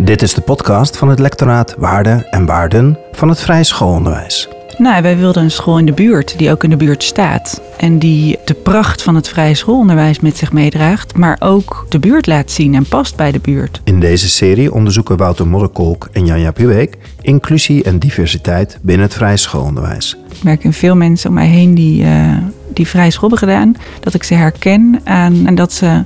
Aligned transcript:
Dit 0.00 0.22
is 0.22 0.34
de 0.34 0.40
podcast 0.40 0.96
van 0.96 1.08
het 1.08 1.18
lectoraat 1.18 1.74
Waarden 1.78 2.30
en 2.30 2.46
Waarden 2.46 2.98
van 3.12 3.28
het 3.28 3.40
Vrij 3.40 3.62
Schoolonderwijs. 3.64 4.48
Nou, 4.76 5.02
wij 5.02 5.16
wilden 5.16 5.42
een 5.42 5.50
school 5.50 5.78
in 5.78 5.86
de 5.86 5.92
buurt 5.92 6.38
die 6.38 6.50
ook 6.50 6.64
in 6.64 6.70
de 6.70 6.76
buurt 6.76 7.02
staat. 7.02 7.62
En 7.76 7.98
die 7.98 8.38
de 8.44 8.54
pracht 8.54 9.02
van 9.02 9.14
het 9.14 9.28
vrije 9.28 9.54
schoolonderwijs 9.54 10.20
met 10.20 10.36
zich 10.36 10.52
meedraagt, 10.52 11.16
maar 11.16 11.36
ook 11.38 11.86
de 11.88 11.98
buurt 11.98 12.26
laat 12.26 12.50
zien 12.50 12.74
en 12.74 12.88
past 12.88 13.16
bij 13.16 13.32
de 13.32 13.38
buurt. 13.38 13.80
In 13.84 14.00
deze 14.00 14.28
serie 14.28 14.72
onderzoeken 14.72 15.16
Wouter 15.16 15.46
Modderkolk 15.46 16.08
en 16.12 16.26
Janja 16.26 16.50
Pubeek 16.50 16.98
inclusie 17.20 17.84
en 17.84 17.98
diversiteit 17.98 18.78
binnen 18.82 19.06
het 19.06 19.14
vrije 19.14 19.36
schoolonderwijs. 19.36 20.16
Ik 20.30 20.42
merk 20.42 20.64
in 20.64 20.72
veel 20.72 20.96
mensen 20.96 21.28
om 21.28 21.34
mij 21.34 21.48
heen 21.48 21.74
die, 21.74 22.02
uh, 22.02 22.36
die 22.72 22.86
vrije 22.86 23.10
school 23.10 23.28
hebben 23.28 23.48
gedaan, 23.48 23.74
dat 24.00 24.14
ik 24.14 24.22
ze 24.22 24.34
herken 24.34 25.00
aan 25.04 25.46
en 25.46 25.54
dat 25.54 25.72
ze 25.72 26.04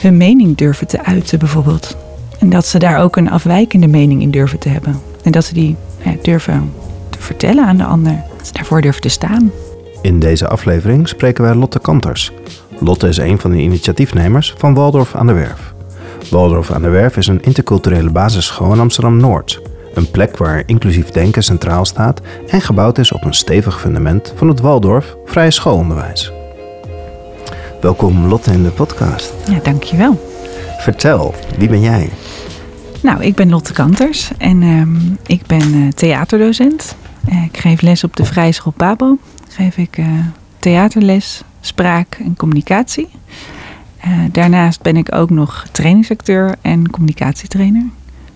hun 0.00 0.16
mening 0.16 0.56
durven 0.56 0.86
te 0.86 1.04
uiten 1.04 1.38
bijvoorbeeld. 1.38 1.96
En 2.38 2.50
dat 2.50 2.66
ze 2.66 2.78
daar 2.78 3.02
ook 3.02 3.16
een 3.16 3.30
afwijkende 3.30 3.86
mening 3.86 4.22
in 4.22 4.30
durven 4.30 4.58
te 4.58 4.68
hebben. 4.68 5.00
En 5.22 5.32
dat 5.32 5.44
ze 5.44 5.54
die 5.54 5.76
ja, 6.04 6.14
durven 6.22 6.72
te 7.10 7.18
vertellen 7.18 7.66
aan 7.66 7.76
de 7.76 7.84
ander. 7.84 8.22
Dat 8.36 8.46
ze 8.46 8.52
daarvoor 8.52 8.80
durven 8.80 9.02
te 9.02 9.08
staan. 9.08 9.50
In 10.02 10.18
deze 10.18 10.48
aflevering 10.48 11.08
spreken 11.08 11.44
wij 11.44 11.54
Lotte 11.54 11.78
Kanters. 11.78 12.32
Lotte 12.78 13.08
is 13.08 13.16
een 13.16 13.38
van 13.38 13.50
de 13.50 13.58
initiatiefnemers 13.58 14.54
van 14.58 14.74
Waldorf 14.74 15.14
aan 15.14 15.26
de 15.26 15.32
Werf. 15.32 15.72
Waldorf 16.30 16.70
aan 16.70 16.82
de 16.82 16.88
Werf 16.88 17.16
is 17.16 17.26
een 17.26 17.42
interculturele 17.42 18.10
basisschool 18.10 18.72
in 18.72 18.80
Amsterdam-Noord. 18.80 19.62
Een 19.94 20.10
plek 20.10 20.36
waar 20.36 20.62
inclusief 20.66 21.10
denken 21.10 21.42
centraal 21.42 21.84
staat 21.84 22.20
en 22.46 22.60
gebouwd 22.60 22.98
is 22.98 23.12
op 23.12 23.24
een 23.24 23.34
stevig 23.34 23.80
fundament 23.80 24.32
van 24.36 24.48
het 24.48 24.60
Waldorf 24.60 25.16
vrije 25.24 25.50
schoolonderwijs. 25.50 26.32
Welkom 27.80 28.26
Lotte 28.26 28.50
in 28.50 28.62
de 28.62 28.70
podcast. 28.70 29.34
Ja, 29.50 29.58
dankjewel. 29.62 30.37
Vertel, 30.78 31.34
wie 31.58 31.68
ben 31.68 31.80
jij? 31.80 32.10
Nou, 33.02 33.22
ik 33.22 33.34
ben 33.34 33.48
Lotte 33.48 33.72
Kanters 33.72 34.30
en 34.36 34.62
uh, 34.62 34.82
ik 35.26 35.46
ben 35.46 35.74
uh, 35.74 35.88
theaterdocent. 35.88 36.96
Uh, 37.28 37.44
ik 37.44 37.56
geef 37.56 37.80
les 37.80 38.04
op 38.04 38.16
de 38.16 38.24
Vrije 38.24 38.52
School 38.52 38.72
Pabo. 38.76 39.18
Geef 39.48 39.76
ik 39.76 39.98
uh, 39.98 40.06
theaterles, 40.58 41.42
spraak 41.60 42.18
en 42.24 42.36
communicatie. 42.36 43.08
daarnaast 44.32 44.82
ben 44.82 44.96
ik 44.96 45.14
ook 45.14 45.30
nog 45.30 45.66
trainingsacteur 45.72 46.54
en 46.60 46.90
communicatietrainer. 46.90 47.84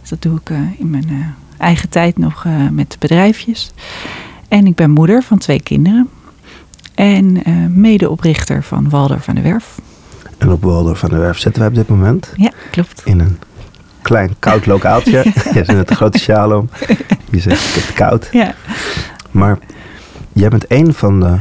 Dus 0.01 0.11
dat 0.11 0.23
doe 0.23 0.39
ik 0.45 0.51
in 0.79 0.91
mijn 0.91 1.35
eigen 1.59 1.89
tijd 1.89 2.19
nog 2.19 2.47
met 2.71 2.97
bedrijfjes. 2.99 3.71
En 4.49 4.67
ik 4.67 4.75
ben 4.75 4.91
moeder 4.91 5.23
van 5.23 5.39
twee 5.39 5.63
kinderen. 5.63 6.09
En 6.95 7.43
medeoprichter 7.81 8.63
van 8.63 8.89
Waldorf 8.89 9.25
van 9.25 9.35
de 9.35 9.41
Werf. 9.41 9.79
En 10.43 10.53
op 10.53 10.63
Waldorf 10.63 10.99
van 10.99 11.09
de 11.09 11.17
Werf 11.17 11.39
zitten 11.39 11.61
wij 11.63 11.71
op 11.71 11.77
dit 11.77 11.89
moment. 11.89 12.33
Ja, 12.37 12.51
klopt. 12.71 13.03
In 13.05 13.21
een 13.21 13.39
klein 14.03 14.35
koud 14.39 14.67
lokaaltje. 14.67 15.23
Je 15.55 15.65
zit 15.65 15.77
met 15.77 15.91
een 15.91 15.97
grote 15.97 16.19
sjaal 16.19 16.59
om. 16.59 16.69
Je 17.31 17.41
zegt, 17.41 17.69
ik 17.69 17.75
heb 17.75 17.87
het 17.87 17.93
koud. 17.95 18.29
Ja. 18.33 18.55
Maar 19.31 19.59
jij 20.33 20.49
bent 20.49 20.65
een 20.69 20.95
van 20.95 21.21
de 21.21 21.41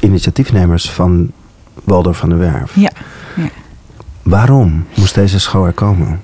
initiatiefnemers 0.00 0.90
van 0.90 1.32
Waldorf 1.84 2.18
van 2.18 2.28
de 2.28 2.34
Werf. 2.34 2.74
Ja. 2.74 2.90
ja. 3.36 3.48
Waarom 4.22 4.86
moest 4.96 5.14
deze 5.14 5.40
school 5.40 5.66
er 5.66 5.72
komen? 5.72 6.20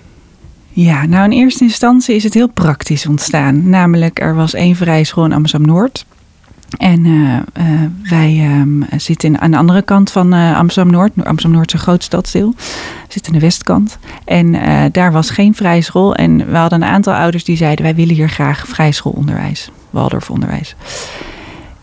Ja, 0.68 1.06
nou 1.06 1.24
in 1.24 1.38
eerste 1.38 1.64
instantie 1.64 2.14
is 2.14 2.24
het 2.24 2.34
heel 2.34 2.48
praktisch 2.48 3.06
ontstaan. 3.06 3.68
Namelijk, 3.68 4.20
er 4.20 4.34
was 4.34 4.54
één 4.54 4.76
vrije 4.76 5.04
school 5.04 5.24
in 5.24 5.32
Amsterdam-Noord. 5.32 6.06
En 6.78 7.04
uh, 7.04 7.32
uh, 7.32 7.40
wij 8.08 8.58
um, 8.60 8.86
zitten 8.96 9.40
aan 9.40 9.50
de 9.50 9.56
andere 9.56 9.82
kant 9.82 10.10
van 10.10 10.34
uh, 10.34 10.56
Amsterdam-Noord. 10.56 11.12
Amsterdam-Noord 11.16 11.66
is 11.66 11.72
een 11.72 11.78
groot 11.78 12.02
stadsdeel. 12.02 12.54
We 12.56 13.06
zitten 13.08 13.32
aan 13.32 13.38
de 13.38 13.44
westkant. 13.44 13.98
En 14.24 14.52
daar 14.92 15.12
was 15.12 15.30
geen 15.30 15.54
vrije 15.54 15.82
school. 15.82 16.14
En 16.14 16.50
we 16.50 16.56
hadden 16.56 16.82
een 16.82 16.88
aantal 16.88 17.14
ouders 17.14 17.44
die 17.44 17.56
zeiden... 17.56 17.84
wij 17.84 17.94
willen 17.94 18.14
hier 18.14 18.28
graag 18.28 18.66
vrije 18.68 18.92
schoolonderwijs. 18.92 19.70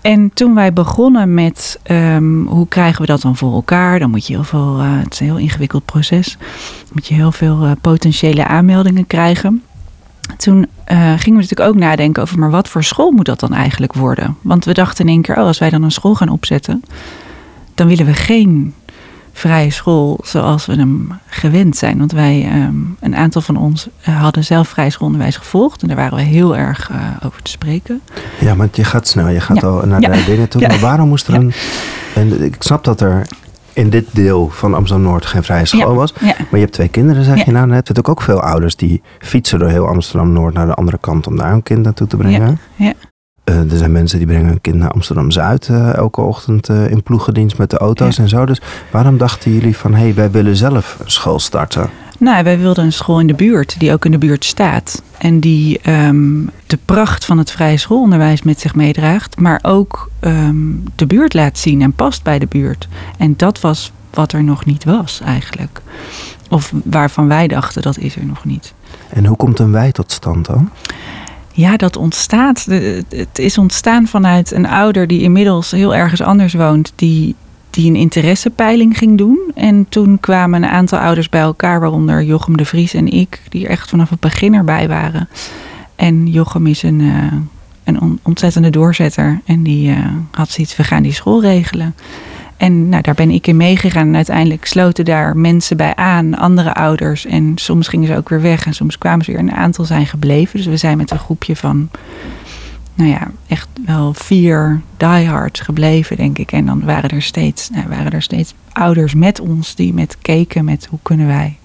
En 0.02 0.32
toen 0.34 0.56
wij 0.56 0.74
begonnen 0.74 1.34
met 1.34 1.80
um, 1.92 2.48
hoe 2.48 2.68
krijgen 2.68 3.02
we 3.02 3.08
dat 3.08 3.22
dan 3.22 3.38
voor 3.38 3.54
elkaar... 3.54 4.00
dan 4.00 4.10
moet 4.10 4.28
je 4.28 4.34
heel 4.34 4.44
veel... 4.44 4.78
het 4.78 5.14
is 5.14 5.20
een 5.20 5.26
heel 5.26 5.38
ingewikkeld 5.38 5.86
proces. 5.86 6.38
Dan 6.38 6.92
moet 6.94 7.08
je 7.08 7.14
heel 7.14 7.32
veel 7.32 7.76
potentiële 7.82 8.48
aanmeldingen 8.48 9.08
krijgen 9.08 9.64
toen 10.38 10.58
uh, 10.58 10.98
gingen 10.98 11.18
we 11.24 11.32
natuurlijk 11.32 11.70
ook 11.70 11.76
nadenken 11.76 12.22
over, 12.22 12.40
maar 12.40 12.52
wat 12.52 12.68
voor 12.68 12.84
school 12.84 13.12
moet 13.12 13.26
dat 13.26 13.40
dan 13.40 13.54
eigenlijk 13.54 13.94
worden? 13.94 14.38
Want 14.42 14.66
we 14.66 14.74
dachten 14.74 15.06
in 15.06 15.12
één 15.12 15.22
keer, 15.22 15.38
oh, 15.38 15.44
als 15.44 15.58
wij 15.58 15.70
dan 15.70 15.84
een 15.84 15.92
school 15.92 16.16
gaan 16.16 16.30
opzetten, 16.30 16.84
dan 17.76 17.88
willen 17.88 18.06
we 18.06 18.14
geen 18.14 18.74
vrije 19.34 19.72
school 19.72 20.20
zoals 20.24 20.66
we 20.66 20.76
hem 20.76 21.20
gewend 21.28 21.78
zijn. 21.78 21.98
Want 21.98 22.12
wij, 22.12 22.50
um, 22.54 22.98
een 23.00 23.16
aantal 23.16 23.42
van 23.42 23.58
ons, 23.58 23.88
uh, 24.10 24.22
hadden 24.22 24.44
zelf 24.44 24.68
vrije 24.68 24.90
schoolonderwijs 24.90 25.38
gevolgd. 25.38 25.82
En 25.82 25.88
daar 25.88 25.98
waren 25.98 26.18
we 26.18 26.24
heel 26.24 26.58
erg 26.58 26.90
uh, 26.92 26.98
over 27.24 27.42
te 27.42 27.52
spreken. 27.52 28.02
Ja, 28.40 28.56
maar 28.56 28.68
je 28.72 28.84
gaat 28.84 29.08
snel, 29.08 29.28
je 29.28 29.40
gaat 29.40 29.62
ja. 29.62 29.68
al 29.68 29.86
naar 29.86 30.02
ja. 30.02 30.10
de 30.10 30.24
dingen 30.26 30.50
toe. 30.50 30.62
Ja. 30.62 30.68
Maar 30.68 30.80
waarom 30.80 31.08
moest 31.08 31.28
er 31.28 31.34
een... 31.34 31.54
En 32.16 32.44
ik 32.44 32.56
snap 32.60 32.84
dat 32.84 33.02
er 33.02 33.28
in 33.78 33.90
dit 33.90 34.06
deel 34.12 34.50
van 34.50 34.74
Amsterdam-Noord 34.74 35.26
geen 35.26 35.44
vrije 35.44 35.66
school 35.66 35.90
Ja, 35.92 35.94
was. 35.96 36.14
ja. 36.20 36.26
Maar 36.26 36.48
je 36.52 36.58
hebt 36.58 36.72
twee 36.72 36.88
kinderen, 36.88 37.24
zeg 37.24 37.46
je 37.46 37.52
nou 37.52 37.68
net. 37.68 37.88
Er 37.90 37.96
zijn 37.96 38.08
ook 38.08 38.22
veel 38.22 38.42
ouders 38.42 38.76
die 38.76 39.02
fietsen 39.20 39.60
door 39.60 39.70
heel 39.70 39.88
Amsterdam-Noord 39.88 40.54
naar 40.54 40.66
de 40.66 40.74
andere 40.74 40.98
kant 41.02 41.28
om 41.28 41.38
daar 41.38 41.54
een 41.54 41.64
kind 41.64 41.84
naartoe 41.84 42.08
te 42.08 42.18
brengen. 42.18 42.60
Ja. 42.76 42.94
Eh, 43.48 43.72
er 43.72 43.78
zijn 43.78 43.92
mensen 43.92 44.18
die 44.18 44.28
brengen 44.28 44.48
hun 44.48 44.62
kind 44.62 44.76
naar 44.76 44.92
Amsterdam-Zuid 44.92 45.68
eh, 45.68 45.96
elke 45.96 46.22
ochtend 46.22 46.70
eh, 46.70 46.92
in 46.92 47.04
ploegendienst 47.04 47.58
met 47.58 47.70
de 47.70 47.78
auto's 47.78 48.16
Ja. 48.16 48.24
en 48.24 48.30
zo. 48.30 48.46
Dus 48.46 48.62
waarom 48.92 49.18
dachten 49.18 49.54
jullie 49.54 49.78
van, 49.78 49.94
hé, 49.94 50.02
hey, 50.02 50.14
wij 50.14 50.32
willen 50.32 50.56
zelf 50.56 50.98
een 51.04 51.12
school 51.12 51.40
starten? 51.40 51.90
Nou, 52.20 52.44
wij 52.44 52.60
wilden 52.60 52.84
een 52.84 52.94
school 52.94 53.20
in 53.20 53.28
de 53.28 53.34
buurt 53.34 53.80
die 53.80 53.94
ook 53.94 54.06
in 54.06 54.12
de 54.12 54.18
buurt 54.18 54.46
staat. 54.46 55.02
En 55.18 55.40
die 55.40 55.80
ehm, 55.82 56.46
de 56.66 56.78
pracht 56.86 57.26
van 57.26 57.38
het 57.38 57.52
vrije 57.52 57.78
schoolonderwijs 57.78 58.42
met 58.42 58.60
zich 58.60 58.76
meedraagt. 58.76 59.40
Maar 59.40 59.60
ook 59.62 60.10
ehm, 60.20 60.56
de 60.96 61.06
buurt 61.06 61.34
laat 61.34 61.58
zien 61.58 61.82
en 61.82 61.94
past 61.94 62.24
bij 62.24 62.40
de 62.40 62.48
buurt. 62.48 62.88
En 63.18 63.34
dat 63.38 63.62
was 63.62 63.92
wat 64.14 64.34
er 64.34 64.44
nog 64.44 64.66
niet 64.66 64.84
was 64.84 65.22
eigenlijk. 65.26 65.82
Of 66.50 66.74
waarvan 66.84 67.28
wij 67.28 67.48
dachten 67.48 67.82
dat 67.82 67.98
is 67.98 68.16
er 68.16 68.26
nog 68.26 68.46
niet. 68.46 68.74
En 69.10 69.26
hoe 69.26 69.38
komt 69.38 69.60
een 69.60 69.72
wij 69.72 69.92
tot 69.92 70.12
stand 70.12 70.46
dan? 70.46 70.70
Ja, 71.58 71.78
dat 71.78 71.98
ontstaat. 71.98 72.66
Het 73.10 73.40
is 73.40 73.58
ontstaan 73.58 74.08
vanuit 74.08 74.52
een 74.52 74.68
ouder 74.68 75.08
die 75.08 75.22
inmiddels 75.22 75.72
heel 75.72 75.96
ergens 75.96 76.22
anders 76.22 76.54
woont. 76.54 76.94
Die, 76.96 77.36
die 77.70 77.90
een 77.90 77.96
interessepeiling 77.96 78.98
ging 78.98 79.18
doen. 79.18 79.40
En 79.56 79.86
toen 79.90 80.20
kwamen 80.20 80.64
een 80.64 80.70
aantal 80.70 81.00
ouders 81.00 81.30
bij 81.30 81.42
elkaar, 81.42 81.80
waaronder 81.80 82.24
Jochem 82.24 82.58
de 82.58 82.66
Vries 82.66 82.94
en 82.94 83.08
ik, 83.12 83.42
die 83.50 83.68
echt 83.68 83.90
vanaf 83.90 84.10
het 84.10 84.20
begin 84.20 84.54
erbij 84.54 84.88
waren. 84.88 85.30
En 85.96 86.28
Jochem 86.28 86.68
is 86.68 86.84
een, 86.84 87.02
eh, 87.02 87.38
een 87.84 88.02
on- 88.02 88.20
ontzettende 88.24 88.70
doorzetter. 88.70 89.42
En 89.46 89.64
die 89.64 89.92
eh, 89.92 89.98
had 90.32 90.50
zoiets, 90.50 90.76
we 90.76 90.84
gaan 90.84 91.04
die 91.04 91.14
school 91.14 91.42
regelen. 91.42 91.96
En 92.58 92.90
nou, 92.90 93.02
daar 93.02 93.14
ben 93.14 93.30
ik 93.30 93.48
in 93.48 93.58
meegegaan. 93.58 94.08
En 94.08 94.16
uiteindelijk 94.16 94.66
sloten 94.66 95.06
daar 95.06 95.38
mensen 95.38 95.78
bij 95.78 95.96
aan, 95.96 96.38
andere 96.38 96.74
ouders. 96.74 97.26
En 97.26 97.52
soms 97.56 97.88
gingen 97.88 98.08
ze 98.08 98.16
ook 98.16 98.30
weer 98.30 98.42
weg 98.42 98.66
en 98.66 98.74
soms 98.74 98.98
kwamen 98.98 99.26
ze 99.26 99.32
weer. 99.32 99.40
Een 99.40 99.52
aantal 99.52 99.86
zijn 99.86 100.06
gebleven. 100.06 100.58
Dus 100.58 100.68
we 100.68 100.78
zijn 100.78 100.98
met 100.98 101.12
een 101.12 101.20
groepje 101.20 101.56
van, 101.56 101.90
nou 102.94 103.10
ja, 103.10 103.28
echt 103.48 103.68
wel 103.86 104.14
vier 104.14 104.82
diehards 104.98 105.60
gebleven, 105.60 106.18
denk 106.18 106.38
ik. 106.38 106.52
En 106.52 106.66
dan 106.66 106.86
waren 106.86 107.10
er 107.10 107.22
steeds, 107.22 107.70
nou, 107.70 107.88
waren 107.88 108.12
er 108.12 108.22
steeds 108.22 108.54
ouders 108.72 109.14
met 109.14 109.40
ons 109.40 109.76
die 109.76 109.94
met 109.94 110.18
keken 110.22 110.66
met 110.66 110.88
hoe 110.90 111.00
kunnen 111.02 111.28
wij 111.28 111.58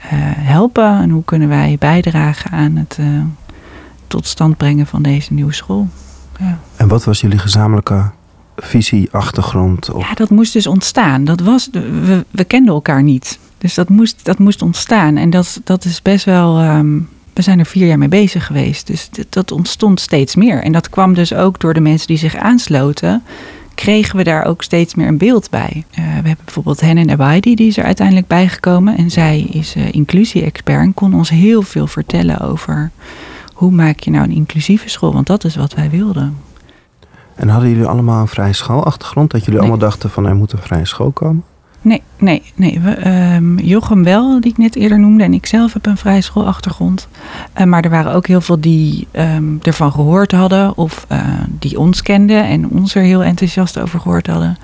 eh, 0.00 0.10
helpen 0.34 1.00
en 1.00 1.10
hoe 1.10 1.24
kunnen 1.24 1.48
wij 1.48 1.76
bijdragen 1.78 2.50
aan 2.50 2.76
het 2.76 2.96
eh, 3.00 3.06
tot 4.06 4.26
stand 4.26 4.56
brengen 4.56 4.86
van 4.86 5.02
deze 5.02 5.32
nieuwe 5.32 5.52
school. 5.52 5.88
Ja. 6.38 6.58
En 6.76 6.88
wat 6.88 7.04
was 7.04 7.20
jullie 7.20 7.38
gezamenlijke 7.38 8.10
visie, 8.56 9.08
achtergrond? 9.10 9.90
Of... 9.90 10.08
Ja, 10.08 10.14
dat 10.14 10.30
moest 10.30 10.52
dus 10.52 10.66
ontstaan. 10.66 11.24
Dat 11.24 11.40
was, 11.40 11.68
we, 11.72 12.24
we 12.30 12.44
kenden 12.44 12.74
elkaar 12.74 13.02
niet. 13.02 13.38
Dus 13.58 13.74
dat 13.74 13.88
moest, 13.88 14.24
dat 14.24 14.38
moest 14.38 14.62
ontstaan. 14.62 15.16
En 15.16 15.30
dat, 15.30 15.60
dat 15.64 15.84
is 15.84 16.02
best 16.02 16.24
wel. 16.24 16.58
ehm, 16.58 16.98
we 17.36 17.42
zijn 17.42 17.58
er 17.58 17.66
vier 17.66 17.86
jaar 17.86 17.98
mee 17.98 18.08
bezig 18.08 18.46
geweest. 18.46 18.86
Dus 18.86 19.08
dat 19.28 19.52
ontstond 19.52 20.00
steeds 20.00 20.34
meer. 20.34 20.62
En 20.62 20.72
dat 20.72 20.90
kwam 20.90 21.14
dus 21.14 21.34
ook 21.34 21.60
door 21.60 21.74
de 21.74 21.80
mensen 21.80 22.06
die 22.06 22.16
zich 22.16 22.36
aansloten. 22.36 23.22
Kregen 23.74 24.16
we 24.16 24.24
daar 24.24 24.44
ook 24.44 24.62
steeds 24.62 24.94
meer 24.94 25.08
een 25.08 25.18
beeld 25.18 25.50
bij. 25.50 25.84
Eh, 25.90 26.04
we 26.04 26.10
hebben 26.10 26.44
bijvoorbeeld 26.44 26.80
Hennen 26.80 27.10
Abaidi, 27.10 27.54
die 27.54 27.66
is 27.66 27.76
er 27.76 27.84
uiteindelijk 27.84 28.26
bijgekomen. 28.26 28.96
En 28.96 29.10
zij 29.10 29.40
is 29.40 29.74
eh, 29.74 29.92
inclusie-expert 29.92 30.82
en 30.82 30.94
kon 30.94 31.14
ons 31.14 31.30
heel 31.30 31.62
veel 31.62 31.86
vertellen 31.86 32.40
over 32.40 32.90
hoe 33.52 33.70
maak 33.70 34.00
je 34.00 34.10
nou 34.10 34.24
een 34.24 34.34
inclusieve 34.34 34.88
school. 34.88 35.12
Want 35.12 35.26
dat 35.26 35.44
is 35.44 35.56
wat 35.56 35.74
wij 35.74 35.90
wilden. 35.90 36.36
En 37.36 37.48
hadden 37.48 37.70
jullie 37.70 37.86
allemaal 37.86 38.20
een 38.20 38.28
vrije 38.28 38.52
schoolachtergrond? 38.52 39.30
Dat 39.30 39.40
jullie 39.44 39.60
Nee. 39.60 39.68
allemaal 39.68 39.88
dachten 39.88 40.10
van, 40.10 40.26
er 40.26 40.34
moet 40.36 40.52
een 40.52 40.58
vrije 40.58 40.84
school 40.86 41.10
komen? 41.10 41.44
Nee, 41.80 42.02
nee, 42.18 42.42
nee. 42.54 42.80
We, 42.80 42.90
ehm, 42.90 43.58
Jochem 43.58 44.04
wel, 44.04 44.40
die 44.40 44.50
ik 44.50 44.58
net 44.58 44.76
eerder 44.76 44.98
noemde. 45.00 45.24
En 45.24 45.34
ik 45.34 45.46
zelf 45.46 45.72
heb 45.72 45.86
een 45.86 45.96
vrije 45.96 46.20
schoolachtergrond. 46.20 47.08
Eh, 47.52 47.66
maar 47.66 47.84
er 47.84 47.90
waren 47.90 48.12
ook 48.14 48.26
heel 48.26 48.40
veel 48.40 48.60
die 48.60 49.06
ehm, 49.10 49.44
ervan 49.62 49.92
gehoord 49.92 50.32
hadden. 50.32 50.76
Of 50.76 51.04
eh, 51.08 51.18
die 51.48 51.78
ons 51.78 52.02
kenden 52.02 52.44
en 52.44 52.68
ons 52.68 52.94
er 52.94 53.02
heel 53.02 53.22
enthousiast 53.24 53.78
over 53.78 54.00
gehoord 54.00 54.26
hadden. 54.26 54.56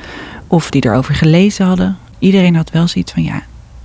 Of 0.46 0.70
die 0.70 0.86
erover 0.86 1.14
gelezen 1.14 1.66
hadden. 1.66 1.96
Iedereen 2.18 2.56
had 2.56 2.70
wel 2.70 2.88
zoiets 2.88 3.12
van, 3.12 3.22
ja, 3.22 3.42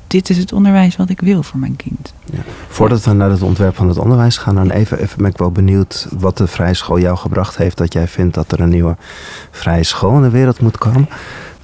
dit 0.08 0.30
is 0.30 0.38
het 0.38 0.54
onderwijs 0.54 0.96
wat 0.96 1.10
ik 1.10 1.22
wil 1.22 1.44
voor 1.44 1.60
mijn 1.60 1.76
kind. 1.76 2.14
Ja. 2.26 2.40
Voordat 2.68 3.04
we 3.04 3.14
naar 3.14 3.30
het 3.30 3.42
ontwerp 3.42 3.76
van 3.76 3.88
het 3.88 3.98
onderwijs 3.98 4.38
gaan, 4.38 4.56
dan 4.56 4.70
even, 4.70 5.00
even 5.00 5.18
ben 5.18 5.32
ik 5.32 5.38
wel 5.38 5.52
benieuwd 5.52 6.08
wat 6.20 6.38
de 6.38 6.48
vrije 6.48 6.74
school 6.74 7.00
jou 7.00 7.18
gebracht 7.18 7.58
heeft. 7.58 7.78
Dat 7.78 7.94
jij 7.94 8.08
vindt 8.08 8.34
dat 8.34 8.52
er 8.52 8.60
een 8.60 8.70
nieuwe 8.70 8.96
vrije 9.52 9.84
school 9.84 10.16
in 10.16 10.22
de 10.22 10.30
wereld 10.30 10.60
moet 10.60 10.78
komen. 10.78 11.10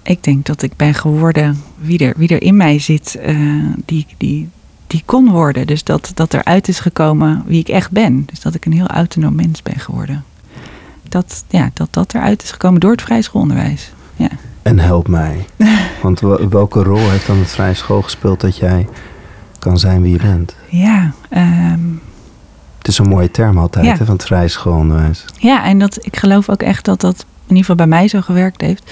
Ik 0.03 0.23
denk 0.23 0.45
dat 0.45 0.61
ik 0.61 0.75
ben 0.75 0.93
geworden 0.93 1.61
wie 1.77 1.99
er, 1.99 2.13
wie 2.17 2.29
er 2.29 2.41
in 2.41 2.57
mij 2.57 2.79
zit, 2.79 3.19
uh, 3.25 3.65
die, 3.85 4.07
die, 4.17 4.49
die 4.87 5.03
kon 5.05 5.29
worden. 5.29 5.67
Dus 5.67 5.83
dat, 5.83 6.11
dat 6.13 6.33
eruit 6.33 6.67
is 6.67 6.79
gekomen 6.79 7.43
wie 7.45 7.59
ik 7.59 7.69
echt 7.69 7.91
ben. 7.91 8.23
Dus 8.25 8.39
dat 8.39 8.55
ik 8.55 8.65
een 8.65 8.73
heel 8.73 8.87
autonoom 8.87 9.35
mens 9.35 9.61
ben 9.61 9.79
geworden. 9.79 10.23
Dat 11.09 11.43
ja, 11.49 11.69
dat, 11.73 11.87
dat 11.91 12.13
eruit 12.13 12.43
is 12.43 12.51
gekomen 12.51 12.79
door 12.79 12.91
het 12.91 13.01
vrije 13.01 13.21
schoolonderwijs. 13.21 13.91
Ja. 14.15 14.29
En 14.63 14.79
help 14.79 15.07
mij. 15.07 15.45
Want 16.03 16.19
welke 16.49 16.83
rol 16.83 17.09
heeft 17.09 17.27
dan 17.27 17.37
het 17.37 17.51
vrije 17.51 17.73
school 17.73 18.01
gespeeld 18.01 18.41
dat 18.41 18.57
jij 18.57 18.87
kan 19.59 19.79
zijn 19.79 20.01
wie 20.01 20.11
je 20.11 20.17
bent? 20.17 20.55
Ja, 20.69 21.11
um, 21.29 22.01
het 22.77 22.87
is 22.87 22.97
een 22.97 23.07
mooie 23.07 23.31
term 23.31 23.57
altijd 23.57 23.99
hè, 23.99 24.05
van 24.05 24.15
het 24.15 24.23
vrije 24.23 24.47
schoolonderwijs. 24.47 25.25
Ja, 25.37 25.63
en 25.63 25.79
dat, 25.79 26.05
ik 26.05 26.17
geloof 26.17 26.49
ook 26.49 26.61
echt 26.61 26.85
dat 26.85 27.01
dat 27.01 27.19
in 27.19 27.55
ieder 27.55 27.57
geval 27.57 27.75
bij 27.75 27.87
mij 27.87 28.07
zo 28.07 28.21
gewerkt 28.21 28.61
heeft. 28.61 28.91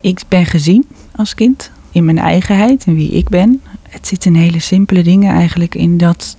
Ik 0.00 0.20
ben 0.28 0.46
gezien 0.46 0.86
als 1.16 1.34
kind 1.34 1.70
in 1.90 2.04
mijn 2.04 2.18
eigenheid 2.18 2.84
en 2.84 2.94
wie 2.94 3.10
ik 3.10 3.28
ben. 3.28 3.62
Het 3.88 4.06
zit 4.06 4.24
in 4.24 4.34
hele 4.34 4.60
simpele 4.60 5.02
dingen 5.02 5.34
eigenlijk 5.34 5.74
in 5.74 5.98
dat 5.98 6.36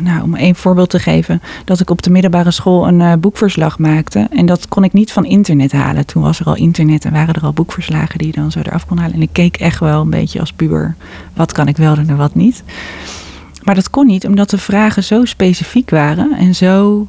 nou, 0.00 0.22
om 0.22 0.34
één 0.34 0.54
voorbeeld 0.54 0.90
te 0.90 0.98
geven, 0.98 1.42
dat 1.64 1.80
ik 1.80 1.90
op 1.90 2.02
de 2.02 2.10
middelbare 2.10 2.50
school 2.50 2.88
een 2.88 3.00
uh, 3.00 3.12
boekverslag 3.20 3.78
maakte. 3.78 4.26
En 4.30 4.46
dat 4.46 4.68
kon 4.68 4.84
ik 4.84 4.92
niet 4.92 5.12
van 5.12 5.24
internet 5.24 5.72
halen. 5.72 6.06
Toen 6.06 6.22
was 6.22 6.40
er 6.40 6.46
al 6.46 6.56
internet 6.56 7.04
en 7.04 7.12
waren 7.12 7.34
er 7.34 7.42
al 7.42 7.52
boekverslagen 7.52 8.18
die 8.18 8.26
je 8.26 8.32
dan 8.32 8.50
zo 8.50 8.58
eraf 8.58 8.86
kon 8.86 8.98
halen. 8.98 9.14
En 9.14 9.22
ik 9.22 9.32
keek 9.32 9.56
echt 9.56 9.78
wel 9.78 10.00
een 10.00 10.10
beetje 10.10 10.40
als 10.40 10.52
puber, 10.52 10.94
wat 11.34 11.52
kan 11.52 11.68
ik 11.68 11.76
wel 11.76 11.94
doen 11.94 12.08
en 12.08 12.16
wat 12.16 12.34
niet. 12.34 12.62
Maar 13.62 13.74
dat 13.74 13.90
kon 13.90 14.06
niet, 14.06 14.26
omdat 14.26 14.50
de 14.50 14.58
vragen 14.58 15.04
zo 15.04 15.24
specifiek 15.24 15.90
waren 15.90 16.32
en 16.32 16.54
zo 16.54 17.06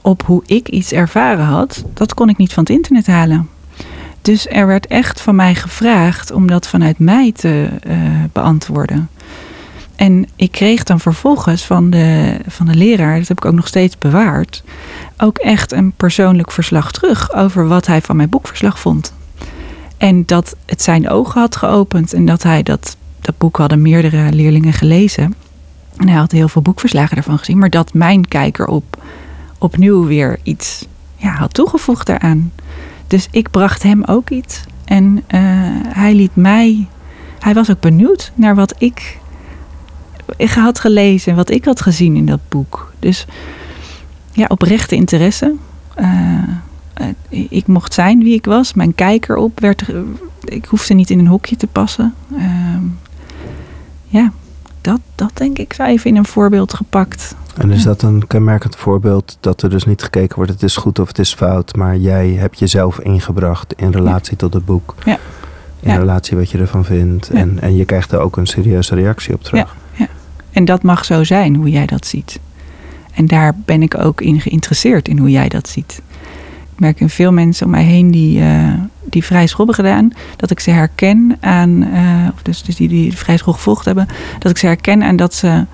op 0.00 0.22
hoe 0.22 0.42
ik 0.46 0.68
iets 0.68 0.92
ervaren 0.92 1.44
had, 1.44 1.84
dat 1.94 2.14
kon 2.14 2.28
ik 2.28 2.36
niet 2.36 2.52
van 2.52 2.62
het 2.62 2.72
internet 2.72 3.06
halen. 3.06 3.48
Dus 4.22 4.48
er 4.48 4.66
werd 4.66 4.86
echt 4.86 5.20
van 5.20 5.34
mij 5.34 5.54
gevraagd 5.54 6.30
om 6.30 6.46
dat 6.46 6.66
vanuit 6.66 6.98
mij 6.98 7.32
te 7.32 7.68
uh, 7.86 7.96
beantwoorden. 8.32 9.08
En 9.96 10.26
ik 10.36 10.50
kreeg 10.50 10.82
dan 10.82 11.00
vervolgens 11.00 11.64
van 11.64 11.90
de, 11.90 12.36
van 12.46 12.66
de 12.66 12.74
leraar, 12.74 13.18
dat 13.18 13.28
heb 13.28 13.36
ik 13.36 13.44
ook 13.44 13.54
nog 13.54 13.66
steeds 13.66 13.98
bewaard, 13.98 14.62
ook 15.18 15.38
echt 15.38 15.72
een 15.72 15.92
persoonlijk 15.92 16.50
verslag 16.50 16.92
terug 16.92 17.34
over 17.34 17.68
wat 17.68 17.86
hij 17.86 18.00
van 18.00 18.16
mijn 18.16 18.28
boekverslag 18.28 18.78
vond. 18.78 19.12
En 19.96 20.26
dat 20.26 20.56
het 20.66 20.82
zijn 20.82 21.08
ogen 21.08 21.40
had 21.40 21.56
geopend 21.56 22.12
en 22.12 22.24
dat 22.24 22.42
hij 22.42 22.62
dat, 22.62 22.96
dat 23.20 23.38
boek 23.38 23.56
hadden 23.56 23.82
meerdere 23.82 24.32
leerlingen 24.32 24.72
gelezen. 24.72 25.34
En 25.96 26.08
hij 26.08 26.18
had 26.18 26.32
heel 26.32 26.48
veel 26.48 26.62
boekverslagen 26.62 27.16
ervan 27.16 27.38
gezien, 27.38 27.58
maar 27.58 27.70
dat 27.70 27.94
mijn 27.94 28.28
kijker 28.28 28.66
op 28.66 29.02
opnieuw 29.58 30.06
weer 30.06 30.38
iets 30.42 30.86
ja, 31.16 31.30
had 31.30 31.54
toegevoegd 31.54 32.06
daaraan. 32.06 32.52
Dus 33.06 33.28
ik 33.30 33.50
bracht 33.50 33.82
hem 33.82 34.04
ook 34.04 34.30
iets. 34.30 34.64
En 34.84 35.16
uh, 35.16 35.40
hij 35.88 36.14
liet 36.14 36.36
mij. 36.36 36.88
Hij 37.38 37.54
was 37.54 37.70
ook 37.70 37.80
benieuwd 37.80 38.32
naar 38.34 38.54
wat 38.54 38.74
ik 38.78 39.18
had 40.38 40.80
gelezen 40.80 41.30
en 41.30 41.36
wat 41.36 41.50
ik 41.50 41.64
had 41.64 41.80
gezien 41.80 42.16
in 42.16 42.26
dat 42.26 42.40
boek. 42.48 42.92
Dus 42.98 43.26
ja, 44.32 44.44
oprechte 44.48 44.94
interesse. 44.94 45.54
Uh, 46.00 46.42
ik 47.28 47.66
mocht 47.66 47.94
zijn 47.94 48.22
wie 48.22 48.34
ik 48.34 48.44
was. 48.44 48.74
Mijn 48.74 48.94
kijker 48.94 49.36
op 49.36 49.60
werd. 49.60 49.84
Ik 50.44 50.64
hoefde 50.64 50.94
niet 50.94 51.10
in 51.10 51.18
een 51.18 51.26
hokje 51.26 51.56
te 51.56 51.66
passen. 51.66 52.14
Uh, 52.32 52.42
ja, 54.04 54.32
dat, 54.80 55.00
dat 55.14 55.30
denk 55.34 55.58
ik 55.58 55.72
zou 55.72 55.88
even 55.88 56.10
in 56.10 56.16
een 56.16 56.26
voorbeeld 56.26 56.74
gepakt. 56.74 57.34
En 57.56 57.70
is 57.70 57.82
dat 57.82 58.02
een 58.02 58.26
kenmerkend 58.26 58.76
voorbeeld 58.76 59.36
dat 59.40 59.62
er 59.62 59.70
dus 59.70 59.84
niet 59.84 60.02
gekeken 60.02 60.36
wordt, 60.36 60.50
het 60.50 60.62
is 60.62 60.76
goed 60.76 60.98
of 60.98 61.08
het 61.08 61.18
is 61.18 61.34
fout, 61.34 61.76
maar 61.76 61.96
jij 61.96 62.28
hebt 62.28 62.58
jezelf 62.58 63.00
ingebracht 63.00 63.72
in 63.76 63.90
relatie 63.90 64.36
tot 64.36 64.54
het 64.54 64.64
boek. 64.64 64.94
Ja. 65.04 65.18
In 65.80 65.96
relatie 65.96 66.36
wat 66.36 66.50
je 66.50 66.58
ervan 66.58 66.84
vindt. 66.84 67.30
En, 67.30 67.60
en 67.60 67.76
je 67.76 67.84
krijgt 67.84 68.12
er 68.12 68.18
ook 68.18 68.36
een 68.36 68.46
serieuze 68.46 68.94
reactie 68.94 69.34
op 69.34 69.42
terug. 69.42 69.76
En 70.56 70.64
dat 70.64 70.82
mag 70.82 71.04
zo 71.04 71.24
zijn, 71.24 71.54
hoe 71.54 71.70
jij 71.70 71.86
dat 71.86 72.06
ziet. 72.06 72.40
En 73.14 73.26
daar 73.26 73.54
ben 73.64 73.82
ik 73.82 73.98
ook 73.98 74.20
in 74.20 74.40
geïnteresseerd, 74.40 75.08
in 75.08 75.18
hoe 75.18 75.30
jij 75.30 75.48
dat 75.48 75.68
ziet. 75.68 76.02
Ik 76.72 76.80
merk 76.80 77.00
in 77.00 77.08
veel 77.08 77.32
mensen 77.32 77.66
om 77.66 77.72
mij 77.72 77.82
heen 77.82 78.10
die, 78.10 78.40
uh, 78.40 78.72
die 79.04 79.24
vrij 79.24 79.46
school 79.46 79.66
hebben 79.66 79.84
gedaan, 79.84 80.12
dat 80.36 80.50
ik 80.50 80.60
ze 80.60 80.70
herken 80.70 81.36
aan, 81.40 81.82
uh, 81.82 82.28
of 82.34 82.42
dus, 82.42 82.62
dus 82.62 82.76
die, 82.76 82.88
die 82.88 83.16
vrij 83.16 83.36
school 83.36 83.52
gevolgd 83.52 83.84
hebben, 83.84 84.08
dat 84.38 84.50
ik 84.50 84.58
ze 84.58 84.66
herken 84.66 85.02
aan 85.02 85.16
dat 85.16 85.34
ze 85.34 85.64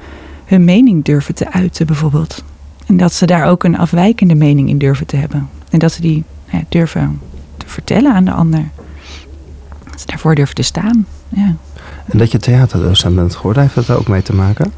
hun 0.45 0.65
mening 0.65 1.05
durven 1.05 1.35
te 1.35 1.53
uiten, 1.53 1.87
bijvoorbeeld. 1.87 2.45
En 2.87 2.97
dat 2.97 3.13
ze 3.13 3.27
daar 3.27 3.47
ook 3.47 3.65
een 3.65 3.79
afwijkende 3.79 4.35
mening 4.35 4.69
in 4.69 4.79
durven 4.79 5.07
te 5.07 5.17
hebben. 5.17 5.49
En 5.71 5.79
dat 5.79 5.93
ze 5.93 6.01
die 6.01 6.25
ja, 6.51 6.63
durven 6.69 7.21
te 7.57 7.67
vertellen 7.69 8.13
aan 8.15 8.25
de 8.25 8.33
ander. 8.33 8.65
Dat 9.91 10.01
ze 10.01 10.07
daarvoor 10.07 10.35
durven 10.35 10.55
te 10.55 10.63
staan. 10.63 11.07
Ja. 11.29 11.57
En 12.07 12.19
dat 12.19 12.33
je 12.33 12.39
theaterdocent 12.39 13.15
bent 13.15 13.35
geworden, 13.35 13.63
heeft 13.63 13.75
dat 13.75 13.89
er 13.89 13.99
ook 13.99 14.09
mee 14.09 14.23
te 14.23 14.35
maken? 14.35 14.73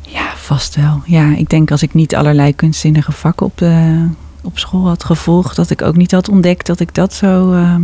Ja, 0.00 0.32
vast 0.36 0.76
wel. 0.76 1.02
Ja, 1.04 1.36
ik 1.36 1.48
denk 1.48 1.70
als 1.70 1.82
ik 1.82 1.94
niet 1.94 2.14
allerlei 2.14 2.54
kunstzinnige 2.54 3.12
vakken 3.12 3.46
op, 3.46 3.58
de, 3.58 4.06
op 4.42 4.58
school 4.58 4.86
had 4.86 5.04
gevolgd, 5.04 5.56
dat 5.56 5.70
ik 5.70 5.82
ook 5.82 5.96
niet 5.96 6.10
had 6.10 6.28
ontdekt 6.28 6.66
dat 6.66 6.80
ik 6.80 6.94
dat 6.94 7.12
zo, 7.12 7.52
ehm, 7.52 7.82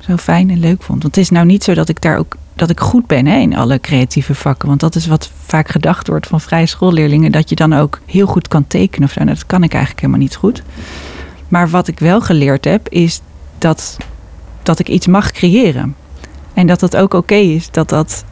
zo 0.00 0.16
fijn 0.16 0.50
en 0.50 0.58
leuk 0.58 0.82
vond. 0.82 1.02
Want 1.02 1.14
het 1.14 1.24
is 1.24 1.30
nou 1.30 1.46
niet 1.46 1.64
zo 1.64 1.74
dat 1.74 1.88
ik 1.88 2.02
daar 2.02 2.18
ook 2.18 2.36
dat 2.54 2.70
ik 2.70 2.80
goed 2.80 3.06
ben 3.06 3.26
hè, 3.26 3.38
in 3.38 3.56
alle 3.56 3.80
creatieve 3.80 4.34
vakken. 4.34 4.68
Want 4.68 4.80
dat 4.80 4.94
is 4.94 5.06
wat 5.06 5.30
vaak 5.44 5.68
gedacht 5.68 6.08
wordt 6.08 6.26
van 6.26 6.40
vrije 6.40 6.66
schoolleerlingen. 6.66 7.32
Dat 7.32 7.48
je 7.48 7.54
dan 7.54 7.72
ook 7.72 8.00
heel 8.06 8.26
goed 8.26 8.48
kan 8.48 8.66
tekenen 8.66 9.08
of 9.08 9.14
zo. 9.14 9.22
Nou, 9.22 9.34
dat 9.34 9.46
kan 9.46 9.62
ik 9.62 9.72
eigenlijk 9.72 10.00
helemaal 10.00 10.22
niet 10.22 10.36
goed. 10.36 10.62
Maar 11.48 11.68
wat 11.68 11.88
ik 11.88 11.98
wel 11.98 12.20
geleerd 12.20 12.64
heb, 12.64 12.88
is 12.88 13.20
dat, 13.58 13.96
dat 14.62 14.78
ik 14.78 14.88
iets 14.88 15.06
mag 15.06 15.30
creëren. 15.30 15.96
En 16.54 16.66
dat 16.66 16.80
het 16.80 16.96
ook 16.96 17.14
oké 17.14 17.34
is 17.34 17.70
dat 17.70 17.88
dat 17.88 18.24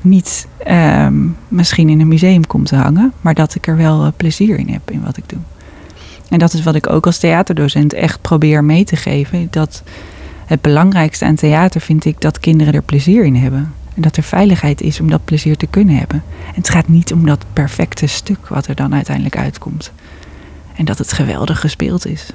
niet 0.00 0.46
ehm, 0.58 1.28
misschien 1.48 1.88
in 1.88 2.00
een 2.00 2.08
museum 2.08 2.46
komt 2.46 2.66
te 2.66 2.76
hangen, 2.76 3.12
maar 3.20 3.34
dat 3.34 3.54
ik 3.54 3.66
er 3.66 3.76
wel 3.76 4.04
eh, 4.04 4.12
plezier 4.16 4.58
in 4.58 4.68
heb 4.68 4.90
in 4.90 5.02
wat 5.04 5.16
ik 5.16 5.28
doe. 5.28 5.38
En 6.28 6.38
dat 6.38 6.52
is 6.52 6.62
wat 6.62 6.74
ik 6.74 6.90
ook 6.90 7.06
als 7.06 7.18
theaterdocent 7.18 7.92
echt 7.92 8.20
probeer 8.20 8.64
mee 8.64 8.84
te 8.84 8.96
geven. 8.96 9.48
Dat 9.50 9.82
het 10.46 10.60
belangrijkste 10.60 11.24
aan 11.24 11.34
theater 11.34 11.80
vind 11.80 12.04
ik 12.04 12.20
dat 12.20 12.38
kinderen 12.38 12.74
er 12.74 12.82
plezier 12.82 13.24
in 13.24 13.36
hebben. 13.36 13.72
En 13.94 14.02
dat 14.02 14.16
er 14.16 14.22
veiligheid 14.22 14.80
is 14.80 15.00
om 15.00 15.10
dat 15.10 15.24
plezier 15.24 15.56
te 15.56 15.66
kunnen 15.66 15.96
hebben. 15.96 16.22
En 16.46 16.54
het 16.54 16.68
gaat 16.68 16.88
niet 16.88 17.12
om 17.12 17.26
dat 17.26 17.44
perfecte 17.52 18.06
stuk 18.06 18.48
wat 18.48 18.66
er 18.66 18.74
dan 18.74 18.94
uiteindelijk 18.94 19.36
uitkomt. 19.36 19.92
En 20.76 20.84
dat 20.84 20.98
het 20.98 21.12
geweldig 21.12 21.60
gespeeld 21.60 22.06
is 22.06 22.30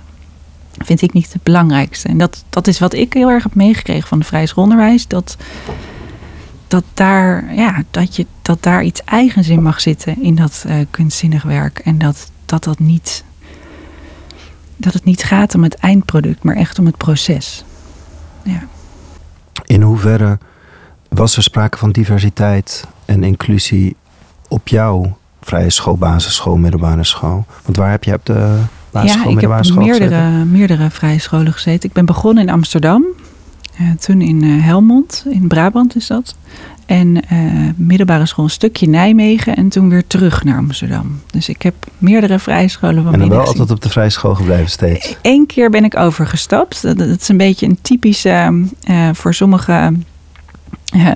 vind 0.85 1.01
ik 1.01 1.13
niet 1.13 1.33
het 1.33 1.43
belangrijkste. 1.43 2.07
En 2.07 2.17
dat, 2.17 2.43
dat 2.49 2.67
is 2.67 2.79
wat 2.79 2.93
ik 2.93 3.13
heel 3.13 3.29
erg 3.29 3.43
heb 3.43 3.55
meegekregen 3.55 4.07
van 4.07 4.19
de 4.19 4.25
vrije 4.25 4.45
schoolonderwijs. 4.45 5.07
Dat, 5.07 5.37
dat, 6.67 6.83
daar, 6.93 7.53
ja, 7.53 7.83
dat, 7.91 8.15
je, 8.15 8.25
dat 8.41 8.63
daar 8.63 8.83
iets 8.83 9.01
eigens 9.03 9.47
in 9.47 9.61
mag 9.61 9.81
zitten 9.81 10.23
in 10.23 10.35
dat 10.35 10.63
uh, 10.67 10.75
kunstzinnig 10.91 11.43
werk. 11.43 11.79
En 11.79 11.97
dat, 11.97 12.31
dat 12.45 12.63
dat 12.63 12.79
niet. 12.79 13.23
Dat 14.75 14.93
het 14.93 15.03
niet 15.03 15.23
gaat 15.23 15.55
om 15.55 15.63
het 15.63 15.75
eindproduct, 15.75 16.43
maar 16.43 16.55
echt 16.55 16.79
om 16.79 16.85
het 16.85 16.97
proces. 16.97 17.63
Ja. 18.43 18.63
In 19.65 19.81
hoeverre 19.81 20.37
was 21.09 21.35
er 21.37 21.43
sprake 21.43 21.77
van 21.77 21.91
diversiteit 21.91 22.87
en 23.05 23.23
inclusie 23.23 23.95
op 24.47 24.67
jouw 24.67 25.17
vrije 25.41 25.69
school, 25.69 25.97
basisschool, 25.97 26.57
middelbare 26.57 27.03
school? 27.03 27.45
Want 27.63 27.77
waar 27.77 27.91
heb 27.91 28.03
je 28.03 28.13
op 28.13 28.25
de 28.25 28.61
ja, 28.91 29.25
ik 29.25 29.39
heb 29.39 29.75
meerdere, 29.75 30.45
meerdere 30.45 30.89
vrije 30.89 31.19
scholen 31.19 31.53
gezeten. 31.53 31.89
Ik 31.89 31.95
ben 31.95 32.05
begonnen 32.05 32.43
in 32.43 32.49
Amsterdam. 32.49 33.05
Uh, 33.81 33.89
toen 33.99 34.21
in 34.21 34.43
uh, 34.43 34.63
Helmond, 34.63 35.25
in 35.29 35.47
Brabant 35.47 35.95
is 35.95 36.07
dat. 36.07 36.35
En 36.85 37.07
uh, 37.15 37.69
middelbare 37.75 38.25
school 38.25 38.45
een 38.45 38.51
stukje 38.51 38.87
Nijmegen 38.87 39.55
en 39.55 39.69
toen 39.69 39.89
weer 39.89 40.07
terug 40.07 40.43
naar 40.43 40.57
Amsterdam. 40.57 41.21
Dus 41.31 41.49
ik 41.49 41.61
heb 41.61 41.73
meerdere 41.97 42.39
vrije 42.39 42.67
scholen 42.67 43.03
van 43.03 43.13
En 43.13 43.19
dan 43.19 43.29
wel 43.29 43.45
altijd 43.45 43.71
op 43.71 43.81
de 43.81 43.89
vrije 43.89 44.09
school 44.09 44.35
gebleven 44.35 44.69
steeds? 44.69 45.17
Eén 45.21 45.45
keer 45.45 45.69
ben 45.69 45.83
ik 45.83 45.97
overgestapt. 45.97 46.81
Dat, 46.81 46.97
dat 46.97 47.21
is 47.21 47.27
een 47.27 47.37
beetje 47.37 47.65
een 47.65 47.79
typische, 47.81 48.63
voor 49.13 49.33
sommige 49.33 49.91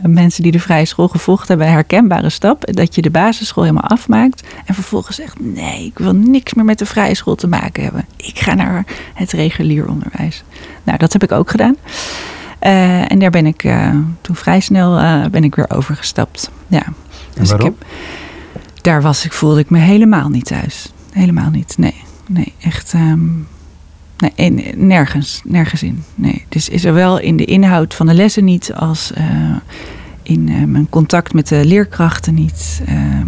mensen 0.03 0.43
die 0.43 0.51
de 0.51 0.59
vrije 0.59 0.85
school 0.85 1.07
gevolgd 1.07 1.47
hebben, 1.47 1.67
een 1.67 1.73
herkenbare 1.73 2.29
stap. 2.29 2.73
Dat 2.73 2.95
je 2.95 3.01
de 3.01 3.09
basisschool 3.09 3.63
helemaal 3.63 3.89
afmaakt. 3.89 4.43
En 4.65 4.73
vervolgens 4.73 5.15
zegt: 5.15 5.39
nee, 5.39 5.85
ik 5.85 5.97
wil 5.97 6.15
niks 6.15 6.53
meer 6.53 6.65
met 6.65 6.79
de 6.79 6.85
vrije 6.85 7.15
school 7.15 7.35
te 7.35 7.47
maken 7.47 7.83
hebben. 7.83 8.05
Ik 8.15 8.39
ga 8.39 8.53
naar 8.53 8.85
het 9.13 9.31
regulier 9.31 9.87
onderwijs. 9.87 10.43
Nou, 10.83 10.97
dat 10.97 11.13
heb 11.13 11.23
ik 11.23 11.31
ook 11.31 11.51
gedaan. 11.51 11.75
Uh, 12.61 13.11
en 13.11 13.19
daar 13.19 13.29
ben 13.29 13.45
ik 13.45 13.63
uh, 13.63 13.95
toen 14.21 14.35
vrij 14.35 14.59
snel 14.59 14.99
uh, 14.99 15.25
ben 15.25 15.43
ik 15.43 15.55
weer 15.55 15.69
overgestapt. 15.69 16.51
Ja. 16.67 16.83
Dus 17.33 17.49
waarom? 17.49 17.67
Ik 17.67 17.75
heb, 17.79 17.89
daar 18.81 19.01
was 19.01 19.25
ik, 19.25 19.33
voelde 19.33 19.59
ik 19.59 19.69
me 19.69 19.79
helemaal 19.79 20.29
niet 20.29 20.45
thuis. 20.45 20.91
Helemaal 21.11 21.49
niet. 21.49 21.77
Nee, 21.77 22.03
nee 22.27 22.53
echt. 22.61 22.93
Um, 22.93 23.47
Nee, 24.23 24.73
nergens, 24.75 25.41
nergens 25.43 25.83
in. 25.83 26.03
Nee. 26.15 26.45
Dus 26.49 26.69
is 26.69 26.85
er 26.85 26.93
wel 26.93 27.19
in 27.19 27.37
de 27.37 27.45
inhoud 27.45 27.93
van 27.93 28.07
de 28.07 28.13
lessen 28.13 28.43
niet 28.43 28.73
als 28.73 29.11
uh, 29.17 29.55
in 30.23 30.49
eh, 30.49 30.63
mijn 30.63 30.89
contact 30.89 31.33
met 31.33 31.47
de 31.47 31.65
leerkrachten 31.65 32.33
niet. 32.33 32.81
Ehm, 32.85 33.27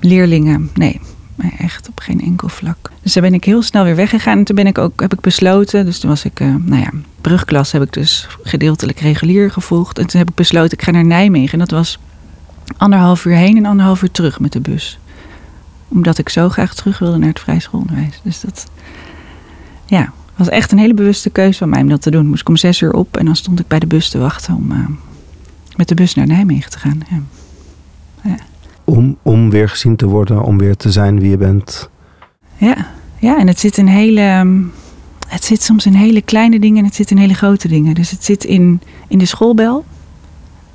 leerlingen, 0.00 0.70
nee, 0.74 1.00
echt 1.58 1.88
op 1.88 2.00
geen 2.00 2.20
enkel 2.20 2.48
vlak. 2.48 2.90
Dus 3.02 3.12
daar 3.12 3.22
ben 3.22 3.34
ik 3.34 3.44
heel 3.44 3.62
snel 3.62 3.84
weer 3.84 3.96
weggegaan. 3.96 4.38
En 4.38 4.44
toen 4.44 4.56
ben 4.56 4.66
ik 4.66 4.78
ook, 4.78 5.00
heb 5.00 5.12
ik 5.12 5.20
besloten, 5.20 5.84
dus 5.84 5.98
toen 5.98 6.10
was 6.10 6.24
ik, 6.24 6.40
uh, 6.40 6.54
nou 6.60 6.80
ja, 6.80 6.90
brugklas 7.20 7.72
heb 7.72 7.82
ik 7.82 7.92
dus 7.92 8.28
gedeeltelijk 8.42 9.00
regulier 9.00 9.50
gevolgd. 9.50 9.98
En 9.98 10.06
toen 10.06 10.20
heb 10.20 10.28
ik 10.28 10.34
besloten, 10.34 10.78
ik 10.78 10.84
ga 10.84 10.90
naar 10.90 11.04
Nijmegen. 11.04 11.52
En 11.52 11.58
dat 11.58 11.70
was 11.70 11.98
anderhalf 12.76 13.24
uur 13.24 13.36
heen 13.36 13.56
en 13.56 13.66
anderhalf 13.66 14.02
uur 14.02 14.10
terug 14.10 14.40
met 14.40 14.52
de 14.52 14.60
bus. 14.60 14.98
Omdat 15.88 16.18
ik 16.18 16.28
zo 16.28 16.48
graag 16.48 16.74
terug 16.74 16.98
wilde 16.98 17.18
naar 17.18 17.28
het 17.28 17.40
vrij 17.40 17.60
schoolonderwijs. 17.60 18.20
Dus 18.22 18.40
dat, 18.40 18.66
ja, 19.86 20.12
was 20.36 20.48
echt 20.48 20.72
een 20.72 20.78
hele 20.78 20.94
bewuste 20.94 21.30
keuze 21.30 21.58
van 21.58 21.68
mij 21.68 21.80
om 21.82 21.88
dat 21.88 22.02
te 22.02 22.10
doen. 22.10 22.26
Moest 22.26 22.40
ik 22.40 22.48
om 22.48 22.56
zes 22.56 22.80
uur 22.80 22.92
op 22.92 23.16
en 23.16 23.24
dan 23.24 23.36
stond 23.36 23.60
ik 23.60 23.66
bij 23.68 23.78
de 23.78 23.86
bus 23.86 24.08
te 24.08 24.18
wachten 24.18 24.54
om 24.54 24.70
uh, 24.72 24.78
met 25.76 25.88
de 25.88 25.94
bus 25.94 26.14
naar 26.14 26.26
Nijmegen 26.26 26.70
te 26.70 26.78
gaan. 26.78 27.00
Ja. 27.10 27.20
Ja. 28.30 28.36
Om, 28.84 29.16
om 29.22 29.50
weer 29.50 29.68
gezien 29.68 29.96
te 29.96 30.06
worden, 30.06 30.42
om 30.42 30.58
weer 30.58 30.76
te 30.76 30.92
zijn 30.92 31.20
wie 31.20 31.30
je 31.30 31.36
bent. 31.36 31.90
Ja, 32.56 32.86
ja 33.18 33.38
en 33.38 33.46
het 33.46 33.60
zit 33.60 33.78
in 33.78 33.86
hele. 33.86 34.20
ehm, 34.20 34.60
Het 35.28 35.44
zit 35.44 35.62
soms 35.62 35.86
in 35.86 35.94
hele 35.94 36.22
kleine 36.22 36.58
dingen 36.60 36.78
en 36.78 36.84
het 36.84 36.94
zit 36.94 37.10
in 37.10 37.16
hele 37.16 37.34
grote 37.34 37.68
dingen. 37.68 37.94
Dus 37.94 38.10
het 38.10 38.24
zit 38.24 38.44
in, 38.44 38.80
in 39.08 39.18
de 39.18 39.26
schoolbel, 39.26 39.84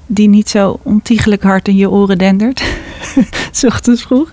die 0.06 0.28
niet 0.30 0.50
zo 0.50 0.80
ontiegelijk 0.84 1.44
hard 1.44 1.68
in 1.68 1.76
je 1.76 1.90
oren 1.90 2.18
dendert. 2.18 2.64
S 3.52 3.64
ochtends 3.64 4.02
vroeg. 4.02 4.32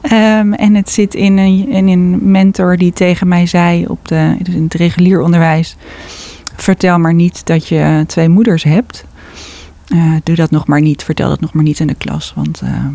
Ehm, 0.00 0.52
en 0.52 0.74
het 0.74 0.90
zit 0.90 1.14
in 1.14 1.38
een, 1.38 1.88
in 1.88 2.30
mentor 2.30 2.76
die 2.76 2.92
tegen 2.92 3.28
mij 3.28 3.46
zei 3.46 3.86
op 3.86 4.08
de, 4.08 4.36
dus 4.42 4.54
in 4.54 4.62
het 4.62 4.74
regulier 4.74 5.20
onderwijs: 5.20 5.76
Vertel 6.56 6.98
maar 6.98 7.14
niet 7.14 7.46
dat 7.46 7.68
je 7.68 8.04
twee 8.06 8.28
moeders 8.28 8.62
hebt. 8.62 9.04
Uh, 9.88 10.14
doe 10.24 10.36
dat 10.36 10.50
nog 10.50 10.66
maar 10.66 10.80
niet. 10.80 11.04
Vertel 11.04 11.28
dat 11.28 11.40
nog 11.40 11.52
maar 11.52 11.64
niet 11.64 11.80
in 11.80 11.86
de 11.86 11.94
klas. 11.94 12.32
Want 12.34 12.62
uh, 12.62 12.86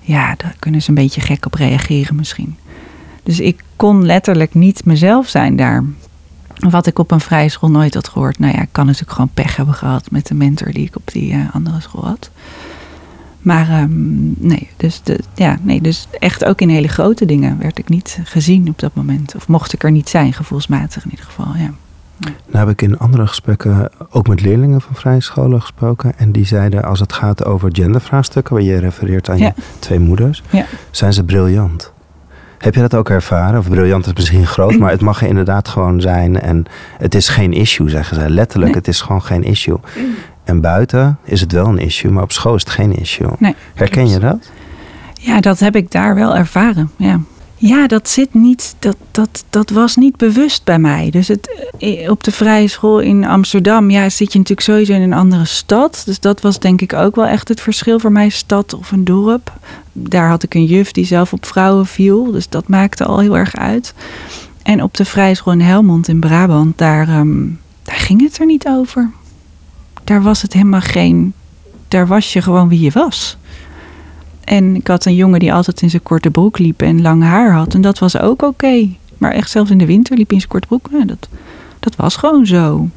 ja, 0.00 0.34
daar 0.36 0.54
kunnen 0.58 0.82
ze 0.82 0.88
een 0.88 0.94
beetje 0.94 1.20
gek 1.20 1.46
op 1.46 1.54
reageren 1.54 2.16
misschien. 2.16 2.56
Dus 3.22 3.40
ik 3.40 3.62
kon 3.76 4.06
letterlijk 4.06 4.54
niet 4.54 4.84
mezelf 4.84 5.28
zijn 5.28 5.56
daar. 5.56 5.84
Wat 6.70 6.86
ik 6.86 6.98
op 6.98 7.10
een 7.10 7.20
vrije 7.20 7.48
school 7.48 7.70
nooit 7.70 7.94
had 7.94 8.08
gehoord. 8.08 8.38
Nou 8.38 8.52
ja, 8.54 8.62
ik 8.62 8.68
kan 8.72 8.86
natuurlijk 8.86 9.12
gewoon 9.12 9.30
pech 9.34 9.56
hebben 9.56 9.74
gehad 9.74 10.10
met 10.10 10.26
de 10.26 10.34
mentor 10.34 10.72
die 10.72 10.86
ik 10.86 10.96
op 10.96 11.10
die 11.12 11.32
uh, 11.32 11.54
andere 11.54 11.80
school 11.80 12.04
had. 12.04 12.30
Maar 13.42 13.82
um, 13.82 14.34
nee, 14.38 14.68
dus 14.76 15.02
de, 15.02 15.18
ja, 15.34 15.58
nee, 15.62 15.80
dus 15.80 16.08
echt 16.18 16.44
ook 16.44 16.60
in 16.60 16.68
hele 16.68 16.88
grote 16.88 17.24
dingen 17.24 17.58
werd 17.58 17.78
ik 17.78 17.88
niet 17.88 18.20
gezien 18.24 18.68
op 18.68 18.78
dat 18.78 18.94
moment. 18.94 19.34
Of 19.36 19.48
mocht 19.48 19.72
ik 19.72 19.82
er 19.82 19.90
niet 19.90 20.08
zijn, 20.08 20.32
gevoelsmatig 20.32 21.04
in 21.04 21.10
ieder 21.10 21.24
geval. 21.24 21.54
Ja. 21.56 21.70
Nou 22.20 22.66
heb 22.66 22.68
ik 22.68 22.82
in 22.82 22.98
andere 22.98 23.26
gesprekken 23.26 23.90
ook 24.10 24.28
met 24.28 24.40
leerlingen 24.40 24.80
van 24.80 24.94
vrije 24.94 25.20
scholen 25.20 25.60
gesproken. 25.60 26.18
En 26.18 26.32
die 26.32 26.46
zeiden 26.46 26.84
als 26.84 27.00
het 27.00 27.12
gaat 27.12 27.44
over 27.44 27.68
gendervraagstukken, 27.72 28.54
waar 28.54 28.64
je 28.64 28.78
refereert 28.78 29.30
aan 29.30 29.38
ja. 29.38 29.52
je 29.56 29.62
twee 29.78 29.98
moeders, 29.98 30.42
ja. 30.50 30.64
zijn 30.90 31.12
ze 31.12 31.24
briljant. 31.24 31.92
Heb 32.58 32.74
je 32.74 32.80
dat 32.80 32.94
ook 32.94 33.10
ervaren? 33.10 33.58
Of 33.58 33.68
briljant 33.68 34.06
is 34.06 34.12
misschien 34.12 34.46
groot, 34.46 34.78
maar 34.78 34.90
het 34.90 35.00
mag 35.00 35.22
er 35.22 35.28
inderdaad 35.28 35.68
gewoon 35.68 36.00
zijn. 36.00 36.40
En 36.40 36.64
het 36.98 37.14
is 37.14 37.28
geen 37.28 37.52
issue, 37.52 37.88
zeggen 37.88 38.16
ze. 38.20 38.30
Letterlijk, 38.30 38.70
nee. 38.70 38.78
het 38.78 38.88
is 38.88 39.00
gewoon 39.00 39.22
geen 39.22 39.42
issue. 39.42 39.78
En 40.44 40.60
buiten 40.60 41.18
is 41.24 41.40
het 41.40 41.52
wel 41.52 41.66
een 41.66 41.78
issue, 41.78 42.10
maar 42.10 42.22
op 42.22 42.32
school 42.32 42.54
is 42.54 42.62
het 42.62 42.70
geen 42.70 42.94
issue. 42.94 43.28
Nee, 43.38 43.54
Herken 43.74 44.08
je 44.08 44.18
dat? 44.18 44.50
Ja, 45.14 45.40
dat 45.40 45.58
heb 45.58 45.76
ik 45.76 45.90
daar 45.90 46.14
wel 46.14 46.36
ervaren. 46.36 46.90
Ja. 46.96 47.20
Ja, 47.56 47.86
dat 47.86 48.08
zit 48.08 48.34
niet, 48.34 48.74
dat, 48.78 48.96
dat, 49.10 49.44
dat 49.50 49.70
was 49.70 49.96
niet 49.96 50.16
bewust 50.16 50.64
bij 50.64 50.78
mij. 50.78 51.10
Dus 51.10 51.28
het, 51.28 51.70
op 52.08 52.24
de 52.24 52.32
vrije 52.32 52.68
school 52.68 53.00
in 53.00 53.24
Amsterdam, 53.24 53.90
ja, 53.90 54.08
zit 54.08 54.32
je 54.32 54.38
natuurlijk 54.38 54.66
sowieso 54.66 54.92
in 54.92 55.02
een 55.02 55.12
andere 55.12 55.44
stad. 55.44 56.02
Dus 56.04 56.20
dat 56.20 56.40
was 56.40 56.58
denk 56.58 56.80
ik 56.80 56.92
ook 56.92 57.16
wel 57.16 57.26
echt 57.26 57.48
het 57.48 57.60
verschil 57.60 57.98
voor 57.98 58.12
mij, 58.12 58.28
stad 58.28 58.74
of 58.74 58.92
een 58.92 59.04
dorp. 59.04 59.52
Daar 59.92 60.28
had 60.28 60.42
ik 60.42 60.54
een 60.54 60.64
juf 60.64 60.92
die 60.92 61.04
zelf 61.04 61.32
op 61.32 61.46
vrouwen 61.46 61.86
viel, 61.86 62.32
dus 62.32 62.48
dat 62.48 62.68
maakte 62.68 63.04
al 63.04 63.18
heel 63.18 63.36
erg 63.36 63.56
uit. 63.56 63.94
En 64.62 64.82
op 64.82 64.94
de 64.94 65.04
vrije 65.04 65.34
school 65.34 65.52
in 65.52 65.60
Helmond 65.60 66.08
in 66.08 66.20
Brabant, 66.20 66.78
daar, 66.78 67.18
um, 67.18 67.60
daar 67.82 67.96
ging 67.96 68.20
het 68.22 68.38
er 68.38 68.46
niet 68.46 68.66
over. 68.66 69.10
Daar 70.04 70.22
was 70.22 70.42
het 70.42 70.52
helemaal 70.52 70.80
geen, 70.80 71.32
daar 71.88 72.06
was 72.06 72.32
je 72.32 72.42
gewoon 72.42 72.68
wie 72.68 72.80
je 72.80 72.90
was. 72.90 73.36
En 74.44 74.76
ik 74.76 74.86
had 74.86 75.04
een 75.04 75.14
jongen 75.14 75.40
die 75.40 75.52
altijd 75.52 75.82
in 75.82 75.90
zijn 75.90 76.02
korte 76.02 76.30
broek 76.30 76.58
liep 76.58 76.82
en 76.82 77.02
lang 77.02 77.22
haar 77.22 77.52
had. 77.52 77.74
En 77.74 77.80
dat 77.80 77.98
was 77.98 78.18
ook 78.18 78.42
oké. 78.42 78.88
Maar 79.18 79.32
echt 79.32 79.50
zelfs 79.50 79.70
in 79.70 79.78
de 79.78 79.86
winter 79.86 80.16
liep 80.16 80.26
hij 80.26 80.38
in 80.38 80.44
zijn 80.48 80.52
korte 80.52 80.66
broek. 80.66 81.08
Dat, 81.08 81.28
dat 81.80 81.96
was 81.96 82.16
gewoon 82.16 82.46
zo. 82.46 82.88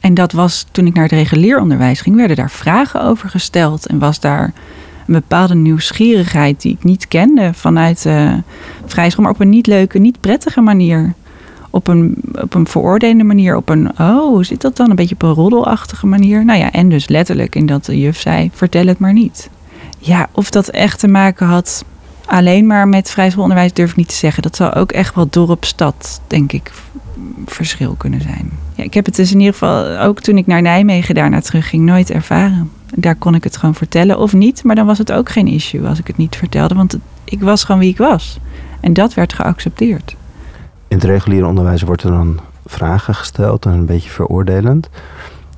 En 0.00 0.14
dat 0.14 0.32
was 0.32 0.66
toen 0.70 0.86
ik 0.86 0.94
naar 0.94 1.02
het 1.02 1.12
regulier 1.12 1.60
onderwijs 1.60 2.00
ging, 2.00 2.16
werden 2.16 2.36
daar 2.36 2.50
vragen 2.50 3.02
over 3.02 3.28
gesteld. 3.28 3.86
En 3.86 3.98
was 3.98 4.20
daar 4.20 4.52
een 5.06 5.14
bepaalde 5.14 5.54
nieuwsgierigheid 5.54 6.62
die 6.62 6.72
ik 6.72 6.84
niet 6.84 7.08
kende 7.08 7.50
vanuit 7.54 8.04
uh, 8.06 8.32
maar 9.16 9.30
op 9.30 9.40
een 9.40 9.48
niet 9.48 9.66
leuke, 9.66 9.98
niet 9.98 10.20
prettige 10.20 10.60
manier. 10.60 11.14
Op 11.76 11.88
een, 11.88 12.22
op 12.40 12.54
een 12.54 12.66
veroordelende 12.66 13.24
manier, 13.24 13.56
op 13.56 13.68
een, 13.68 13.98
oh, 13.98 14.42
zit 14.42 14.60
dat 14.60 14.76
dan? 14.76 14.90
Een 14.90 14.96
beetje 14.96 15.14
op 15.14 15.22
een 15.22 15.32
roddelachtige 15.32 16.06
manier. 16.06 16.44
Nou 16.44 16.58
ja, 16.58 16.72
en 16.72 16.88
dus 16.88 17.08
letterlijk 17.08 17.54
in 17.54 17.66
dat 17.66 17.84
de 17.84 17.98
juf 17.98 18.20
zei, 18.20 18.50
vertel 18.52 18.86
het 18.86 18.98
maar 18.98 19.12
niet. 19.12 19.50
Ja, 19.98 20.28
of 20.32 20.50
dat 20.50 20.68
echt 20.68 20.98
te 20.98 21.08
maken 21.08 21.46
had 21.46 21.84
alleen 22.26 22.66
maar 22.66 22.88
met 22.88 23.10
vrijschoolonderwijs 23.10 23.72
durf 23.72 23.90
ik 23.90 23.96
niet 23.96 24.08
te 24.08 24.14
zeggen. 24.14 24.42
Dat 24.42 24.56
zou 24.56 24.74
ook 24.74 24.92
echt 24.92 25.14
wel 25.14 25.26
dorp-stad, 25.30 26.20
denk 26.26 26.52
ik, 26.52 26.72
verschil 27.46 27.94
kunnen 27.94 28.20
zijn. 28.20 28.50
Ja, 28.74 28.84
ik 28.84 28.94
heb 28.94 29.04
het 29.04 29.16
dus 29.16 29.32
in 29.32 29.38
ieder 29.38 29.52
geval, 29.52 29.98
ook 29.98 30.20
toen 30.20 30.38
ik 30.38 30.46
naar 30.46 30.62
Nijmegen 30.62 31.14
daarna 31.14 31.40
terugging, 31.40 31.84
nooit 31.84 32.10
ervaren. 32.10 32.70
Daar 32.94 33.16
kon 33.16 33.34
ik 33.34 33.44
het 33.44 33.56
gewoon 33.56 33.74
vertellen 33.74 34.18
of 34.18 34.32
niet, 34.32 34.64
maar 34.64 34.74
dan 34.74 34.86
was 34.86 34.98
het 34.98 35.12
ook 35.12 35.28
geen 35.30 35.46
issue 35.46 35.86
als 35.86 35.98
ik 35.98 36.06
het 36.06 36.16
niet 36.16 36.36
vertelde. 36.36 36.74
Want 36.74 36.96
ik 37.24 37.40
was 37.40 37.64
gewoon 37.64 37.80
wie 37.80 37.90
ik 37.90 37.98
was. 37.98 38.38
En 38.80 38.92
dat 38.92 39.14
werd 39.14 39.32
geaccepteerd. 39.32 40.16
In 40.88 40.96
het 40.96 41.04
reguliere 41.04 41.46
onderwijs 41.46 41.82
wordt 41.82 42.02
er 42.02 42.10
dan 42.10 42.40
vragen 42.66 43.14
gesteld 43.14 43.64
en 43.64 43.72
een 43.72 43.86
beetje 43.86 44.10
veroordelend. 44.10 44.88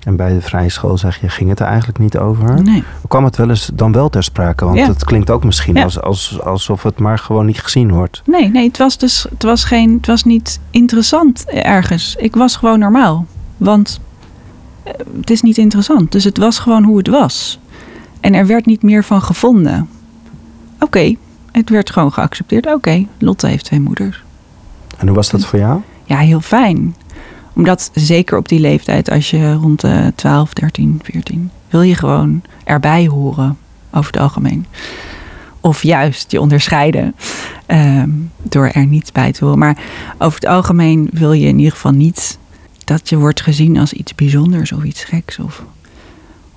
En 0.03 0.17
bij 0.17 0.35
de 0.35 0.41
vrije 0.41 0.69
school 0.69 0.99
zeg 0.99 1.21
je, 1.21 1.29
ging 1.29 1.49
het 1.51 1.61
er 1.61 1.67
eigenlijk 1.67 1.99
niet 1.99 2.19
over? 2.19 2.63
Nee. 2.63 2.85
Kwam 3.09 3.25
het 3.25 3.37
wel 3.37 3.49
eens 3.49 3.71
dan 3.75 3.93
wel 3.93 4.09
ter 4.09 4.23
sprake? 4.23 4.65
Want 4.65 4.79
ja. 4.79 4.87
het 4.87 5.05
klinkt 5.05 5.31
ook 5.31 5.45
misschien 5.45 5.75
ja. 5.75 5.83
als, 5.83 6.01
als, 6.01 6.41
alsof 6.41 6.83
het 6.83 6.99
maar 6.99 7.19
gewoon 7.19 7.47
niet 7.47 7.61
gezien 7.61 7.93
wordt. 7.93 8.23
Nee, 8.25 8.49
nee 8.49 8.67
het, 8.67 8.79
was 8.79 8.99
dus, 8.99 9.27
het, 9.31 9.43
was 9.43 9.65
geen, 9.65 9.97
het 9.97 10.07
was 10.07 10.25
niet 10.25 10.61
interessant 10.71 11.45
ergens. 11.51 12.17
Ik 12.17 12.37
was 12.37 12.57
gewoon 12.57 12.79
normaal. 12.79 13.27
Want 13.57 14.01
het 15.21 15.31
is 15.31 15.43
niet 15.43 15.59
interessant. 15.59 16.13
Dus 16.13 16.25
het 16.25 16.39
was 16.39 16.59
gewoon 16.59 16.85
hoe 16.85 16.99
het 16.99 17.09
was. 17.09 17.59
En 18.21 18.35
er 18.35 18.47
werd 18.47 18.67
niet 18.67 18.83
meer 18.83 19.05
van 19.05 19.23
gevonden. 19.23 19.89
Oké, 20.75 20.85
okay, 20.85 21.19
het 21.53 21.71
werd 21.71 21.91
gewoon 21.91 22.13
geaccepteerd. 22.13 22.67
Oké, 22.67 22.75
okay, 22.75 23.09
Lotte 23.19 23.47
heeft 23.47 23.65
twee 23.65 23.81
moeders. 23.81 24.23
En 24.99 25.07
hoe 25.07 25.17
was 25.17 25.31
dat 25.31 25.47
voor 25.47 25.59
jou? 25.59 25.81
Ja, 26.05 26.19
heel 26.19 26.41
fijn 26.41 26.95
omdat 27.59 27.91
zeker 27.95 28.39
op 28.39 28.49
die 28.49 28.61
leeftijd, 28.61 29.11
als 29.11 29.31
je 29.31 29.53
rond 29.53 29.81
de 29.81 30.13
12, 30.15 30.53
13, 30.53 31.01
14, 31.03 31.51
wil 31.71 31.83
je 31.83 31.95
gewoon 31.95 32.43
erbij 32.65 33.07
horen, 33.07 33.59
over 33.91 34.13
het 34.13 34.21
algemeen. 34.21 34.67
Of 35.61 35.83
juist 35.83 36.31
je 36.31 36.41
onderscheiden 36.41 37.15
um, 37.67 38.31
door 38.43 38.67
er 38.67 38.87
niet 38.87 39.13
bij 39.13 39.33
te 39.33 39.45
horen. 39.45 39.59
Maar 39.59 39.79
over 40.19 40.41
het 40.41 40.49
algemeen 40.49 41.09
wil 41.13 41.33
je 41.33 41.47
in 41.47 41.59
ieder 41.59 41.73
geval 41.73 41.93
niet 41.93 42.39
dat 42.85 43.09
je 43.09 43.17
wordt 43.17 43.41
gezien 43.41 43.79
als 43.79 43.93
iets 43.93 44.15
bijzonders 44.15 44.73
of 44.73 44.83
iets 44.83 45.05
geks. 45.05 45.39
Of, 45.39 45.63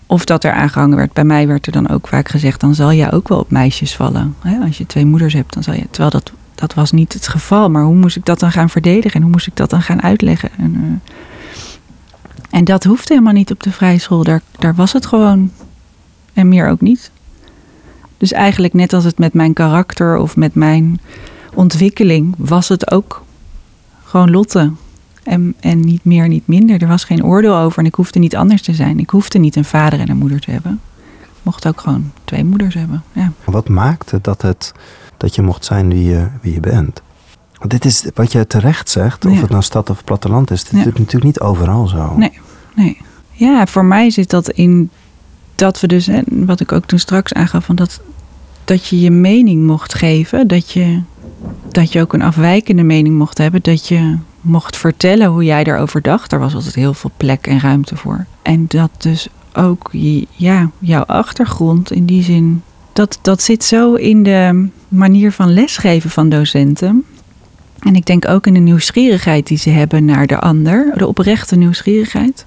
of 0.06 0.26
dat 0.26 0.44
er 0.44 0.52
aangehangen 0.52 0.98
werd. 0.98 1.14
Bij 1.14 1.24
mij 1.24 1.48
werd 1.48 1.66
er 1.66 1.72
dan 1.72 1.90
ook 1.90 2.08
vaak 2.08 2.30
gezegd: 2.30 2.60
dan 2.60 2.76
zal 2.76 2.92
je 2.92 3.12
ook 3.12 3.28
wel 3.28 3.40
op 3.40 3.52
meisjes 3.52 3.96
vallen. 3.96 4.36
Als 4.66 4.78
je 4.78 4.86
twee 4.86 5.06
moeders 5.06 5.34
hebt, 5.34 5.54
dan 5.54 5.64
zal 5.64 5.74
je. 5.74 5.86
Terwijl 5.90 6.10
dat 6.10 6.32
dat 6.62 6.74
was 6.74 6.92
niet 6.92 7.14
het 7.14 7.28
geval. 7.28 7.70
Maar 7.70 7.84
hoe 7.84 7.96
moest 7.96 8.16
ik 8.16 8.26
dat 8.26 8.40
dan 8.40 8.52
gaan 8.52 8.70
verdedigen 8.70 9.16
en 9.16 9.22
hoe 9.22 9.32
moest 9.32 9.48
ik 9.48 9.56
dat 9.56 9.70
dan 9.70 9.82
gaan 9.82 10.02
uitleggen? 10.02 10.50
En, 10.58 10.76
uh, 10.76 11.14
en 12.50 12.64
dat 12.64 12.84
hoeft 12.84 13.10
helemaal 13.10 13.34
niet 13.34 13.52
op 13.52 13.64
de 13.64 13.72
vrije 13.72 14.00
school. 14.00 14.24
Daar, 14.24 14.42
daar 14.60 14.76
was 14.76 14.94
het 14.94 15.06
gewoon. 15.06 15.52
En 16.34 16.48
meer 16.48 16.70
ook 16.70 16.82
niet. 16.82 17.12
Dus 18.18 18.32
eigenlijk 18.32 18.74
net 18.74 18.94
als 18.94 19.04
het 19.04 19.18
met 19.18 19.34
mijn 19.34 19.54
karakter 19.54 20.18
of 20.18 20.36
met 20.36 20.56
mijn 20.56 21.00
ontwikkeling, 21.54 22.36
was 22.38 22.68
het 22.68 22.92
ook 22.92 23.24
gewoon 24.04 24.32
Lotte. 24.32 24.72
En, 25.24 25.56
en 25.60 25.80
niet 25.80 26.06
meer, 26.06 26.28
niet 26.28 26.48
minder. 26.48 26.82
Er 26.82 26.88
was 26.88 27.04
geen 27.04 27.24
oordeel 27.24 27.56
over 27.56 27.80
en 27.80 27.86
ik 27.86 27.96
hoefde 27.96 28.20
niet 28.20 28.36
anders 28.36 28.62
te 28.62 28.74
zijn. 28.74 29.00
Ik 29.00 29.10
hoefde 29.10 29.40
niet 29.40 29.56
een 29.56 29.66
vader 29.66 30.00
en 30.00 30.10
een 30.10 30.18
moeder 30.18 30.40
te 30.40 30.52
hebben. 30.52 30.80
Ik 31.20 31.28
mocht 31.42 31.68
ook 31.68 31.82
gewoon 31.82 32.12
twee 32.24 32.44
moeders 32.44 32.74
hebben. 32.74 33.04
Ja. 33.14 33.32
Wat 33.44 33.70
maakte 33.70 34.20
dat 34.22 34.42
het 34.42 34.74
dat 35.22 35.36
je 35.36 35.42
mocht 35.42 35.66
zijn 35.66 35.90
wie 35.90 36.04
je, 36.04 36.28
wie 36.42 36.54
je 36.54 36.60
bent. 36.60 37.02
Want 37.58 37.72
dit 37.72 37.86
is 37.86 38.06
wat 38.14 38.32
je 38.32 38.48
terecht 38.48 38.90
zegt, 38.90 39.26
of 39.26 39.34
ja. 39.34 39.42
het 39.42 39.50
nou 39.50 39.64
stad 39.64 39.90
of 39.90 40.04
platteland 40.04 40.52
is, 40.52 40.64
dit 40.64 40.72
ja. 40.72 40.80
is 40.80 40.86
natuurlijk 40.86 41.24
niet 41.24 41.40
overal 41.40 41.88
zo. 41.88 42.14
Nee, 42.18 42.40
nee. 42.76 42.98
Ja, 43.32 43.68
voor 43.68 43.86
mij 43.86 44.10
zit 44.10 44.30
dat 44.30 44.50
in 44.50 44.90
dat 45.56 45.80
we 45.80 45.88
dus, 45.88 46.10
wat 46.26 46.60
ik 46.60 46.72
ook 46.72 46.86
toen 46.86 47.00
straks 47.00 47.34
aangaf, 47.34 47.66
van 47.66 47.76
dat, 47.76 48.02
dat 48.66 48.88
je 48.88 49.00
je 49.00 49.12
mening 49.12 49.66
mocht 49.66 49.94
geven, 49.94 50.48
dat 50.48 50.72
je, 50.72 51.02
dat 51.70 51.92
je 51.92 52.02
ook 52.02 52.14
een 52.14 52.22
afwijkende 52.22 52.84
mening 52.84 53.18
mocht 53.18 53.38
hebben, 53.38 53.62
dat 53.64 53.88
je 53.88 54.18
mocht 54.42 54.78
vertellen 54.78 55.28
hoe 55.28 55.44
jij 55.44 55.64
daarover 55.64 56.02
dacht. 56.02 56.30
Daar 56.30 56.40
was 56.40 56.56
altijd 56.56 56.76
heel 56.76 56.94
veel 56.94 57.12
plek 57.18 57.48
en 57.48 57.60
ruimte 57.60 57.96
voor. 57.96 58.26
En 58.42 58.66
dat 58.68 58.90
dus 58.98 59.28
ook 59.54 59.90
ja, 60.36 60.70
jouw 60.80 61.04
achtergrond 61.04 61.92
in 61.92 62.06
die 62.06 62.24
zin. 62.24 62.64
Dat, 62.94 63.20
dat 63.22 63.42
zit 63.42 63.64
zo 63.64 63.94
in 63.94 64.24
de 64.24 64.68
manier 64.88 65.32
van 65.32 65.54
lesgeven 65.54 66.10
van 66.10 66.30
docenten. 66.30 67.06
En 67.80 67.96
ik 67.96 68.06
denk 68.06 68.28
ook 68.28 68.48
in 68.48 68.54
de 68.54 68.60
nieuwsgierigheid 68.60 69.48
die 69.48 69.58
ze 69.58 69.70
hebben 69.70 70.06
naar 70.06 70.28
de 70.28 70.40
ander, 70.40 70.94
de 70.96 71.08
oprechte 71.08 71.56
nieuwsgierigheid. 71.56 72.46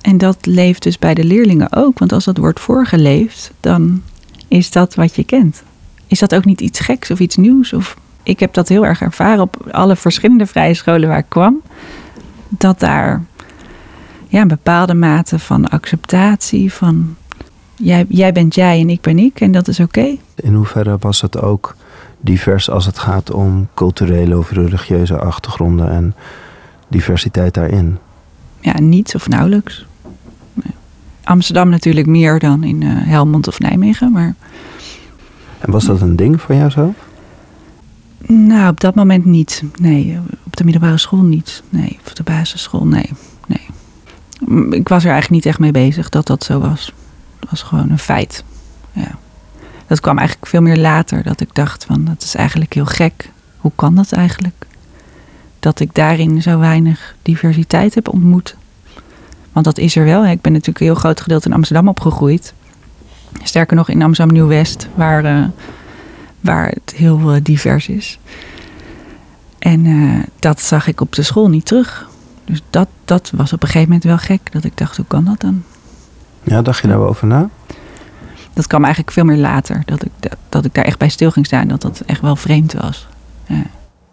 En 0.00 0.18
dat 0.18 0.46
leeft 0.46 0.82
dus 0.82 0.98
bij 0.98 1.14
de 1.14 1.24
leerlingen 1.24 1.72
ook, 1.72 1.98
want 1.98 2.12
als 2.12 2.24
dat 2.24 2.36
wordt 2.36 2.60
voorgeleefd, 2.60 3.52
dan 3.60 4.02
is 4.48 4.70
dat 4.70 4.94
wat 4.94 5.16
je 5.16 5.24
kent. 5.24 5.62
Is 6.06 6.18
dat 6.18 6.34
ook 6.34 6.44
niet 6.44 6.60
iets 6.60 6.80
geks 6.80 7.10
of 7.10 7.20
iets 7.20 7.36
nieuws? 7.36 7.72
Of, 7.72 7.96
ik 8.22 8.40
heb 8.40 8.54
dat 8.54 8.68
heel 8.68 8.86
erg 8.86 9.00
ervaren 9.00 9.42
op 9.42 9.68
alle 9.70 9.96
verschillende 9.96 10.46
vrije 10.46 10.74
scholen 10.74 11.08
waar 11.08 11.18
ik 11.18 11.28
kwam. 11.28 11.60
Dat 12.48 12.80
daar 12.80 13.24
ja, 14.28 14.40
een 14.40 14.48
bepaalde 14.48 14.94
mate 14.94 15.38
van 15.38 15.68
acceptatie, 15.68 16.72
van 16.72 17.16
jij, 17.82 18.04
jij 18.08 18.32
bent 18.32 18.54
jij 18.54 18.80
en 18.80 18.90
ik 18.90 19.00
ben 19.00 19.18
ik 19.18 19.40
en 19.40 19.52
dat 19.52 19.68
is 19.68 19.80
oké. 19.80 20.16
In 20.34 20.54
hoeverre 20.54 20.96
was 21.00 21.20
het 21.20 21.40
ook 21.40 21.76
divers 22.20 22.70
als 22.70 22.86
het 22.86 22.98
gaat 22.98 23.30
om 23.30 23.68
culturele 23.74 24.38
of 24.38 24.50
religieuze 24.50 25.18
achtergronden 25.18 25.90
en 25.90 26.14
diversiteit 26.88 27.54
daarin? 27.54 27.98
Ja, 28.60 28.80
niets 28.80 29.14
of 29.14 29.28
nauwelijks. 29.28 29.86
Amsterdam 31.24 31.68
natuurlijk 31.68 32.06
meer 32.06 32.38
dan 32.38 32.64
in 32.64 32.80
uh, 32.80 32.90
Helmond 32.94 33.48
of 33.48 33.58
Nijmegen, 33.58 34.12
maar... 34.12 34.34
En 35.58 35.70
was 35.70 35.84
dat 35.84 36.00
een 36.00 36.16
ding 36.16 36.40
voor 36.40 36.54
jou 36.54 36.70
zo? 36.70 36.94
Nou, 38.26 38.70
op 38.70 38.80
dat 38.80 38.94
moment 38.94 39.24
niet. 39.24 39.62
Nee, 39.80 40.18
op 40.42 40.56
de 40.56 40.64
middelbare 40.64 40.98
school 40.98 41.22
niet. 41.22 41.62
Nee, 41.68 41.98
op 42.08 42.16
de 42.16 42.22
basisschool, 42.22 42.86
nee. 42.86 43.10
nee. 43.46 43.66
Ik 44.70 44.88
was 44.88 45.04
er 45.04 45.10
eigenlijk 45.10 45.30
niet 45.30 45.46
echt 45.46 45.58
mee 45.58 45.70
bezig 45.70 46.08
dat 46.08 46.26
dat 46.26 46.44
zo 46.44 46.60
was. 46.60 46.92
Was 47.52 47.62
gewoon 47.62 47.90
een 47.90 47.98
feit. 47.98 48.44
Ja. 48.92 49.18
Dat 49.86 50.00
kwam 50.00 50.18
eigenlijk 50.18 50.48
veel 50.48 50.62
meer 50.62 50.76
later. 50.76 51.22
Dat 51.22 51.40
ik 51.40 51.54
dacht 51.54 51.84
van, 51.84 52.04
dat 52.04 52.22
is 52.22 52.34
eigenlijk 52.34 52.72
heel 52.72 52.86
gek. 52.86 53.30
Hoe 53.56 53.72
kan 53.74 53.94
dat 53.94 54.12
eigenlijk? 54.12 54.66
Dat 55.60 55.80
ik 55.80 55.94
daarin 55.94 56.42
zo 56.42 56.58
weinig 56.58 57.14
diversiteit 57.22 57.94
heb 57.94 58.08
ontmoet. 58.08 58.56
Want 59.52 59.64
dat 59.64 59.78
is 59.78 59.96
er 59.96 60.04
wel. 60.04 60.26
Ik 60.26 60.40
ben 60.40 60.52
natuurlijk 60.52 60.80
een 60.80 60.86
heel 60.86 60.94
groot 60.94 61.20
gedeelte 61.20 61.48
in 61.48 61.54
Amsterdam 61.54 61.88
opgegroeid. 61.88 62.54
Sterker 63.42 63.76
nog 63.76 63.88
in 63.88 64.02
Amsterdam 64.02 64.36
Nieuw-West, 64.36 64.88
waar, 64.94 65.24
uh, 65.24 65.44
waar 66.40 66.68
het 66.68 66.94
heel 66.96 67.34
uh, 67.34 67.40
divers 67.42 67.88
is. 67.88 68.18
En 69.58 69.84
uh, 69.84 70.22
dat 70.38 70.60
zag 70.60 70.86
ik 70.86 71.00
op 71.00 71.12
de 71.12 71.22
school 71.22 71.48
niet 71.48 71.66
terug. 71.66 72.08
Dus 72.44 72.62
dat, 72.70 72.88
dat 73.04 73.30
was 73.34 73.52
op 73.52 73.62
een 73.62 73.68
gegeven 73.68 73.88
moment 73.88 74.04
wel 74.04 74.18
gek. 74.18 74.52
Dat 74.52 74.64
ik 74.64 74.76
dacht, 74.76 74.96
hoe 74.96 75.06
kan 75.06 75.24
dat 75.24 75.40
dan? 75.40 75.62
Ja, 76.42 76.62
dacht 76.62 76.82
je 76.82 76.88
daar 76.88 76.98
over 76.98 77.26
na? 77.26 77.48
Dat 78.52 78.66
kwam 78.66 78.82
eigenlijk 78.84 79.12
veel 79.12 79.24
meer 79.24 79.36
later. 79.36 79.82
Dat 79.84 80.04
ik, 80.04 80.10
dat, 80.20 80.36
dat 80.48 80.64
ik 80.64 80.74
daar 80.74 80.84
echt 80.84 80.98
bij 80.98 81.08
stil 81.08 81.30
ging 81.30 81.46
staan. 81.46 81.68
Dat 81.68 81.82
dat 81.82 82.02
echt 82.06 82.20
wel 82.20 82.36
vreemd 82.36 82.72
was. 82.72 83.08
Ja. 83.46 83.62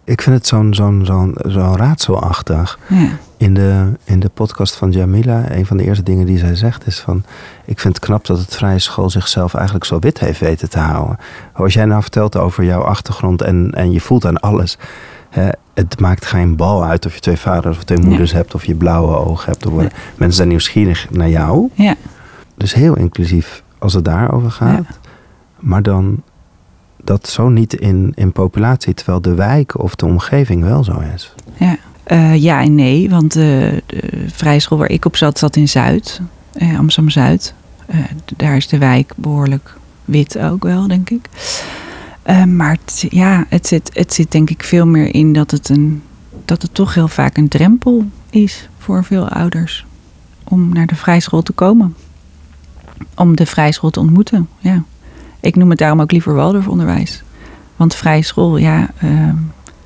Ik 0.04 0.22
vind 0.22 0.36
het 0.36 0.46
zo'n 0.46 0.74
zo'n 0.74 1.02
zo'n 1.04 1.34
zo'n 1.46 1.76
raadselachtig. 1.76 2.78
Ja. 2.86 3.08
In, 3.36 3.54
de, 3.54 3.92
in 4.04 4.20
de 4.20 4.28
podcast 4.28 4.76
van 4.76 4.90
Jamila, 4.90 5.50
een 5.50 5.66
van 5.66 5.76
de 5.76 5.84
eerste 5.84 6.02
dingen 6.02 6.26
die 6.26 6.38
zij 6.38 6.54
zegt 6.54 6.86
is 6.86 6.98
van... 6.98 7.24
Ik 7.64 7.80
vind 7.80 7.94
het 7.96 8.04
knap 8.04 8.26
dat 8.26 8.38
het 8.38 8.56
vrije 8.56 8.78
school 8.78 9.10
zichzelf 9.10 9.54
eigenlijk 9.54 9.84
zo 9.84 9.98
wit 9.98 10.18
heeft 10.20 10.40
weten 10.40 10.70
te 10.70 10.78
houden. 10.78 11.16
Als 11.52 11.74
jij 11.74 11.84
nou 11.84 12.02
vertelt 12.02 12.36
over 12.36 12.64
jouw 12.64 12.82
achtergrond 12.82 13.42
en, 13.42 13.70
en 13.74 13.92
je 13.92 14.00
voelt 14.00 14.26
aan 14.26 14.40
alles... 14.40 14.78
Hè, 15.30 15.48
het 15.74 16.00
maakt 16.00 16.26
geen 16.26 16.56
bal 16.56 16.84
uit 16.84 17.06
of 17.06 17.14
je 17.14 17.20
twee 17.20 17.36
vaders 17.36 17.76
of 17.76 17.84
twee 17.84 17.98
moeders 17.98 18.32
hebt... 18.32 18.54
of 18.54 18.64
je 18.64 18.74
blauwe 18.74 19.16
ogen 19.16 19.50
hebt. 19.50 19.66
Of 19.66 19.72
Mensen 20.14 20.36
zijn 20.36 20.48
nieuwsgierig 20.48 21.10
naar 21.10 21.28
jou. 21.28 21.70
Ja. 21.74 21.94
Dus 22.60 22.74
heel 22.74 22.96
inclusief 22.96 23.62
als 23.78 23.92
het 23.92 24.04
daarover 24.04 24.50
gaat. 24.50 24.84
Ja. 24.88 25.10
Maar 25.58 25.82
dan 25.82 26.22
dat 27.04 27.28
zo 27.28 27.48
niet 27.48 27.74
in, 27.74 28.12
in 28.14 28.32
populatie, 28.32 28.94
terwijl 28.94 29.20
de 29.20 29.34
wijk 29.34 29.78
of 29.78 29.94
de 29.94 30.06
omgeving 30.06 30.62
wel 30.62 30.84
zo 30.84 30.98
is. 31.14 31.34
Ja, 31.56 31.76
uh, 32.06 32.36
ja 32.36 32.62
en 32.62 32.74
nee, 32.74 33.10
want 33.10 33.32
de, 33.32 33.82
de 33.86 34.24
vrije 34.26 34.60
school 34.60 34.78
waar 34.78 34.90
ik 34.90 35.04
op 35.04 35.16
zat, 35.16 35.38
zat 35.38 35.56
in 35.56 35.68
Zuid, 35.68 36.20
eh, 36.52 36.78
Amsterdam-Zuid. 36.78 37.54
Uh, 37.94 38.00
daar 38.36 38.56
is 38.56 38.68
de 38.68 38.78
wijk 38.78 39.12
behoorlijk 39.16 39.76
wit 40.04 40.38
ook 40.38 40.62
wel, 40.62 40.88
denk 40.88 41.10
ik. 41.10 41.28
Uh, 42.26 42.44
maar 42.44 42.78
het, 42.84 43.06
ja, 43.08 43.46
het 43.48 43.66
zit, 43.66 43.90
het 43.92 44.14
zit 44.14 44.32
denk 44.32 44.50
ik 44.50 44.62
veel 44.62 44.86
meer 44.86 45.14
in 45.14 45.32
dat 45.32 45.50
het, 45.50 45.68
een, 45.68 46.02
dat 46.44 46.62
het 46.62 46.74
toch 46.74 46.94
heel 46.94 47.08
vaak 47.08 47.36
een 47.36 47.48
drempel 47.48 48.04
is 48.30 48.68
voor 48.78 49.04
veel 49.04 49.28
ouders 49.28 49.86
om 50.44 50.72
naar 50.72 50.86
de 50.86 50.94
vrije 50.94 51.20
school 51.20 51.42
te 51.42 51.52
komen. 51.52 51.94
Om 53.14 53.36
de 53.36 53.46
vrije 53.46 53.72
school 53.72 53.90
te 53.90 54.00
ontmoeten, 54.00 54.48
ja. 54.58 54.82
Ik 55.40 55.56
noem 55.56 55.70
het 55.70 55.78
daarom 55.78 56.00
ook 56.00 56.12
liever 56.12 56.34
Waldorfonderwijs. 56.34 57.22
Want 57.76 57.94
vrije 57.94 58.22
school, 58.22 58.56
ja, 58.56 58.90
uh, 59.04 59.28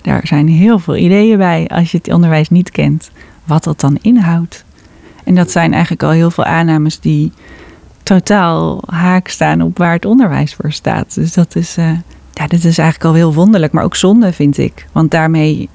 daar 0.02 0.26
zijn 0.26 0.48
heel 0.48 0.78
veel 0.78 0.96
ideeën 0.96 1.38
bij 1.38 1.68
als 1.68 1.90
je 1.90 1.98
het 1.98 2.12
onderwijs 2.12 2.50
niet 2.50 2.70
kent. 2.70 3.10
Wat 3.44 3.64
dat 3.64 3.80
dan 3.80 3.98
inhoudt. 4.00 4.64
En 5.24 5.34
dat 5.34 5.50
zijn 5.50 5.72
eigenlijk 5.72 6.02
al 6.02 6.10
heel 6.10 6.30
veel 6.30 6.44
aannames 6.44 7.00
die 7.00 7.32
totaal 8.02 8.82
haak 8.86 9.28
staan 9.28 9.62
op 9.62 9.78
waar 9.78 9.92
het 9.92 10.04
onderwijs 10.04 10.54
voor 10.54 10.72
staat. 10.72 11.14
Dus 11.14 11.32
dat 11.32 11.56
is, 11.56 11.78
uh, 11.78 11.90
ja, 12.32 12.46
dat 12.46 12.64
is 12.64 12.78
eigenlijk 12.78 13.04
al 13.04 13.14
heel 13.14 13.34
wonderlijk, 13.34 13.72
maar 13.72 13.84
ook 13.84 13.96
zonde 13.96 14.32
vind 14.32 14.58
ik. 14.58 14.86
Want 14.92 15.10
daarmee, 15.10 15.68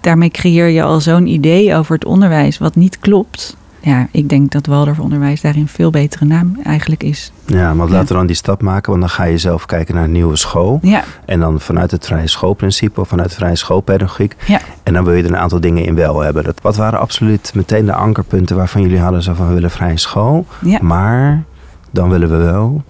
daarmee 0.00 0.30
creëer 0.30 0.68
je 0.68 0.82
al 0.82 1.00
zo'n 1.00 1.26
idee 1.26 1.74
over 1.74 1.94
het 1.94 2.04
onderwijs 2.04 2.58
wat 2.58 2.76
niet 2.76 2.98
klopt 2.98 3.56
ja, 3.86 4.08
ik 4.10 4.28
denk 4.28 4.50
dat 4.50 4.66
Waldorfonderwijs 4.66 5.40
daarin 5.40 5.60
een 5.60 5.68
veel 5.68 5.90
betere 5.90 6.24
naam 6.24 6.58
eigenlijk 6.64 7.02
is. 7.02 7.32
Ja, 7.44 7.74
maar 7.74 7.88
laten 7.88 8.08
we 8.08 8.14
dan 8.14 8.26
die 8.26 8.36
stap 8.36 8.62
maken, 8.62 8.90
want 8.90 9.02
dan 9.02 9.10
ga 9.10 9.24
je 9.24 9.38
zelf 9.38 9.66
kijken 9.66 9.94
naar 9.94 10.04
een 10.04 10.12
nieuwe 10.12 10.36
school. 10.36 10.78
Ja. 10.82 11.04
En 11.24 11.40
dan 11.40 11.60
vanuit 11.60 11.90
het 11.90 12.06
vrije 12.06 12.26
schoolprincipe 12.26 13.00
of 13.00 13.08
vanuit 13.08 13.34
vrije 13.34 13.56
schoolpedagogiek. 13.56 14.36
Ja. 14.46 14.60
En 14.82 14.92
dan 14.92 15.04
wil 15.04 15.14
je 15.14 15.22
er 15.22 15.28
een 15.28 15.36
aantal 15.36 15.60
dingen 15.60 15.84
in 15.84 15.94
wel 15.94 16.20
hebben. 16.20 16.44
Dat, 16.44 16.60
wat 16.62 16.76
waren 16.76 16.98
absoluut 17.00 17.52
meteen 17.54 17.86
de 17.86 17.92
ankerpunten 17.92 18.56
waarvan 18.56 18.82
jullie 18.82 18.98
hadden 18.98 19.22
zo 19.22 19.34
van 19.34 19.48
we 19.48 19.54
willen 19.54 19.70
vrije 19.70 19.98
school. 19.98 20.46
Ja. 20.64 20.78
Maar 20.82 21.42
dan 21.90 22.08
willen 22.08 22.30
we 22.30 22.36
wel. 22.36 22.82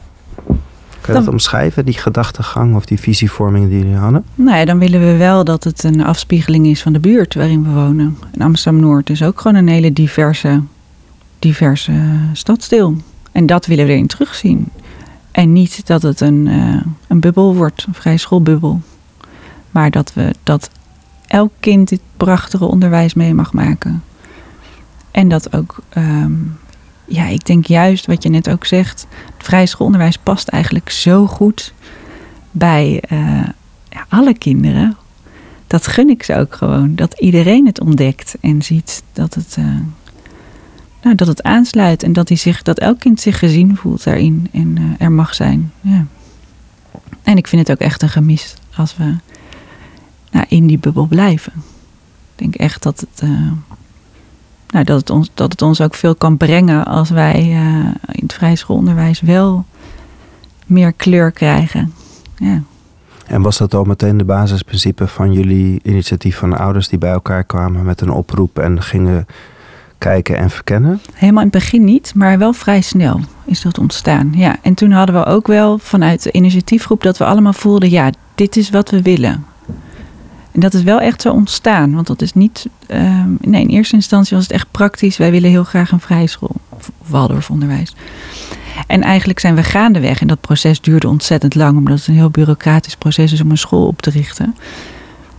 Kun 1.01 1.15
je 1.15 1.21
dat 1.21 1.29
omschrijven, 1.29 1.85
die 1.85 1.99
gedachtegang 1.99 2.75
of 2.75 2.87
die 2.87 3.01
visievorming 3.01 3.69
die 3.69 3.79
jullie 3.79 3.97
hadden? 3.97 4.25
Nou 4.35 4.59
ja, 4.59 4.65
dan 4.65 4.79
willen 4.79 5.01
we 5.01 5.17
wel 5.17 5.45
dat 5.45 5.65
het 5.65 5.85
een 5.85 6.05
afspiegeling 6.05 6.67
is 6.67 6.83
van 6.83 6.93
de 6.93 7.01
buurt 7.01 7.35
waarin 7.35 7.65
we 7.65 7.71
wonen. 7.71 8.19
En 8.33 8.41
Amsterdam-Noord 8.41 9.11
is 9.11 9.23
ook 9.23 9.41
gewoon 9.41 9.57
een 9.57 9.69
hele 9.69 9.93
diverse 9.93 10.61
diverse 11.47 11.93
stadsdeel. 12.33 12.97
En 13.33 13.47
dat 13.47 13.67
willen 13.67 13.87
we 13.87 13.93
erin 13.93 14.07
terugzien. 14.07 14.69
En 15.31 15.53
niet 15.53 15.87
dat 15.87 16.03
het 16.03 16.21
een, 16.21 16.47
uh, 16.47 16.81
een 17.07 17.21
bubbel 17.21 17.55
wordt, 17.55 17.85
een 17.87 17.95
vrije 17.95 18.17
schoolbubbel. 18.19 18.81
Maar 19.71 19.91
dat, 19.91 20.13
we, 20.13 20.35
dat 20.43 20.71
elk 21.27 21.53
kind 21.61 21.89
dit 21.89 22.01
prachtige 22.17 22.65
onderwijs 22.65 23.15
mee 23.15 23.35
mag 23.35 23.53
maken. 23.53 24.03
En 25.11 25.29
dat 25.29 25.57
ook, 25.57 25.83
um, 25.97 26.59
ja, 27.05 27.27
ik 27.27 27.47
denk 27.47 27.67
juist 27.67 28.07
wat 28.07 28.23
je 28.23 28.29
net 28.29 28.51
ook 28.51 28.65
zegt, 28.65 29.07
het 29.37 29.47
vrije 29.47 29.67
schoolonderwijs 29.67 30.19
past 30.19 30.49
eigenlijk 30.49 30.91
zo 30.91 31.27
goed 31.27 31.73
bij 32.51 33.03
uh, 33.09 33.19
ja, 33.89 34.07
alle 34.09 34.39
kinderen. 34.39 34.97
Dat 35.67 35.87
gun 35.87 36.09
ik 36.09 36.23
ze 36.23 36.37
ook 36.37 36.55
gewoon. 36.55 36.95
Dat 36.95 37.21
iedereen 37.21 37.67
het 37.67 37.81
ontdekt 37.81 38.37
en 38.41 38.63
ziet 38.63 39.03
dat 39.13 39.35
het. 39.35 39.59
Nou, 41.07 41.19
dat 41.19 41.27
het 41.27 41.43
aansluit 41.43 42.03
en 42.03 42.13
dat, 42.13 42.29
hij 42.29 42.37
zich, 42.37 42.63
dat 42.63 42.79
elk 42.79 42.99
kind 43.01 43.21
zich 43.21 43.39
gezien 43.39 43.77
voelt 43.77 44.05
daarin 44.05 44.49
en 44.53 44.77
uh, 44.79 44.85
er 44.99 45.13
mag 45.13 45.35
zijn. 45.35 45.73
Ja. 45.81 46.05
En 47.23 47.37
ik 47.37 47.47
vind 47.47 47.69
het 47.69 47.77
ook 47.77 47.87
echt 47.87 48.03
een 48.03 48.09
gemis 48.09 48.55
als 48.77 48.97
we 48.97 49.15
nou, 50.31 50.45
in 50.49 50.67
die 50.67 50.79
bubbel 50.79 51.07
blijven. 51.07 51.53
Ik 52.35 52.43
denk 52.43 52.55
echt 52.55 52.83
dat 52.83 53.01
het, 53.01 53.23
uh, 53.23 53.53
nou, 54.69 54.85
dat, 54.85 55.01
het 55.01 55.11
ons, 55.11 55.31
dat 55.35 55.53
het 55.53 55.63
ons 55.63 55.81
ook 55.81 55.95
veel 55.95 56.15
kan 56.15 56.37
brengen 56.37 56.85
als 56.85 57.11
wij 57.11 57.49
uh, 57.49 57.85
in 58.13 58.23
het 58.23 58.33
vrije 58.33 58.57
schoolonderwijs 58.57 59.21
wel 59.21 59.65
meer 60.67 60.93
kleur 60.93 61.31
krijgen. 61.31 61.93
Ja. 62.37 62.63
En 63.27 63.43
was 63.43 63.59
dat 63.59 63.75
al 63.75 63.85
meteen 63.85 64.17
de 64.17 64.25
basisprincipe 64.25 65.07
van 65.07 65.33
jullie 65.33 65.81
initiatief 65.83 66.37
van 66.37 66.51
de 66.51 66.57
ouders 66.57 66.89
die 66.89 66.99
bij 66.99 67.13
elkaar 67.13 67.45
kwamen 67.45 67.85
met 67.85 68.01
een 68.01 68.11
oproep 68.11 68.59
en 68.59 68.83
gingen 68.83 69.27
kijken 69.99 70.37
en 70.37 70.51
verkennen? 70.51 71.01
Helemaal 71.15 71.43
in 71.43 71.49
het 71.49 71.59
begin 71.59 71.85
niet, 71.85 72.13
maar 72.15 72.39
wel 72.39 72.53
vrij 72.53 72.81
snel 72.81 73.21
is 73.45 73.63
dat 73.63 73.79
ontstaan. 73.79 74.33
Ja, 74.35 74.57
en 74.63 74.75
toen 74.75 74.91
hadden 74.91 75.15
we 75.15 75.25
ook 75.25 75.47
wel 75.47 75.79
vanuit 75.79 76.23
de 76.23 76.33
initiatiefgroep 76.33 77.03
dat 77.03 77.19
we 77.19 77.25
allemaal 77.25 77.53
voelden: 77.53 77.91
ja, 77.91 78.11
dit 78.35 78.57
is 78.57 78.71
wat 78.71 78.91
we 78.91 79.03
willen. 79.03 79.45
En 80.53 80.61
dat 80.63 80.75
is 80.75 80.83
wel 80.83 81.01
echt 81.01 81.23
zo 81.23 81.33
ontstaan, 81.33 81.95
want 81.95 82.07
dat 82.07 82.23
is 82.23 82.33
niet. 82.33 82.67
Uh, 82.91 83.25
nee, 83.41 83.63
in 83.63 83.69
eerste 83.69 83.95
instantie 83.95 84.37
was 84.37 84.47
het 84.47 84.55
echt 84.55 84.71
praktisch. 84.71 85.17
Wij 85.17 85.31
willen 85.31 85.51
heel 85.51 85.65
graag 85.65 85.91
een 85.93 86.01
vrije 86.01 86.27
school, 86.27 86.57
of 86.69 86.91
Waldorfonderwijs. 87.07 87.95
En 88.87 89.03
eigenlijk 89.03 89.39
zijn 89.39 89.55
we 89.55 89.63
gaandeweg, 89.63 90.21
en 90.21 90.27
dat 90.27 90.41
proces 90.41 90.81
duurde 90.81 91.09
ontzettend 91.09 91.55
lang, 91.55 91.77
omdat 91.77 91.99
het 91.99 92.07
een 92.07 92.15
heel 92.15 92.31
bureaucratisch 92.31 92.97
proces 92.97 93.33
is 93.33 93.41
om 93.41 93.51
een 93.51 93.59
school 93.59 93.87
op 93.87 94.03
te 94.03 94.11
richten. 94.11 94.57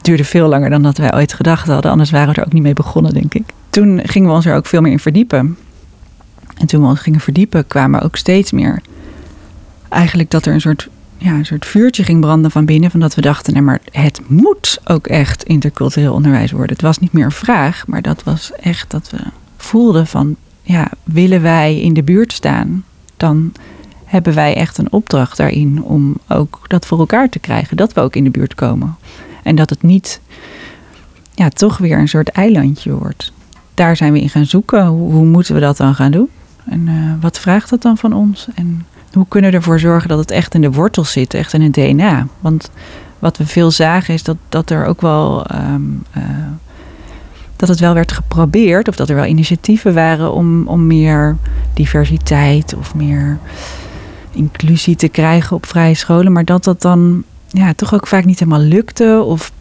Duurde 0.02 0.24
veel 0.24 0.48
langer 0.48 0.70
dan 0.70 0.84
dat 0.84 0.98
wij 0.98 1.14
ooit 1.14 1.34
gedacht 1.34 1.68
hadden, 1.68 1.92
anders 1.92 2.12
waren 2.12 2.34
we 2.34 2.40
er 2.40 2.46
ook 2.46 2.54
niet 2.54 2.64
mee 2.64 2.74
begonnen, 2.74 3.14
denk 3.14 3.34
ik 3.34 3.54
toen 3.78 4.00
gingen 4.04 4.30
we 4.30 4.36
ons 4.36 4.46
er 4.46 4.56
ook 4.56 4.66
veel 4.66 4.82
meer 4.82 4.92
in 4.92 5.00
verdiepen. 5.00 5.58
En 6.58 6.68
toen 6.68 6.82
we 6.82 6.88
ons 6.88 7.00
gingen 7.00 7.20
verdiepen, 7.20 7.68
kwamen 7.68 8.02
ook 8.02 8.16
steeds 8.16 8.52
meer. 8.52 8.82
Eigenlijk 9.90 10.32
dat 10.32 10.46
er 10.46 10.54
een 10.54 10.62
soort, 10.62 10.90
ja, 11.18 11.34
een 11.34 11.46
soort 11.46 11.66
vuurtje 11.66 12.04
ging 12.04 12.22
branden 12.22 12.52
van 12.52 12.66
binnen. 12.66 12.92
Van 12.92 13.00
dat 13.00 13.16
we 13.16 13.22
dachten, 13.22 13.54
nee, 13.54 13.62
maar 13.62 13.80
het 13.92 14.22
moet 14.28 14.80
ook 14.84 15.08
echt 15.08 15.44
intercultureel 15.44 16.14
onderwijs 16.14 16.52
worden. 16.52 16.72
Het 16.72 16.82
was 16.82 17.00
niet 17.00 17.12
meer 17.12 17.26
een 17.26 17.32
vraag, 17.32 17.88
maar 17.88 18.02
dat 18.02 18.24
was 18.24 18.52
echt 18.52 18.92
dat 18.92 19.10
we 19.10 19.18
voelden 19.58 20.08
van, 20.08 20.36
ja, 20.62 20.92
willen 21.04 21.42
wij 21.42 21.80
in 21.80 21.94
de 21.94 22.04
buurt 22.04 22.34
staan, 22.34 22.84
dan 23.18 23.54
hebben 24.06 24.34
wij 24.34 24.56
echt 24.56 24.78
een 24.78 24.92
opdracht 24.92 25.38
daarin 25.38 25.84
om 25.84 26.18
ook 26.28 26.60
dat 26.68 26.86
voor 26.86 27.00
elkaar 27.00 27.30
te 27.30 27.40
krijgen. 27.40 27.78
Dat 27.78 27.94
we 27.94 28.02
ook 28.02 28.16
in 28.16 28.24
de 28.24 28.30
buurt 28.30 28.56
komen. 28.56 28.96
En 29.44 29.56
dat 29.56 29.70
het 29.70 29.84
niet, 29.84 30.22
ja, 31.34 31.50
toch 31.50 31.78
weer 31.78 31.98
een 31.98 32.08
soort 32.08 32.30
eilandje 32.30 32.94
wordt. 32.94 33.36
Daar 33.78 33.96
zijn 33.96 34.14
we 34.14 34.22
in 34.22 34.30
gaan 34.30 34.46
zoeken. 34.46 34.86
Hoe, 34.86 35.12
hoe 35.12 35.26
moeten 35.26 35.54
we 35.54 35.60
dat 35.60 35.78
dan 35.78 35.96
gaan 35.96 36.12
doen? 36.12 36.30
En 36.66 36.88
uh, 36.88 37.14
wat 37.22 37.40
vraagt 37.40 37.70
dat 37.70 37.82
dan 37.82 37.98
van 37.98 38.14
ons? 38.14 38.48
En 38.56 38.86
hoe 39.14 39.26
kunnen 39.28 39.52
we 39.52 39.58
ervoor 39.58 39.80
zorgen 39.80 40.10
dat 40.10 40.20
het 40.20 40.32
echt 40.32 40.54
in 40.54 40.62
de 40.62 40.72
wortels 40.72 41.12
zit, 41.12 41.34
echt 41.34 41.54
in 41.54 41.62
het 41.62 41.74
DNA? 41.74 42.28
Want 42.40 42.72
wat 43.20 43.38
we 43.38 43.46
veel 43.46 43.72
zagen 43.72 44.14
is 44.14 44.24
dat, 44.24 44.38
dat 44.50 44.70
er 44.70 44.86
ook 44.86 45.02
wel. 45.02 45.46
Um, 45.56 46.04
uh, 46.18 46.24
dat 47.56 47.70
het 47.70 47.80
wel 47.80 47.94
werd 47.94 48.12
geprobeerd, 48.12 48.88
of 48.88 48.96
dat 48.96 49.10
er 49.10 49.16
wel 49.16 49.26
initiatieven 49.26 49.94
waren 49.94 50.34
om, 50.34 50.68
om 50.68 50.88
meer 50.88 51.38
diversiteit 51.74 52.76
of 52.76 52.96
meer 52.96 53.40
inclusie 54.32 54.96
te 54.96 55.08
krijgen 55.08 55.56
op 55.56 55.66
vrije 55.66 55.94
scholen, 55.94 56.32
maar 56.32 56.46
dat 56.46 56.64
dat 56.64 56.82
dan 56.82 57.24
ja, 57.48 57.74
toch 57.74 57.94
ook 57.94 58.08
vaak 58.08 58.26
niet 58.26 58.40
helemaal 58.40 58.62
lukte. 58.62 59.24
Of, 59.26 59.52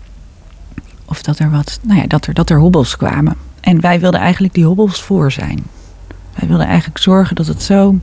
of 1.05 1.23
dat 1.23 1.39
er 1.39 1.51
wat, 1.51 1.79
nou 1.83 2.01
ja, 2.01 2.07
dat 2.07 2.27
er, 2.27 2.35
dat 2.35 2.51
er 2.51 2.59
hobbels 2.59 2.97
kwamen. 2.97 3.46
En 3.67 3.81
wij 3.81 4.01
wilden 4.01 4.21
eigenlijk 4.21 4.55
die 4.55 4.65
hobbels 4.65 5.03
voor 5.03 5.33
zijn. 5.33 5.63
Wij 6.35 6.49
wilden 6.49 6.67
eigenlijk 6.67 6.99
zorgen 6.99 7.37
dat 7.37 7.47
het 7.47 7.63
zo. 7.63 7.95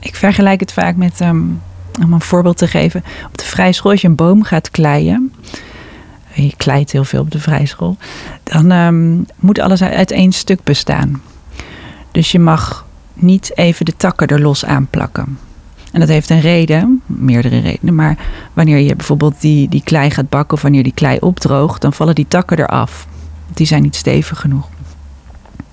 Ik 0.00 0.16
vergelijk 0.16 0.60
het 0.60 0.72
vaak 0.72 0.96
met, 0.96 1.20
um, 1.20 1.60
om 2.02 2.12
een 2.12 2.20
voorbeeld 2.20 2.56
te 2.56 2.66
geven, 2.66 3.04
op 3.26 3.38
de 3.38 3.44
vrije 3.44 3.72
school, 3.72 3.90
als 3.90 4.00
je 4.00 4.08
een 4.08 4.14
boom 4.14 4.42
gaat 4.42 4.70
kleien. 4.70 5.32
Je 6.32 6.54
kleit 6.56 6.92
heel 6.92 7.04
veel 7.04 7.20
op 7.20 7.30
de 7.30 7.40
vrije 7.40 7.66
school. 7.66 7.96
Dan 8.42 8.70
um, 8.70 9.26
moet 9.36 9.58
alles 9.58 9.82
uit 9.82 10.10
één 10.10 10.32
stuk 10.32 10.62
bestaan. 10.64 11.22
Dus 12.10 12.32
je 12.32 12.38
mag 12.38 12.86
niet 13.14 13.56
even 13.56 13.84
de 13.84 13.96
takken 13.96 14.26
er 14.26 14.40
los 14.40 14.64
aanplakken. 14.64 15.38
En 15.92 16.00
dat 16.00 16.08
heeft 16.08 16.30
een 16.30 16.40
reden, 16.40 17.02
meerdere 17.06 17.58
redenen. 17.58 17.94
Maar 17.94 18.16
wanneer 18.52 18.78
je 18.78 18.96
bijvoorbeeld 18.96 19.40
die, 19.40 19.68
die 19.68 19.82
klei 19.84 20.10
gaat 20.10 20.28
bakken 20.28 20.56
of 20.56 20.62
wanneer 20.62 20.82
die 20.82 20.94
klei 20.94 21.18
opdroogt, 21.20 21.80
dan 21.82 21.92
vallen 21.92 22.14
die 22.14 22.28
takken 22.28 22.58
eraf. 22.58 23.08
Die 23.54 23.66
zijn 23.66 23.82
niet 23.82 23.96
stevig 23.96 24.40
genoeg. 24.40 24.68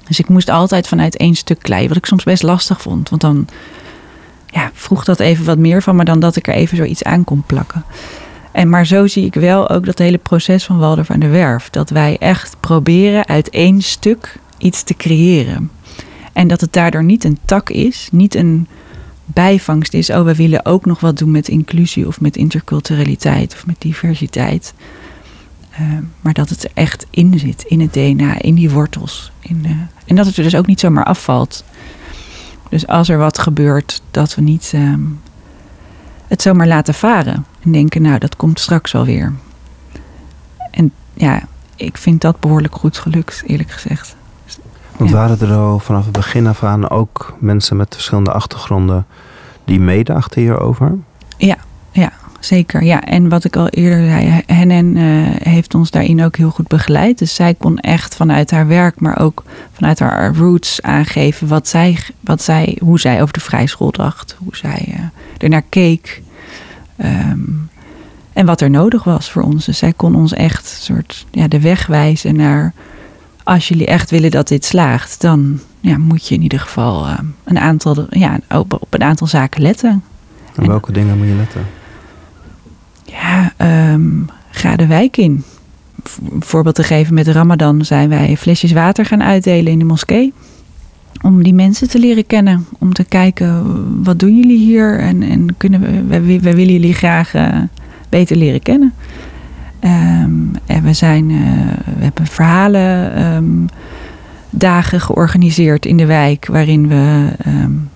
Dus 0.07 0.19
ik 0.19 0.29
moest 0.29 0.49
altijd 0.49 0.87
vanuit 0.87 1.17
één 1.17 1.35
stuk 1.35 1.59
klei, 1.59 1.87
wat 1.87 1.97
ik 1.97 2.05
soms 2.05 2.23
best 2.23 2.43
lastig 2.43 2.81
vond. 2.81 3.09
Want 3.09 3.21
dan 3.21 3.47
ja, 4.45 4.71
vroeg 4.73 5.03
dat 5.03 5.19
even 5.19 5.45
wat 5.45 5.57
meer 5.57 5.81
van, 5.81 5.95
maar 5.95 6.05
dan 6.05 6.19
dat 6.19 6.35
ik 6.35 6.47
er 6.47 6.53
even 6.53 6.77
zoiets 6.77 7.03
aan 7.03 7.23
kon 7.23 7.43
plakken. 7.45 7.83
En 8.51 8.69
maar 8.69 8.85
zo 8.85 9.07
zie 9.07 9.25
ik 9.25 9.33
wel 9.33 9.69
ook 9.69 9.85
dat 9.85 9.97
hele 9.97 10.17
proces 10.17 10.65
van 10.65 10.77
Waldorf 10.77 11.09
aan 11.09 11.19
de 11.19 11.27
Werf. 11.27 11.69
Dat 11.69 11.89
wij 11.89 12.17
echt 12.19 12.55
proberen 12.59 13.27
uit 13.27 13.49
één 13.49 13.81
stuk 13.81 14.39
iets 14.57 14.83
te 14.83 14.93
creëren. 14.93 15.71
En 16.33 16.47
dat 16.47 16.61
het 16.61 16.73
daardoor 16.73 17.03
niet 17.03 17.23
een 17.23 17.37
tak 17.45 17.69
is, 17.69 18.09
niet 18.11 18.35
een 18.35 18.67
bijvangst 19.25 19.93
is, 19.93 20.09
oh, 20.09 20.23
we 20.23 20.35
willen 20.35 20.65
ook 20.65 20.85
nog 20.85 20.99
wat 20.99 21.17
doen 21.17 21.31
met 21.31 21.47
inclusie 21.47 22.07
of 22.07 22.21
met 22.21 22.37
interculturaliteit 22.37 23.53
of 23.53 23.65
met 23.65 23.75
diversiteit. 23.79 24.73
Uh, 25.81 25.97
maar 26.21 26.33
dat 26.33 26.49
het 26.49 26.63
er 26.63 26.71
echt 26.73 27.05
in 27.09 27.39
zit, 27.39 27.63
in 27.63 27.81
het 27.81 27.93
DNA, 27.93 28.41
in 28.41 28.55
die 28.55 28.69
wortels. 28.69 29.31
In 29.39 29.89
en 30.05 30.15
dat 30.15 30.25
het 30.25 30.37
er 30.37 30.43
dus 30.43 30.55
ook 30.55 30.65
niet 30.65 30.79
zomaar 30.79 31.03
afvalt. 31.05 31.63
Dus 32.69 32.87
als 32.87 33.09
er 33.09 33.17
wat 33.17 33.39
gebeurt, 33.39 34.01
dat 34.11 34.35
we 34.35 34.41
niet 34.41 34.71
um, 34.75 35.19
het 36.27 36.41
zomaar 36.41 36.67
laten 36.67 36.93
varen. 36.93 37.45
En 37.63 37.71
denken, 37.71 38.01
nou, 38.01 38.19
dat 38.19 38.35
komt 38.35 38.59
straks 38.59 38.91
wel 38.91 39.05
weer. 39.05 39.33
En 40.71 40.91
ja, 41.13 41.41
ik 41.75 41.97
vind 41.97 42.21
dat 42.21 42.39
behoorlijk 42.39 42.75
goed 42.75 42.97
gelukt, 42.97 43.43
eerlijk 43.45 43.71
gezegd. 43.71 44.15
Want 44.97 45.11
waren 45.11 45.39
er 45.39 45.53
al 45.53 45.79
vanaf 45.79 46.03
het 46.03 46.13
begin 46.13 46.47
af 46.47 46.63
aan 46.63 46.89
ook 46.89 47.35
mensen 47.39 47.77
met 47.77 47.93
verschillende 47.93 48.31
achtergronden 48.31 49.05
die 49.65 49.79
meedachten 49.79 50.41
hierover? 50.41 50.97
Ja, 51.37 51.57
ja, 51.91 52.11
zeker. 52.39 52.83
Ja, 52.83 53.03
en 53.03 53.29
wat 53.29 53.43
ik 53.43 53.55
al 53.55 53.67
eerder 53.67 54.09
zei, 54.09 54.43
Hennen 54.45 54.95
uh, 54.95 55.27
heeft 55.43 55.75
ons 55.75 55.91
daarin 55.91 56.23
ook 56.23 56.35
heel 56.35 56.49
goed 56.49 56.67
begeleid. 56.67 57.17
Dus 57.17 57.35
zij 57.35 57.53
kon 57.53 57.77
echt 57.77 58.15
vanuit 58.15 58.51
haar 58.51 58.67
werk, 58.67 58.99
maar 58.99 59.19
ook 59.19 59.43
vanuit 59.73 59.99
haar 59.99 60.35
roots 60.35 60.81
aangeven 60.81 61.47
wat 61.47 61.67
zij, 61.67 61.97
wat 62.19 62.41
zij, 62.41 62.77
hoe 62.83 62.99
zij 62.99 63.21
over 63.21 63.33
de 63.33 63.39
vrijschool 63.39 63.91
dacht, 63.91 64.35
hoe 64.37 64.55
zij 64.55 64.85
uh, 64.87 64.99
ernaar 65.37 65.63
keek. 65.69 66.21
Um, 67.03 67.69
en 68.33 68.45
wat 68.45 68.61
er 68.61 68.69
nodig 68.69 69.03
was 69.03 69.31
voor 69.31 69.41
ons. 69.41 69.65
Dus 69.65 69.77
zij 69.77 69.93
kon 69.93 70.15
ons 70.15 70.33
echt 70.33 70.67
soort 70.67 71.25
ja, 71.31 71.47
de 71.47 71.61
weg 71.61 71.87
wijzen 71.87 72.35
naar 72.35 72.73
als 73.43 73.67
jullie 73.67 73.85
echt 73.85 74.09
willen 74.09 74.31
dat 74.31 74.47
dit 74.47 74.65
slaagt, 74.65 75.21
dan 75.21 75.59
ja, 75.79 75.97
moet 75.97 76.27
je 76.27 76.35
in 76.35 76.41
ieder 76.41 76.59
geval 76.59 77.07
uh, 77.07 77.19
een 77.43 77.59
aantal, 77.59 78.05
ja, 78.09 78.39
op, 78.49 78.73
op, 78.73 78.93
een 78.93 79.03
aantal 79.03 79.27
zaken 79.27 79.61
letten. 79.61 80.03
En 80.55 80.67
welke 80.67 80.91
dingen 80.91 81.17
moet 81.17 81.27
je 81.27 81.33
letten? 81.33 81.65
Ja, 83.21 83.53
um, 83.93 84.25
ga 84.51 84.75
de 84.75 84.87
wijk 84.87 85.17
in. 85.17 85.43
Een 86.31 86.41
voorbeeld 86.43 86.75
te 86.75 86.83
geven 86.83 87.13
met 87.13 87.27
Ramadan 87.27 87.85
zijn 87.85 88.09
wij 88.09 88.37
flesjes 88.37 88.71
water 88.71 89.05
gaan 89.05 89.23
uitdelen 89.23 89.71
in 89.71 89.79
de 89.79 89.85
moskee. 89.85 90.33
Om 91.21 91.43
die 91.43 91.53
mensen 91.53 91.89
te 91.89 91.99
leren 91.99 92.27
kennen. 92.27 92.65
Om 92.79 92.93
te 92.93 93.03
kijken, 93.03 93.63
wat 94.03 94.19
doen 94.19 94.35
jullie 94.35 94.57
hier? 94.57 94.99
En, 94.99 95.23
en 95.23 95.57
kunnen 95.57 95.81
we, 95.81 96.03
wij, 96.39 96.55
willen 96.55 96.73
jullie 96.73 96.93
graag 96.93 97.35
uh, 97.35 97.47
beter 98.09 98.37
leren 98.37 98.61
kennen. 98.61 98.93
Um, 99.83 100.51
en 100.65 100.83
we, 100.83 100.93
zijn, 100.93 101.29
uh, 101.29 101.39
we 101.97 102.03
hebben 102.03 102.27
verhalen 102.27 103.21
um, 103.25 103.65
dagen 104.49 105.01
georganiseerd 105.01 105.85
in 105.85 105.97
de 105.97 106.05
wijk, 106.05 106.47
waarin 106.51 106.87
we 106.87 107.29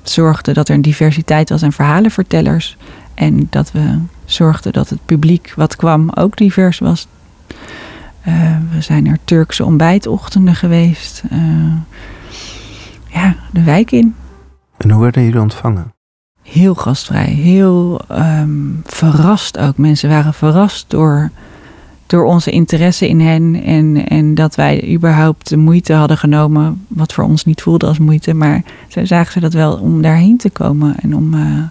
zorgden 0.03 0.53
dat 0.53 0.69
er 0.69 0.75
een 0.75 0.81
diversiteit 0.81 1.49
was 1.49 1.63
aan 1.63 1.71
verhalenvertellers. 1.71 2.77
En 3.13 3.47
dat 3.49 3.71
we 3.71 3.97
zorgden 4.31 4.73
dat 4.73 4.89
het 4.89 5.05
publiek 5.05 5.53
wat 5.55 5.75
kwam 5.75 6.09
ook 6.09 6.37
divers 6.37 6.79
was. 6.79 7.07
Uh, 8.27 8.57
we 8.71 8.81
zijn 8.81 9.07
er 9.07 9.17
Turkse 9.23 9.65
ontbijtochtenden 9.65 10.55
geweest. 10.55 11.23
Uh, 11.31 11.73
ja, 13.07 13.35
de 13.51 13.63
wijk 13.63 13.91
in. 13.91 14.15
En 14.77 14.91
hoe 14.91 15.01
werden 15.01 15.23
jullie 15.23 15.41
ontvangen? 15.41 15.93
Heel 16.41 16.75
gastvrij, 16.75 17.25
heel 17.25 18.01
verrast 18.83 19.57
ook. 19.57 19.77
Mensen 19.77 20.09
waren 20.09 20.33
verrast 20.33 20.85
door 20.87 21.31
door 22.11 22.25
onze 22.25 22.51
interesse 22.51 23.09
in 23.09 23.19
hen 23.19 23.63
en, 23.63 24.07
en 24.07 24.35
dat 24.35 24.55
wij 24.55 24.93
überhaupt 24.93 25.49
de 25.49 25.57
moeite 25.57 25.93
hadden 25.93 26.17
genomen, 26.17 26.85
wat 26.87 27.13
voor 27.13 27.23
ons 27.23 27.45
niet 27.45 27.61
voelde 27.61 27.85
als 27.85 27.99
moeite, 27.99 28.33
maar 28.33 28.63
zij 28.87 29.05
zagen 29.05 29.31
ze 29.31 29.39
dat 29.39 29.53
wel 29.53 29.77
om 29.77 30.01
daarheen 30.01 30.37
te 30.37 30.49
komen 30.49 30.95
en 30.99 31.15
om, 31.15 31.33
uh, 31.33 31.63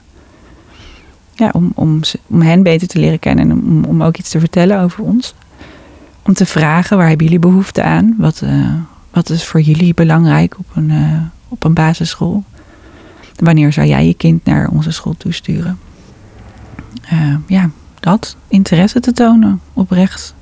ja, 1.41 1.51
om, 1.53 1.73
om, 1.75 2.01
om 2.27 2.41
hen 2.41 2.63
beter 2.63 2.89
te 2.89 2.99
leren 2.99 3.19
kennen 3.19 3.51
en 3.51 3.53
om, 3.53 3.85
om 3.85 4.03
ook 4.03 4.17
iets 4.17 4.31
te 4.31 4.41
vertellen 4.41 4.81
over 4.81 5.05
ons. 5.05 5.35
Om 6.23 6.35
te 6.35 6.47
vragen, 6.47 6.97
waar 6.97 7.09
hebben 7.09 7.27
jullie 7.27 7.41
behoefte 7.41 7.83
aan? 7.83 8.15
Wat, 8.19 8.41
uh, 8.45 8.75
wat 9.11 9.31
is 9.31 9.45
voor 9.45 9.61
jullie 9.61 9.95
belangrijk 9.95 10.59
op 10.59 10.67
een, 10.75 10.91
uh, 10.91 11.21
op 11.49 11.65
een 11.65 11.75
basisschool? 11.75 12.45
Wanneer 13.37 13.73
zou 13.73 13.87
jij 13.87 14.07
je 14.07 14.15
kind 14.15 14.45
naar 14.45 14.69
onze 14.69 14.91
school 14.91 15.15
toesturen? 15.17 15.79
ja, 17.47 17.71
dat, 18.01 18.37
interesse 18.49 19.01
te 19.01 19.13
tonen, 19.13 19.61
oprecht. 19.73 20.35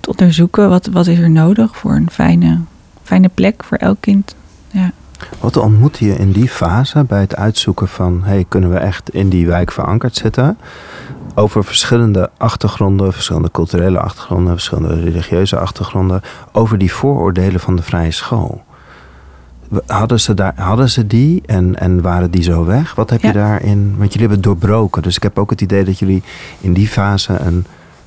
Te 0.00 0.10
onderzoeken 0.10 0.68
wat, 0.68 0.86
wat 0.86 1.06
is 1.06 1.18
er 1.18 1.30
nodig 1.30 1.76
voor 1.76 1.94
een 1.94 2.10
fijne, 2.10 2.58
fijne 3.02 3.28
plek 3.28 3.64
voor 3.64 3.76
elk 3.76 4.00
kind. 4.00 4.34
Ja. 4.70 4.92
Wat 5.40 5.56
ontmoette 5.56 6.04
je 6.04 6.16
in 6.16 6.32
die 6.32 6.48
fase 6.48 7.04
bij 7.04 7.20
het 7.20 7.36
uitzoeken 7.36 7.88
van... 7.88 8.20
hey, 8.24 8.44
kunnen 8.48 8.70
we 8.70 8.76
echt 8.76 9.10
in 9.10 9.28
die 9.28 9.46
wijk 9.46 9.72
verankerd 9.72 10.16
zitten? 10.16 10.58
Over 11.34 11.64
verschillende 11.64 12.30
achtergronden, 12.36 13.12
verschillende 13.12 13.50
culturele 13.50 13.98
achtergronden... 13.98 14.52
verschillende 14.52 15.00
religieuze 15.00 15.58
achtergronden... 15.58 16.22
over 16.52 16.78
die 16.78 16.92
vooroordelen 16.92 17.60
van 17.60 17.76
de 17.76 17.82
vrije 17.82 18.10
school. 18.10 18.62
Hadden 19.86 20.20
ze, 20.20 20.34
daar, 20.34 20.52
hadden 20.56 20.90
ze 20.90 21.06
die 21.06 21.42
en, 21.46 21.78
en 21.78 22.02
waren 22.02 22.30
die 22.30 22.42
zo 22.42 22.64
weg? 22.64 22.94
Wat 22.94 23.10
heb 23.10 23.22
ja. 23.22 23.28
je 23.28 23.34
daarin? 23.34 23.94
Want 23.96 24.12
jullie 24.12 24.28
hebben 24.28 24.36
het 24.36 24.42
doorbroken. 24.42 25.02
Dus 25.02 25.16
ik 25.16 25.22
heb 25.22 25.38
ook 25.38 25.50
het 25.50 25.60
idee 25.60 25.84
dat 25.84 25.98
jullie 25.98 26.22
in 26.60 26.72
die 26.72 26.88
fase 26.88 27.38
een, 27.38 27.66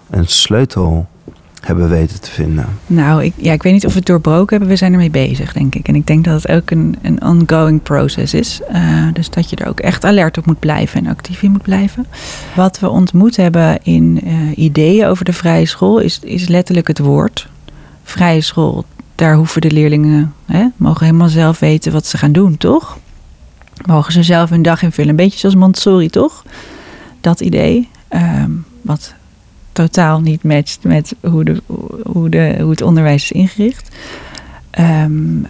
een 0.10 0.28
sleutel 0.28 1.08
hebben 1.62 1.89
weten 1.89 2.22
te 2.22 2.32
vinden. 2.32 2.65
Nou, 2.88 3.24
ik, 3.24 3.34
ja, 3.36 3.54
ik 3.54 3.63
weet 3.63 3.74
niet 3.74 3.86
of 3.86 3.91
we 3.91 3.98
het 3.98 4.08
doorbroken 4.08 4.50
hebben. 4.50 4.67
We 4.67 4.76
zijn 4.76 4.91
ermee 4.91 5.10
bezig, 5.10 5.54
denk 5.54 5.76
ik. 5.76 5.88
En 5.88 5.96
ik 5.96 6.08
denk 6.08 6.24
dat 6.24 6.41
het 6.41 6.52
ook 6.52 6.72
een, 6.72 6.96
een 7.02 7.24
ongoing 7.24 7.84
process 7.84 8.34
is. 8.34 8.60
Uh, 8.74 9.08
dus 9.13 9.30
dat 9.30 9.50
je 9.50 9.56
er 9.56 9.67
ook 9.67 9.80
echt 9.80 10.06
alert 10.06 10.38
op 10.38 10.46
moet 10.46 10.60
blijven 10.60 11.06
en 11.06 11.12
actief 11.12 11.41
in 11.41 11.52
moet 11.52 11.62
blijven. 11.62 12.06
Wat 12.56 12.80
we 12.80 12.89
ontmoet 12.89 13.36
hebben 13.36 13.80
in 13.84 14.22
uh, 14.24 14.58
ideeën 14.58 15.06
over 15.06 15.26
de 15.26 15.34
vrije 15.34 15.65
school 15.65 16.00
is, 16.00 16.20
is 16.20 16.48
letterlijk 16.48 16.88
het 16.88 17.00
woord. 17.00 17.50
Vrije 18.04 18.41
school 18.41 18.86
daar 19.15 19.36
hoeven 19.36 19.62
de 19.62 19.72
leerlingen, 19.72 20.34
hè, 20.46 20.67
mogen 20.76 21.06
helemaal 21.06 21.30
zelf 21.30 21.60
weten 21.60 21.91
wat 21.91 22.06
ze 22.06 22.17
gaan 22.17 22.32
doen, 22.32 22.58
toch? 22.58 22.98
Mogen 23.86 24.13
ze 24.13 24.24
zelf 24.24 24.50
hun 24.50 24.62
dag 24.62 24.82
invullen. 24.82 25.10
Een 25.10 25.15
beetje 25.15 25.39
zoals 25.39 25.56
Montessori, 25.56 26.10
toch? 26.10 26.43
Dat 27.22 27.39
idee. 27.39 27.89
Ehm, 28.08 28.52
wat 28.82 29.13
totaal 29.78 30.20
niet 30.20 30.44
matcht 30.44 30.84
met 30.84 31.16
hoe, 31.22 31.44
de, 31.44 31.62
hoe, 32.04 32.30
de, 32.30 32.56
hoe 32.60 32.70
het 32.70 32.82
onderwijs 32.82 33.24
is 33.24 33.32
ingericht. 33.32 33.96
Um, 34.80 35.48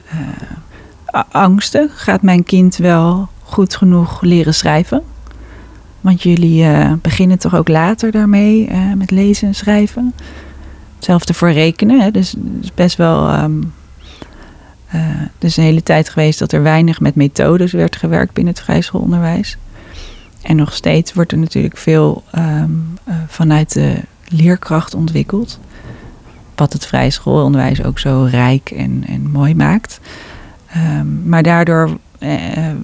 angsten. 1.32 1.90
Gaat 1.90 2.22
mijn 2.22 2.44
kind 2.44 2.76
wel 2.76 3.30
goed 3.44 3.76
genoeg 3.76 4.22
leren 4.22 4.54
schrijven? 4.54 5.04
Want 6.02 6.24
jullie 6.24 6.64
uh, 6.64 6.94
beginnen 7.02 7.40
toch 7.40 7.56
ook 7.56 7.68
later 7.68 8.12
daarmee 8.12 8.70
uh, 8.70 8.94
met 8.94 9.12
lezen 9.12 9.48
en 9.48 9.56
schrijven. 9.56 10.14
Hetzelfde 10.96 11.34
voor 11.34 11.52
rekenen. 11.52 12.00
Hè? 12.00 12.12
Dus, 12.12 12.36
dus 12.38 12.74
best 12.74 12.98
wel. 12.98 13.34
Um, 13.34 13.74
is 15.40 15.58
een 15.58 15.64
hele 15.64 15.84
tijd 15.84 16.10
geweest 16.10 16.40
dat 16.40 16.52
er 16.52 16.64
weinig 16.64 17.00
met 17.00 17.16
methodes 17.16 17.72
werd 17.72 17.96
gewerkt 17.96 18.34
binnen 18.34 18.54
het 18.54 18.64
vrijschoolonderwijs. 18.64 19.58
En 20.42 20.56
nog 20.56 20.74
steeds 20.74 21.14
wordt 21.14 21.32
er 21.32 21.38
natuurlijk 21.38 21.78
veel 21.78 22.24
um, 22.36 22.98
vanuit 23.28 23.74
de 23.74 24.02
leerkracht 24.28 24.94
ontwikkeld. 24.94 25.60
Wat 26.56 26.74
het 26.74 26.86
vrije 26.86 27.10
schoolonderwijs 27.10 27.84
ook 27.84 28.00
zo 28.00 28.28
rijk 28.32 28.72
en, 28.72 29.04
en 29.08 29.30
mooi 29.32 29.56
maakt. 29.56 30.00
Um, 30.76 31.22
maar 31.26 31.44
daardoor 31.44 31.98
uh, 32.20 32.38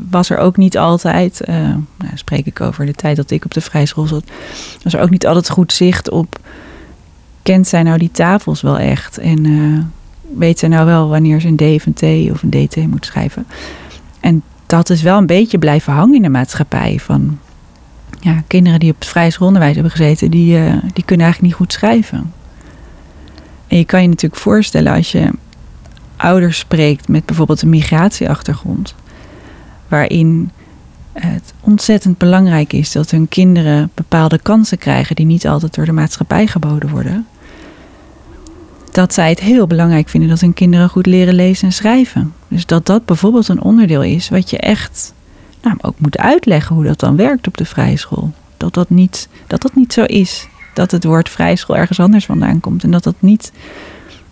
was 0.10 0.30
er 0.30 0.38
ook 0.38 0.58
niet 0.58 0.78
altijd, 0.78 1.42
uh, 1.50 1.56
nou, 1.56 2.12
spreek 2.14 2.46
ik 2.46 2.62
over 2.62 2.86
de 2.86 2.94
tijd 2.94 3.16
dat 3.16 3.32
ik 3.32 3.46
op 3.46 3.54
de 3.54 3.62
vrije 3.62 3.86
school 3.86 4.06
zat, 4.06 4.24
was 4.84 4.94
er 4.94 5.02
ook 5.02 5.10
niet 5.10 5.28
altijd 5.28 5.50
goed 5.50 5.74
zicht 5.74 6.10
op, 6.10 6.40
kent 7.44 7.68
zij 7.68 7.84
nou 7.84 7.98
die 7.98 8.12
tafels 8.12 8.62
wel 8.62 8.80
echt? 8.80 9.18
En 9.18 9.46
uh, 9.46 9.80
weet 10.38 10.60
zij 10.60 10.70
nou 10.70 10.86
wel 10.86 11.10
wanneer 11.10 11.40
ze 11.40 11.48
een 11.48 11.56
D 11.56 11.62
of 11.62 11.86
een 11.86 11.94
T 11.94 12.32
of 12.32 12.44
een 12.44 12.50
DT 12.50 12.76
moet 12.76 13.06
schrijven? 13.06 13.48
En 14.20 14.44
dat 14.66 14.90
is 14.90 15.02
wel 15.02 15.18
een 15.18 15.26
beetje 15.26 15.58
blijven 15.58 15.94
hangen 15.94 16.16
in 16.16 16.22
de 16.22 16.30
maatschappij. 16.30 17.00
Van 17.00 17.40
ja, 18.24 18.44
kinderen 18.48 18.80
die 18.80 18.92
op 18.92 19.00
het 19.00 19.08
vrije 19.08 19.30
schoolonderwijs 19.30 19.74
hebben 19.74 19.92
gezeten, 19.92 20.32
die, 20.32 20.58
uh, 20.58 20.74
die 20.94 21.04
kunnen 21.06 21.26
eigenlijk 21.26 21.42
niet 21.42 21.54
goed 21.54 21.74
schrijven. 21.74 22.34
En 23.68 23.78
je 23.78 23.86
kan 23.86 24.02
je 24.02 24.08
natuurlijk 24.08 24.42
voorstellen 24.42 24.94
als 24.94 25.12
je 25.12 25.30
ouders 26.16 26.58
spreekt 26.58 27.08
met 27.08 27.26
bijvoorbeeld 27.26 27.62
een 27.62 27.70
migratieachtergrond, 27.70 28.96
waarin 29.88 30.52
het 31.14 31.54
ontzettend 31.60 32.18
belangrijk 32.18 32.74
is 32.74 32.92
dat 32.92 33.12
hun 33.12 33.28
kinderen 33.28 33.92
bepaalde 33.94 34.40
kansen 34.40 34.78
krijgen 34.78 35.16
die 35.16 35.26
niet 35.26 35.48
altijd 35.48 35.76
door 35.76 35.86
de 35.86 35.92
maatschappij 35.92 36.48
geboden 36.48 36.90
worden. 36.90 37.28
Dat 38.92 39.14
zij 39.14 39.30
het 39.30 39.40
heel 39.40 39.68
belangrijk 39.68 40.10
vinden 40.10 40.30
dat 40.30 40.40
hun 40.42 40.54
kinderen 40.54 40.90
goed 40.90 41.06
leren 41.06 41.34
lezen 41.34 41.68
en 41.68 41.74
schrijven. 41.74 42.34
Dus 42.48 42.66
dat 42.66 42.86
dat 42.86 43.06
bijvoorbeeld 43.06 43.48
een 43.48 43.62
onderdeel 43.62 44.04
is 44.04 44.30
wat 44.30 44.50
je 44.50 44.58
echt 44.58 45.14
nou, 45.64 45.78
ook 45.82 46.00
moet 46.00 46.18
uitleggen 46.18 46.76
hoe 46.76 46.86
dat 46.86 47.00
dan 47.00 47.16
werkt 47.16 47.48
op 47.48 47.58
de 47.58 47.66
vrije 47.66 47.98
school. 47.98 48.32
Dat 48.58 48.74
dat 48.74 48.90
niet, 48.90 49.30
dat 49.48 49.62
dat 49.62 49.76
niet 49.76 49.94
zo 49.94 50.04
is. 50.04 50.48
Dat 50.74 50.92
het 50.92 51.04
woord 51.04 51.30
vrije 51.30 51.56
school 51.56 51.78
ergens 51.78 52.00
anders 52.00 52.26
vandaan 52.26 52.60
komt. 52.60 52.84
En 52.84 52.92
dat 52.92 53.04
dat 53.04 53.16
niet 53.20 53.52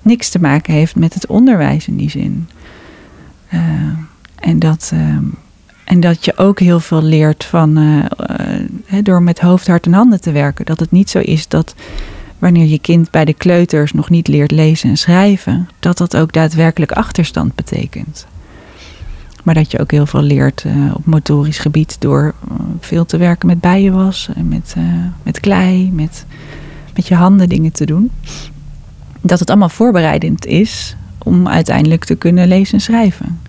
niks 0.01 0.29
te 0.29 0.39
maken 0.39 0.73
heeft 0.73 0.95
met 0.95 1.13
het 1.13 1.25
onderwijs 1.25 1.87
in 1.87 1.97
die 1.97 2.09
zin. 2.09 2.49
Uh, 3.53 3.61
en, 4.35 4.59
dat, 4.59 4.91
uh, 4.93 5.17
en 5.85 5.99
dat 5.99 6.25
je 6.25 6.37
ook 6.37 6.59
heel 6.59 6.79
veel 6.79 7.03
leert 7.03 7.43
van 7.43 7.77
uh, 7.77 8.05
door 9.03 9.23
met 9.23 9.39
hoofd, 9.39 9.67
hart 9.67 9.85
en 9.85 9.93
handen 9.93 10.21
te 10.21 10.31
werken. 10.31 10.65
Dat 10.65 10.79
het 10.79 10.91
niet 10.91 11.09
zo 11.09 11.19
is 11.19 11.47
dat 11.47 11.75
wanneer 12.39 12.65
je 12.65 12.79
kind 12.79 13.11
bij 13.11 13.25
de 13.25 13.33
kleuters 13.33 13.93
nog 13.93 14.09
niet 14.09 14.27
leert 14.27 14.51
lezen 14.51 14.89
en 14.89 14.97
schrijven, 14.97 15.69
dat 15.79 15.97
dat 15.97 16.17
ook 16.17 16.33
daadwerkelijk 16.33 16.91
achterstand 16.91 17.55
betekent. 17.55 18.25
Maar 19.43 19.53
dat 19.53 19.71
je 19.71 19.79
ook 19.79 19.91
heel 19.91 20.05
veel 20.05 20.21
leert 20.21 20.63
uh, 20.63 20.95
op 20.95 21.05
motorisch 21.05 21.59
gebied 21.59 21.95
door 21.99 22.33
uh, 22.51 22.57
veel 22.79 23.05
te 23.05 23.17
werken 23.17 23.47
met 23.47 23.59
bijenwas, 23.59 24.29
en 24.35 24.47
met, 24.47 24.73
uh, 24.77 24.83
met 25.23 25.39
klei, 25.39 25.91
met, 25.91 26.25
met 26.95 27.07
je 27.07 27.15
handen 27.15 27.49
dingen 27.49 27.71
te 27.71 27.85
doen. 27.85 28.11
Dat 29.21 29.39
het 29.39 29.49
allemaal 29.49 29.69
voorbereidend 29.69 30.45
is 30.45 30.95
om 31.17 31.47
uiteindelijk 31.47 32.05
te 32.05 32.15
kunnen 32.15 32.47
lezen 32.47 32.73
en 32.73 32.81
schrijven. 32.81 33.39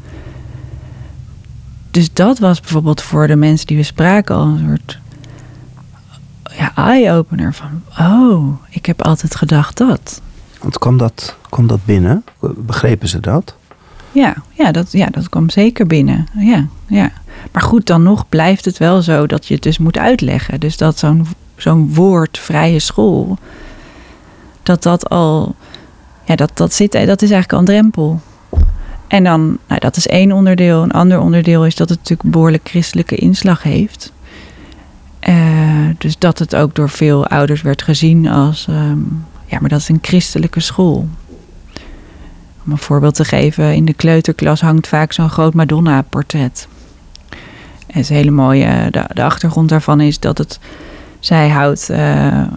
Dus 1.90 2.12
dat 2.12 2.38
was 2.38 2.60
bijvoorbeeld 2.60 3.02
voor 3.02 3.26
de 3.26 3.36
mensen 3.36 3.66
die 3.66 3.76
we 3.76 3.82
spraken 3.82 4.34
al 4.34 4.46
een 4.46 4.64
soort 4.68 4.98
ja, 6.56 6.72
eye-opener 6.74 7.54
van, 7.54 7.82
oh, 7.98 8.54
ik 8.68 8.86
heb 8.86 9.02
altijd 9.02 9.36
gedacht 9.36 9.76
dat. 9.76 10.20
Want 10.60 10.78
kwam 10.78 10.96
dat, 10.96 11.36
kwam 11.48 11.66
dat 11.66 11.84
binnen? 11.84 12.24
Begrepen 12.56 13.08
ze 13.08 13.20
dat? 13.20 13.56
Ja, 14.12 14.34
ja, 14.52 14.72
dat, 14.72 14.92
ja, 14.92 15.06
dat 15.06 15.28
kwam 15.28 15.50
zeker 15.50 15.86
binnen. 15.86 16.26
Ja, 16.38 16.66
ja. 16.86 17.10
Maar 17.52 17.62
goed, 17.62 17.86
dan 17.86 18.02
nog 18.02 18.28
blijft 18.28 18.64
het 18.64 18.78
wel 18.78 19.02
zo 19.02 19.26
dat 19.26 19.46
je 19.46 19.54
het 19.54 19.62
dus 19.62 19.78
moet 19.78 19.98
uitleggen. 19.98 20.60
Dus 20.60 20.76
dat 20.76 20.98
zo'n 20.98 21.26
zo'n 21.56 21.94
woord 21.94 22.38
vrije 22.38 22.78
school, 22.78 23.38
dat 24.62 24.82
dat 24.82 25.08
al, 25.08 25.54
ja, 26.24 26.36
dat, 26.36 26.50
dat, 26.54 26.74
zit, 26.74 26.92
dat 26.92 27.22
is 27.22 27.30
eigenlijk 27.30 27.52
al 27.52 27.58
een 27.58 27.64
drempel. 27.64 28.20
En 29.08 29.24
dan, 29.24 29.58
nou, 29.68 29.80
dat 29.80 29.96
is 29.96 30.06
één 30.06 30.32
onderdeel. 30.32 30.82
Een 30.82 30.92
ander 30.92 31.20
onderdeel 31.20 31.66
is 31.66 31.74
dat 31.74 31.88
het 31.88 31.98
natuurlijk 31.98 32.30
behoorlijk 32.30 32.68
christelijke 32.68 33.16
inslag 33.16 33.62
heeft. 33.62 34.12
Uh, 35.28 35.88
dus 35.98 36.18
dat 36.18 36.38
het 36.38 36.56
ook 36.56 36.74
door 36.74 36.90
veel 36.90 37.26
ouders 37.26 37.62
werd 37.62 37.82
gezien 37.82 38.28
als, 38.28 38.66
um, 38.70 39.24
ja, 39.46 39.58
maar 39.60 39.68
dat 39.68 39.80
is 39.80 39.88
een 39.88 39.98
christelijke 40.02 40.60
school. 40.60 41.08
Om 42.66 42.72
een 42.72 42.78
voorbeeld 42.78 43.14
te 43.14 43.24
geven, 43.24 43.74
in 43.74 43.84
de 43.84 43.94
kleuterklas 43.94 44.60
hangt 44.60 44.88
vaak 44.88 45.12
zo'n 45.12 45.30
groot 45.30 45.54
Madonna-portret. 45.54 46.68
En 47.86 48.00
is 48.00 48.08
hele 48.08 48.30
mooie, 48.30 48.88
de, 48.90 49.04
de, 49.14 49.22
achtergrond 49.22 49.68
daarvan 49.68 50.00
is 50.00 50.18
dat 50.18 50.38
het, 50.38 50.58
zij 51.20 51.48
houdt 51.48 51.90
uh, 51.90 51.98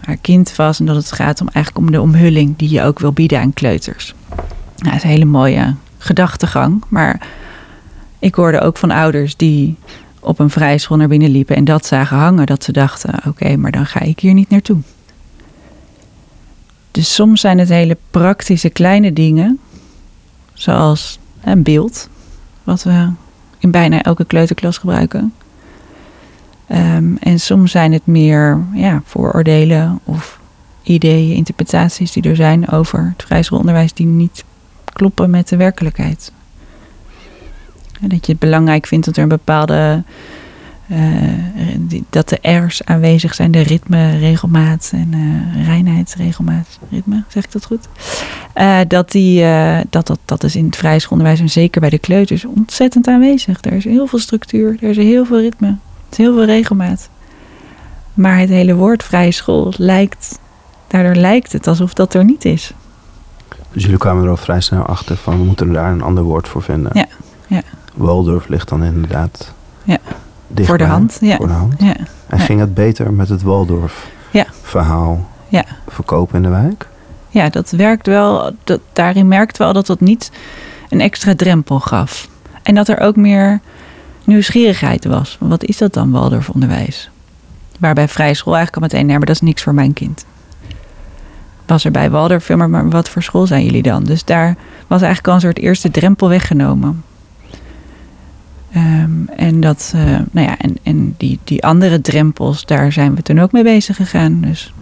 haar 0.00 0.16
kind 0.20 0.50
vast 0.50 0.80
en 0.80 0.86
dat 0.86 0.96
het 0.96 1.12
gaat 1.12 1.40
om 1.40 1.48
eigenlijk 1.52 1.86
om 1.86 1.92
de 1.92 2.00
omhulling 2.00 2.56
die 2.56 2.70
je 2.70 2.82
ook 2.82 2.98
wil 2.98 3.12
bieden 3.12 3.40
aan 3.40 3.52
kleuters. 3.52 4.14
Nou, 4.28 4.44
dat 4.76 4.94
is 4.94 5.02
een 5.02 5.08
hele 5.08 5.24
mooie 5.24 5.74
gedachtegang, 5.98 6.84
maar 6.88 7.28
ik 8.18 8.34
hoorde 8.34 8.60
ook 8.60 8.76
van 8.76 8.90
ouders 8.90 9.36
die 9.36 9.76
op 10.20 10.38
een 10.38 10.50
vrije 10.50 10.78
school 10.78 10.96
naar 10.96 11.08
binnen 11.08 11.30
liepen 11.30 11.56
en 11.56 11.64
dat 11.64 11.86
zagen 11.86 12.16
hangen, 12.16 12.46
dat 12.46 12.64
ze 12.64 12.72
dachten: 12.72 13.14
oké, 13.26 13.56
maar 13.56 13.72
dan 13.72 13.86
ga 13.86 14.00
ik 14.00 14.20
hier 14.20 14.34
niet 14.34 14.50
naartoe. 14.50 14.78
Dus 16.90 17.14
soms 17.14 17.40
zijn 17.40 17.58
het 17.58 17.68
hele 17.68 17.96
praktische 18.10 18.70
kleine 18.70 19.12
dingen 19.12 19.60
Zoals 20.56 21.18
een 21.40 21.62
beeld, 21.62 22.08
wat 22.64 22.82
we 22.82 23.10
in 23.58 23.70
bijna 23.70 24.02
elke 24.02 24.24
kleuterklas 24.24 24.78
gebruiken. 24.78 25.34
Um, 26.72 27.16
en 27.20 27.40
soms 27.40 27.70
zijn 27.70 27.92
het 27.92 28.06
meer 28.06 28.64
ja, 28.74 29.02
vooroordelen 29.04 30.00
of 30.04 30.40
ideeën, 30.82 31.36
interpretaties 31.36 32.12
die 32.12 32.22
er 32.22 32.36
zijn 32.36 32.68
over 32.68 33.12
het 33.16 33.26
vrijschoolonderwijs 33.26 33.92
die 33.92 34.06
niet 34.06 34.44
kloppen 34.84 35.30
met 35.30 35.48
de 35.48 35.56
werkelijkheid. 35.56 36.32
Dat 38.00 38.26
je 38.26 38.32
het 38.32 38.40
belangrijk 38.40 38.86
vindt 38.86 39.06
dat 39.06 39.16
er 39.16 39.22
een 39.22 39.28
bepaalde 39.28 40.02
uh, 40.90 42.00
dat 42.10 42.28
de 42.28 42.50
R's 42.50 42.82
aanwezig 42.84 43.34
zijn, 43.34 43.50
de 43.50 43.60
ritme, 43.60 44.18
regelmaat 44.18 44.90
en 44.94 45.12
uh, 45.14 45.64
reinheid, 45.66 46.14
regelmaat, 46.18 46.78
ritme, 46.90 47.22
zeg 47.28 47.44
ik 47.44 47.52
dat 47.52 47.64
goed? 47.64 47.88
Uh, 48.56 48.78
dat, 48.88 49.10
die, 49.10 49.44
dat, 49.90 50.06
dat, 50.06 50.18
dat 50.24 50.44
is 50.44 50.56
in 50.56 50.64
het 50.66 50.76
vrije 50.76 50.98
schoolonderwijs 50.98 51.40
en 51.40 51.50
zeker 51.50 51.80
bij 51.80 51.90
de 51.90 51.98
kleuters 51.98 52.44
ontzettend 52.44 53.06
aanwezig. 53.06 53.58
Er 53.60 53.72
is 53.72 53.84
heel 53.84 54.06
veel 54.06 54.18
structuur, 54.18 54.76
er 54.80 54.88
is 54.88 54.96
heel 54.96 55.24
veel 55.24 55.40
ritme, 55.40 55.68
er 55.68 55.76
is 56.10 56.16
heel 56.16 56.34
veel 56.34 56.44
regelmaat. 56.44 57.08
Maar 58.14 58.38
het 58.38 58.48
hele 58.48 58.74
woord 58.74 59.02
vrije 59.02 59.32
school 59.32 59.72
lijkt, 59.76 60.38
daardoor 60.86 61.14
lijkt 61.14 61.52
het 61.52 61.66
alsof 61.66 61.94
dat 61.94 62.14
er 62.14 62.24
niet 62.24 62.44
is. 62.44 62.72
Dus 63.72 63.82
jullie 63.82 63.98
kwamen 63.98 64.24
er 64.24 64.30
al 64.30 64.36
vrij 64.36 64.60
snel 64.60 64.82
achter 64.82 65.16
van 65.16 65.38
we 65.38 65.44
moeten 65.44 65.72
daar 65.72 65.92
een 65.92 66.02
ander 66.02 66.22
woord 66.22 66.48
voor 66.48 66.62
vinden. 66.62 66.90
Ja, 66.94 67.06
ja. 67.46 67.62
Waldorf 67.94 68.48
ligt 68.48 68.68
dan 68.68 68.84
inderdaad 68.84 69.52
ja. 69.84 69.98
Voor 70.54 70.78
de 70.78 70.84
hand, 70.84 71.18
ja. 71.20 71.36
Voor 71.36 71.46
de 71.46 71.52
hand. 71.52 71.74
Ja. 71.78 71.94
En 72.26 72.38
ging 72.38 72.60
het 72.60 72.74
beter 72.74 73.12
met 73.12 73.28
het 73.28 73.42
Waldorf-verhaal 73.42 75.26
ja. 75.48 75.64
verkopen 75.88 76.36
in 76.36 76.42
de 76.42 76.48
wijk? 76.48 76.88
Ja, 77.28 77.48
dat 77.48 77.70
werkt 77.70 78.06
wel. 78.06 78.52
Dat, 78.64 78.80
daarin 78.92 79.28
merkt 79.28 79.56
wel 79.56 79.72
dat 79.72 79.86
dat 79.86 80.00
niet 80.00 80.30
een 80.88 81.00
extra 81.00 81.34
drempel 81.34 81.80
gaf. 81.80 82.28
En 82.62 82.74
dat 82.74 82.88
er 82.88 83.00
ook 83.00 83.16
meer 83.16 83.60
nieuwsgierigheid 84.24 85.04
was. 85.04 85.36
Wat 85.40 85.64
is 85.64 85.78
dat 85.78 85.92
dan, 85.92 86.10
Waldorf-onderwijs? 86.10 87.10
Waarbij 87.78 88.08
vrije 88.08 88.34
school 88.34 88.56
eigenlijk 88.56 88.82
al 88.82 88.88
meteen, 88.88 89.06
nee, 89.06 89.16
maar 89.16 89.26
dat 89.26 89.34
is 89.34 89.40
niks 89.40 89.62
voor 89.62 89.74
mijn 89.74 89.92
kind. 89.92 90.24
Was 91.66 91.84
er 91.84 91.90
bij 91.90 92.10
Waldorf 92.10 92.44
veel, 92.44 92.56
maar, 92.56 92.70
maar 92.70 92.90
wat 92.90 93.08
voor 93.08 93.22
school 93.22 93.46
zijn 93.46 93.64
jullie 93.64 93.82
dan? 93.82 94.04
Dus 94.04 94.24
daar 94.24 94.56
was 94.86 95.00
eigenlijk 95.00 95.28
al 95.28 95.34
een 95.34 95.40
soort 95.40 95.58
eerste 95.58 95.90
drempel 95.90 96.28
weggenomen. 96.28 97.04
Um, 98.76 99.28
en 99.36 99.60
dat, 99.60 99.92
uh, 99.96 100.02
nou 100.30 100.46
ja, 100.46 100.58
en, 100.58 100.76
en 100.82 101.14
die, 101.16 101.38
die 101.44 101.64
andere 101.64 102.00
drempels, 102.00 102.64
daar 102.64 102.92
zijn 102.92 103.14
we 103.14 103.22
toen 103.22 103.38
ook 103.38 103.52
mee 103.52 103.62
bezig 103.62 103.96
gegaan. 103.96 104.40
Dus 104.40 104.72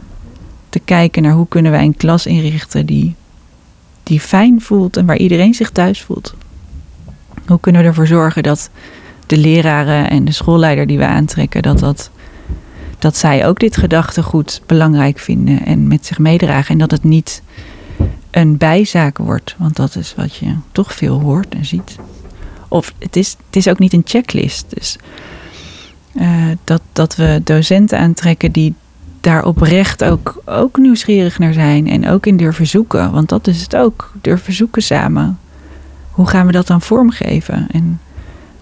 te 0.68 0.78
kijken 0.78 1.22
naar 1.22 1.32
hoe 1.32 1.48
kunnen 1.48 1.72
wij 1.72 1.84
een 1.84 1.96
klas 1.96 2.26
inrichten 2.26 2.86
die 2.86 3.14
die 4.02 4.20
fijn 4.20 4.60
voelt 4.60 4.96
en 4.96 5.06
waar 5.06 5.16
iedereen 5.16 5.54
zich 5.54 5.70
thuis 5.70 6.02
voelt. 6.02 6.34
Hoe 7.46 7.60
kunnen 7.60 7.82
we 7.82 7.86
ervoor 7.86 8.06
zorgen 8.06 8.42
dat 8.42 8.70
de 9.26 9.36
leraren 9.36 10.10
en 10.10 10.24
de 10.24 10.32
schoolleider 10.32 10.86
die 10.86 10.98
we 10.98 11.06
aantrekken, 11.06 11.62
dat, 11.62 11.78
dat, 11.78 12.10
dat 12.98 13.16
zij 13.16 13.46
ook 13.46 13.58
dit 13.58 13.76
gedachtegoed 13.76 14.62
belangrijk 14.66 15.18
vinden 15.18 15.66
en 15.66 15.88
met 15.88 16.06
zich 16.06 16.18
meedragen. 16.18 16.72
En 16.72 16.78
dat 16.78 16.90
het 16.90 17.04
niet 17.04 17.42
een 18.30 18.56
bijzaak 18.56 19.18
wordt, 19.18 19.54
want 19.58 19.76
dat 19.76 19.96
is 19.96 20.14
wat 20.16 20.36
je 20.36 20.54
toch 20.72 20.94
veel 20.94 21.20
hoort 21.20 21.54
en 21.54 21.64
ziet. 21.64 21.96
Of 22.74 22.94
het 22.98 23.16
is, 23.16 23.36
het 23.46 23.56
is 23.56 23.68
ook 23.68 23.78
niet 23.78 23.92
een 23.92 24.02
checklist. 24.04 24.64
Dus 24.68 24.98
uh, 26.12 26.26
dat, 26.64 26.82
dat 26.92 27.16
we 27.16 27.40
docenten 27.44 27.98
aantrekken 27.98 28.52
die 28.52 28.74
daar 29.20 29.44
oprecht 29.44 30.04
ook, 30.04 30.42
ook 30.44 30.76
nieuwsgierig 30.78 31.38
naar 31.38 31.52
zijn 31.52 31.88
en 31.88 32.08
ook 32.08 32.26
in 32.26 32.36
durven 32.36 32.66
zoeken. 32.66 33.12
Want 33.12 33.28
dat 33.28 33.46
is 33.46 33.62
het 33.62 33.76
ook, 33.76 34.12
durven 34.20 34.52
zoeken 34.52 34.82
samen. 34.82 35.38
Hoe 36.10 36.26
gaan 36.26 36.46
we 36.46 36.52
dat 36.52 36.66
dan 36.66 36.80
vormgeven? 36.80 37.66
En 37.70 38.00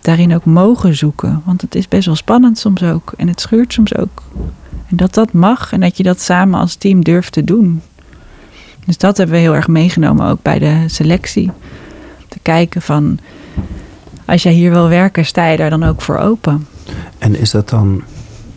daarin 0.01 0.35
ook 0.35 0.45
mogen 0.45 0.97
zoeken. 0.97 1.43
Want 1.45 1.61
het 1.61 1.75
is 1.75 1.89
best 1.89 2.07
wel 2.07 2.17
spannend 2.17 2.59
soms 2.59 2.83
ook. 2.83 3.13
En 3.17 3.29
het 3.29 3.41
scheurt 3.41 3.73
soms 3.73 3.97
ook. 3.97 4.23
En 4.89 4.97
dat 4.97 5.15
dat 5.15 5.33
mag 5.33 5.73
en 5.73 5.81
dat 5.81 5.97
je 5.97 6.03
dat 6.03 6.21
samen 6.21 6.61
als 6.61 6.75
team 6.75 7.05
durft 7.05 7.33
te 7.33 7.45
doen. 7.45 7.83
Dus 8.85 8.99
dat 8.99 9.17
hebben 9.17 9.37
we 9.37 9.43
heel 9.43 9.55
erg 9.55 9.69
meegenomen 9.69 10.27
ook 10.27 10.43
bij 10.43 10.59
de 10.59 10.85
selectie. 10.87 11.51
Te 12.29 12.39
kijken 12.43 12.83
van, 12.83 13.19
als 14.25 14.43
jij 14.43 14.53
hier 14.53 14.71
wil 14.71 14.89
werken, 14.89 15.27
sta 15.27 15.47
je 15.47 15.57
daar 15.57 15.71
dan 15.71 15.83
ook 15.83 16.03
voor 16.03 16.19
open. 16.19 16.67
En 17.19 17.37
is 17.37 17.51
dat 17.51 17.69
dan 17.69 18.03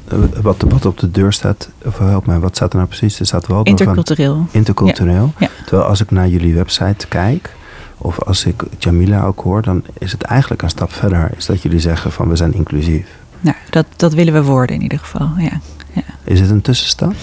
eh, 0.08 0.18
wat, 0.42 0.66
wat 0.68 0.86
op 0.86 1.00
de 1.00 1.12
deur 1.12 1.34
staat, 1.34 1.70
of 1.86 1.98
help 1.98 2.26
mij, 2.26 2.40
wat 2.40 2.56
staat 2.56 2.72
er 2.72 2.78
nou 2.78 2.88
precies? 2.88 3.20
Er 3.20 3.26
staat 3.26 3.48
wel 3.48 3.64
intercultureel. 3.64 4.36
Van, 4.36 4.48
intercultureel. 4.52 5.34
Ja. 5.38 5.50
Terwijl 5.66 5.88
als 5.88 6.02
ik 6.02 6.12
naar 6.12 6.28
jullie 6.28 6.56
website 6.56 7.08
kijk, 7.08 7.54
of 7.98 8.20
als 8.20 8.46
ik 8.46 8.64
Jamila 8.78 9.24
ook 9.24 9.40
hoor, 9.40 9.62
dan 9.62 9.84
is 9.98 10.12
het 10.12 10.22
eigenlijk 10.22 10.62
een 10.62 10.70
stap 10.70 10.94
verder. 10.94 11.32
Is 11.38 11.46
dat 11.46 11.62
jullie 11.62 11.80
zeggen 11.80 12.12
van 12.12 12.30
we 12.30 12.36
zijn 12.36 12.54
inclusief. 12.54 13.08
Nou, 13.40 13.56
dat, 13.70 13.86
dat 13.96 14.14
willen 14.14 14.34
we 14.34 14.44
worden 14.44 14.76
in 14.76 14.82
ieder 14.82 15.00
geval, 15.00 15.30
ja. 15.38 15.60
ja. 15.92 16.02
Is 16.24 16.40
het 16.40 16.50
een 16.50 16.62
tussenstap? 16.62 17.14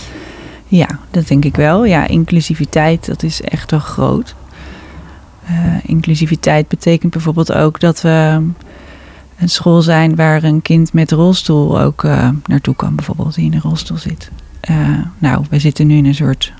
Ja, 0.66 0.88
dat 1.10 1.28
denk 1.28 1.44
ik 1.44 1.56
wel. 1.56 1.84
Ja, 1.84 2.06
inclusiviteit, 2.06 3.06
dat 3.06 3.22
is 3.22 3.40
echt 3.40 3.70
wel 3.70 3.80
groot. 3.80 4.34
Uh, 5.52 5.74
inclusiviteit 5.82 6.68
betekent 6.68 7.12
bijvoorbeeld 7.12 7.52
ook 7.52 7.80
dat 7.80 8.00
we 8.00 8.40
een 9.38 9.48
school 9.48 9.82
zijn 9.82 10.16
waar 10.16 10.42
een 10.42 10.62
kind 10.62 10.92
met 10.92 11.10
rolstoel 11.10 11.80
ook 11.80 12.02
uh, 12.02 12.28
naartoe 12.46 12.74
kan, 12.74 12.94
bijvoorbeeld, 12.94 13.34
die 13.34 13.44
in 13.44 13.54
een 13.54 13.60
rolstoel 13.60 13.96
zit. 13.96 14.30
Uh, 14.70 14.98
nou, 15.18 15.44
we 15.50 15.58
zitten 15.58 15.86
nu 15.86 15.96
in 15.96 16.06
een 16.06 16.14
soort. 16.14 16.52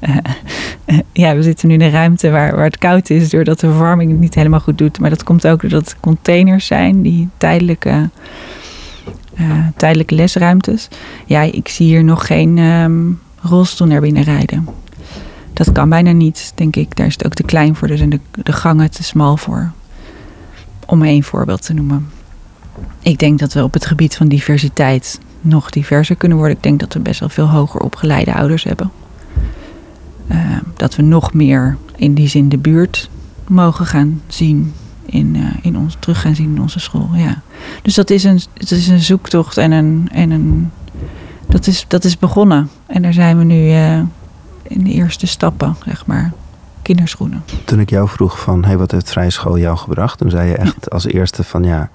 ja, 1.12 1.34
we 1.34 1.42
zitten 1.42 1.68
nu 1.68 1.74
in 1.74 1.80
een 1.80 1.90
ruimte 1.90 2.30
waar, 2.30 2.54
waar 2.54 2.64
het 2.64 2.78
koud 2.78 3.10
is, 3.10 3.30
doordat 3.30 3.60
de 3.60 3.66
verwarming 3.66 4.10
het 4.10 4.20
niet 4.20 4.34
helemaal 4.34 4.60
goed 4.60 4.78
doet. 4.78 4.98
Maar 4.98 5.10
dat 5.10 5.22
komt 5.22 5.46
ook 5.46 5.60
doordat 5.60 5.96
containers 6.00 6.66
zijn, 6.66 7.02
die 7.02 7.28
tijdelijke, 7.36 8.10
tijdelijke 9.76 10.14
lesruimtes. 10.14 10.88
Ja, 11.26 11.40
ik 11.40 11.68
zie 11.68 11.86
hier 11.86 12.04
nog 12.04 12.26
geen 12.26 12.58
um, 12.58 13.20
rolstoel 13.40 13.86
naar 13.86 14.00
binnen 14.00 14.22
rijden. 14.22 14.68
Dat 15.54 15.72
kan 15.72 15.88
bijna 15.88 16.12
niet, 16.12 16.52
denk 16.54 16.76
ik. 16.76 16.96
Daar 16.96 17.06
is 17.06 17.12
het 17.12 17.26
ook 17.26 17.34
te 17.34 17.42
klein 17.42 17.74
voor. 17.74 17.88
Er 17.88 17.96
zijn 17.96 18.10
de, 18.10 18.20
de 18.42 18.52
gangen 18.52 18.90
te 18.90 19.02
smal 19.02 19.36
voor. 19.36 19.72
Om 20.86 21.02
één 21.02 21.22
voorbeeld 21.22 21.62
te 21.62 21.74
noemen. 21.74 22.08
Ik 23.00 23.18
denk 23.18 23.38
dat 23.38 23.52
we 23.52 23.62
op 23.62 23.72
het 23.72 23.86
gebied 23.86 24.16
van 24.16 24.28
diversiteit 24.28 25.20
nog 25.40 25.70
diverser 25.70 26.16
kunnen 26.16 26.38
worden. 26.38 26.56
Ik 26.56 26.62
denk 26.62 26.80
dat 26.80 26.92
we 26.92 27.00
best 27.00 27.20
wel 27.20 27.28
veel 27.28 27.48
hoger 27.48 27.80
opgeleide 27.80 28.34
ouders 28.34 28.64
hebben. 28.64 28.90
Uh, 30.30 30.56
dat 30.76 30.96
we 30.96 31.02
nog 31.02 31.32
meer 31.32 31.76
in 31.96 32.14
die 32.14 32.28
zin 32.28 32.48
de 32.48 32.58
buurt 32.58 33.10
mogen 33.46 33.86
gaan 33.86 34.22
zien. 34.26 34.72
In, 35.06 35.34
uh, 35.34 35.44
in 35.62 35.78
ons, 35.78 35.96
terug 35.98 36.20
gaan 36.20 36.34
zien 36.34 36.54
in 36.54 36.60
onze 36.60 36.80
school. 36.80 37.10
Ja. 37.14 37.42
Dus 37.82 37.94
dat 37.94 38.10
is 38.10 38.24
een, 38.24 38.40
het 38.54 38.70
is 38.70 38.88
een 38.88 39.00
zoektocht 39.00 39.56
en 39.56 39.72
een. 39.72 40.08
En 40.12 40.30
een 40.30 40.70
dat, 41.48 41.66
is, 41.66 41.84
dat 41.88 42.04
is 42.04 42.18
begonnen. 42.18 42.68
En 42.86 43.02
daar 43.02 43.12
zijn 43.12 43.38
we 43.38 43.44
nu 43.44 43.68
uh, 43.68 44.00
in 44.68 44.84
de 44.84 44.90
eerste 44.90 45.26
stappen, 45.26 45.76
zeg 45.84 46.06
maar 46.06 46.32
kinderschoenen. 46.82 47.44
Toen 47.64 47.80
ik 47.80 47.90
jou 47.90 48.08
vroeg 48.08 48.40
van, 48.40 48.64
hey, 48.64 48.76
wat 48.76 48.90
heeft 48.90 49.10
vrije 49.10 49.30
school 49.30 49.58
jou 49.58 49.76
gebracht? 49.76 50.18
Toen 50.18 50.30
zei 50.30 50.48
je 50.48 50.56
echt 50.56 50.90
als 50.90 51.06
eerste 51.06 51.44
van, 51.44 51.64
ja, 51.64 51.90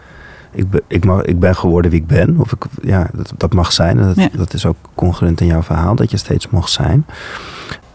ik 0.52 0.70
ben, 0.70 0.82
ik, 0.88 1.06
mag, 1.06 1.22
ik 1.22 1.40
ben 1.40 1.56
geworden 1.56 1.92
wie 1.92 2.00
ik 2.00 2.08
ben. 2.08 2.40
Of 2.40 2.52
ik, 2.52 2.66
ja, 2.82 3.10
dat, 3.14 3.34
dat 3.38 3.54
mag 3.54 3.72
zijn. 3.72 3.98
Dat, 3.98 4.16
ja. 4.16 4.30
dat 4.34 4.54
is 4.54 4.66
ook 4.66 4.78
congruent 4.96 5.42
in 5.42 5.48
jouw 5.48 5.64
verhaal, 5.64 5.96
dat 5.96 6.12
je 6.12 6.18
steeds 6.18 6.50
mocht 6.50 6.72
zijn. 6.72 7.06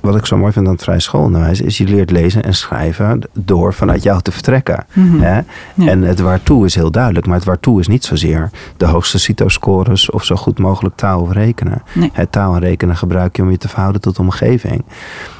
Wat 0.05 0.17
ik 0.17 0.27
zo 0.27 0.37
mooi 0.37 0.53
vind 0.53 0.67
aan 0.67 0.73
het 0.73 0.83
vrije 0.83 1.01
schoolonderwijs 1.01 1.61
is 1.61 1.79
je 1.79 1.85
leert 1.85 2.11
lezen 2.11 2.43
en 2.43 2.55
schrijven 2.55 3.21
door 3.33 3.75
vanuit 3.75 4.03
jou 4.03 4.23
te 4.23 4.33
vertrekken. 4.33 4.85
Mm 4.93 5.11
-hmm. 5.11 5.21
hè? 5.21 5.40
Ja. 5.75 5.90
En 5.90 6.03
het 6.03 6.21
waartoe 6.21 6.64
is 6.64 6.75
heel 6.75 6.90
duidelijk, 6.90 7.27
maar 7.27 7.37
het 7.37 7.45
waartoe 7.45 7.81
is 7.81 7.88
niet 7.88 8.05
zozeer 8.05 8.51
de 8.77 8.87
hoogste 8.87 9.19
CITO-scores 9.19 10.11
of 10.11 10.25
zo 10.25 10.37
goed 10.37 10.59
mogelijk 10.59 10.97
taal 10.97 11.21
of 11.21 11.33
rekenen. 11.33 11.83
Nee. 11.93 12.11
Het 12.12 12.33
taal 12.33 12.55
en 12.55 12.61
rekenen 12.61 12.97
gebruik 12.97 13.37
je 13.37 13.43
om 13.43 13.51
je 13.51 13.57
te 13.57 13.69
verhouden 13.69 14.01
tot 14.01 14.17
de 14.17 14.23
omgeving. 14.23 14.85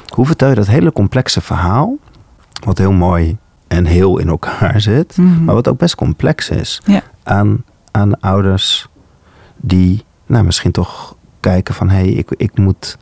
Hoe 0.07 0.25
vertel 0.25 0.49
je 0.49 0.55
dat 0.55 0.67
hele 0.67 0.91
complexe 0.91 1.41
verhaal, 1.41 1.97
wat 2.63 2.77
heel 2.77 2.91
mooi 2.91 3.37
en 3.67 3.85
heel 3.85 4.17
in 4.17 4.27
elkaar 4.27 4.81
zit, 4.81 5.17
mm 5.17 5.35
-hmm. 5.35 5.43
maar 5.43 5.55
wat 5.55 5.67
ook 5.67 5.77
best 5.77 5.95
complex 5.95 6.49
is, 6.49 6.81
ja. 6.85 7.01
aan, 7.23 7.63
aan 7.91 8.19
ouders 8.19 8.87
die 9.57 10.03
nou, 10.25 10.43
misschien 10.43 10.71
toch 10.71 11.15
kijken 11.39 11.73
van 11.73 11.89
hé, 11.89 11.95
hey, 11.95 12.09
ik, 12.09 12.31
ik 12.37 12.57
moet 12.57 12.97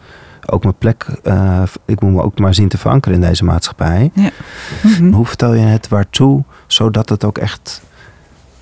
ook 0.45 0.63
mijn 0.63 0.77
plek, 0.77 1.05
uh, 1.23 1.63
ik 1.85 2.01
moet 2.01 2.11
me 2.11 2.21
ook 2.21 2.39
maar 2.39 2.53
zien 2.53 2.67
te 2.67 2.77
verankeren 2.77 3.21
in 3.21 3.27
deze 3.27 3.43
maatschappij. 3.43 4.11
Ja. 4.13 4.29
Mm 4.81 4.93
-hmm. 4.93 5.13
Hoe 5.13 5.25
vertel 5.25 5.53
je 5.53 5.65
het 5.65 5.87
waartoe, 5.87 6.43
zodat 6.67 7.09
het 7.09 7.23
ook 7.23 7.37
echt 7.37 7.81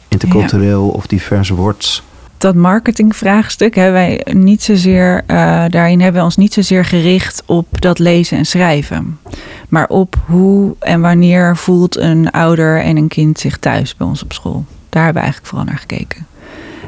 intercultureel 0.07 0.85
ja. 0.85 0.91
of 0.91 1.07
divers 1.07 1.49
wordt? 1.49 2.03
dat 2.41 2.55
marketingvraagstuk 2.55 3.75
hebben 3.75 3.93
wij 3.93 4.25
niet 4.33 4.63
zozeer, 4.63 5.23
uh, 5.27 5.65
daarin 5.69 6.01
hebben 6.01 6.19
we 6.19 6.25
ons 6.25 6.37
niet 6.37 6.53
zozeer 6.53 6.85
gericht 6.85 7.43
op 7.45 7.81
dat 7.81 7.99
lezen 7.99 8.37
en 8.37 8.45
schrijven. 8.45 9.19
Maar 9.69 9.87
op 9.87 10.15
hoe 10.25 10.75
en 10.79 11.01
wanneer 11.01 11.57
voelt 11.57 11.97
een 11.97 12.31
ouder 12.31 12.81
en 12.81 12.97
een 12.97 13.07
kind 13.07 13.39
zich 13.39 13.57
thuis 13.57 13.95
bij 13.95 14.07
ons 14.07 14.23
op 14.23 14.33
school. 14.33 14.65
Daar 14.89 15.03
hebben 15.03 15.21
we 15.21 15.27
eigenlijk 15.27 15.47
vooral 15.47 15.67
naar 15.67 15.79
gekeken. 15.79 16.27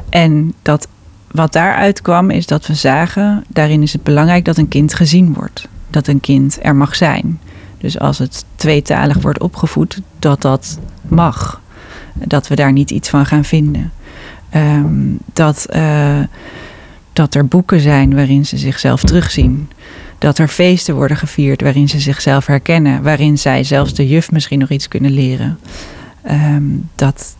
En 0.10 0.54
dat, 0.62 0.88
wat 1.34 1.54
daaruit 1.54 2.02
kwam 2.02 2.30
is 2.30 2.46
dat 2.46 2.68
we 2.68 2.74
zagen, 2.74 3.44
daarin 3.48 3.82
is 3.82 3.94
het 3.94 4.04
belangrijk 4.04 4.46
dat 4.46 4.58
een 4.58 4.68
kind 4.68 4.94
gezien 4.94 5.34
wordt. 5.34 5.68
Dat 5.90 6.08
een 6.08 6.20
kind 6.20 6.60
er 6.62 6.76
mag 6.76 6.96
zijn. 6.96 7.40
Dus 7.78 8.00
als 8.00 8.18
het 8.18 8.46
tweetalig 8.56 9.18
wordt 9.18 9.40
opgevoed, 9.40 10.02
dat 10.20 10.42
dat 10.42 10.80
mag. 11.02 11.62
Dat 12.14 12.48
we 12.48 12.56
daar 12.56 12.72
niet 12.72 12.92
iets 12.92 13.10
van 13.10 13.26
gaan 13.26 13.44
vinden. 13.44 13.92
Um, 14.56 15.18
dat, 15.34 15.68
uh, 15.76 16.20
dat 17.14 17.36
er 17.36 17.48
boeken 17.48 17.80
zijn 17.80 18.16
waarin 18.16 18.46
ze 18.46 18.58
zichzelf 18.58 19.04
terugzien. 19.04 19.70
Dat 20.18 20.38
er 20.38 20.48
feesten 20.48 20.96
worden 20.96 21.18
gevierd 21.18 21.62
waarin 21.62 21.90
ze 21.90 22.00
zichzelf 22.00 22.46
herkennen. 22.46 23.04
Waarin 23.04 23.38
zij 23.38 23.64
zelfs 23.64 23.94
de 23.94 24.08
juf 24.08 24.32
misschien 24.32 24.60
nog 24.60 24.70
iets 24.70 24.88
kunnen 24.88 25.12
leren. 25.12 25.60
Um, 26.32 26.90
dat, 26.96 27.36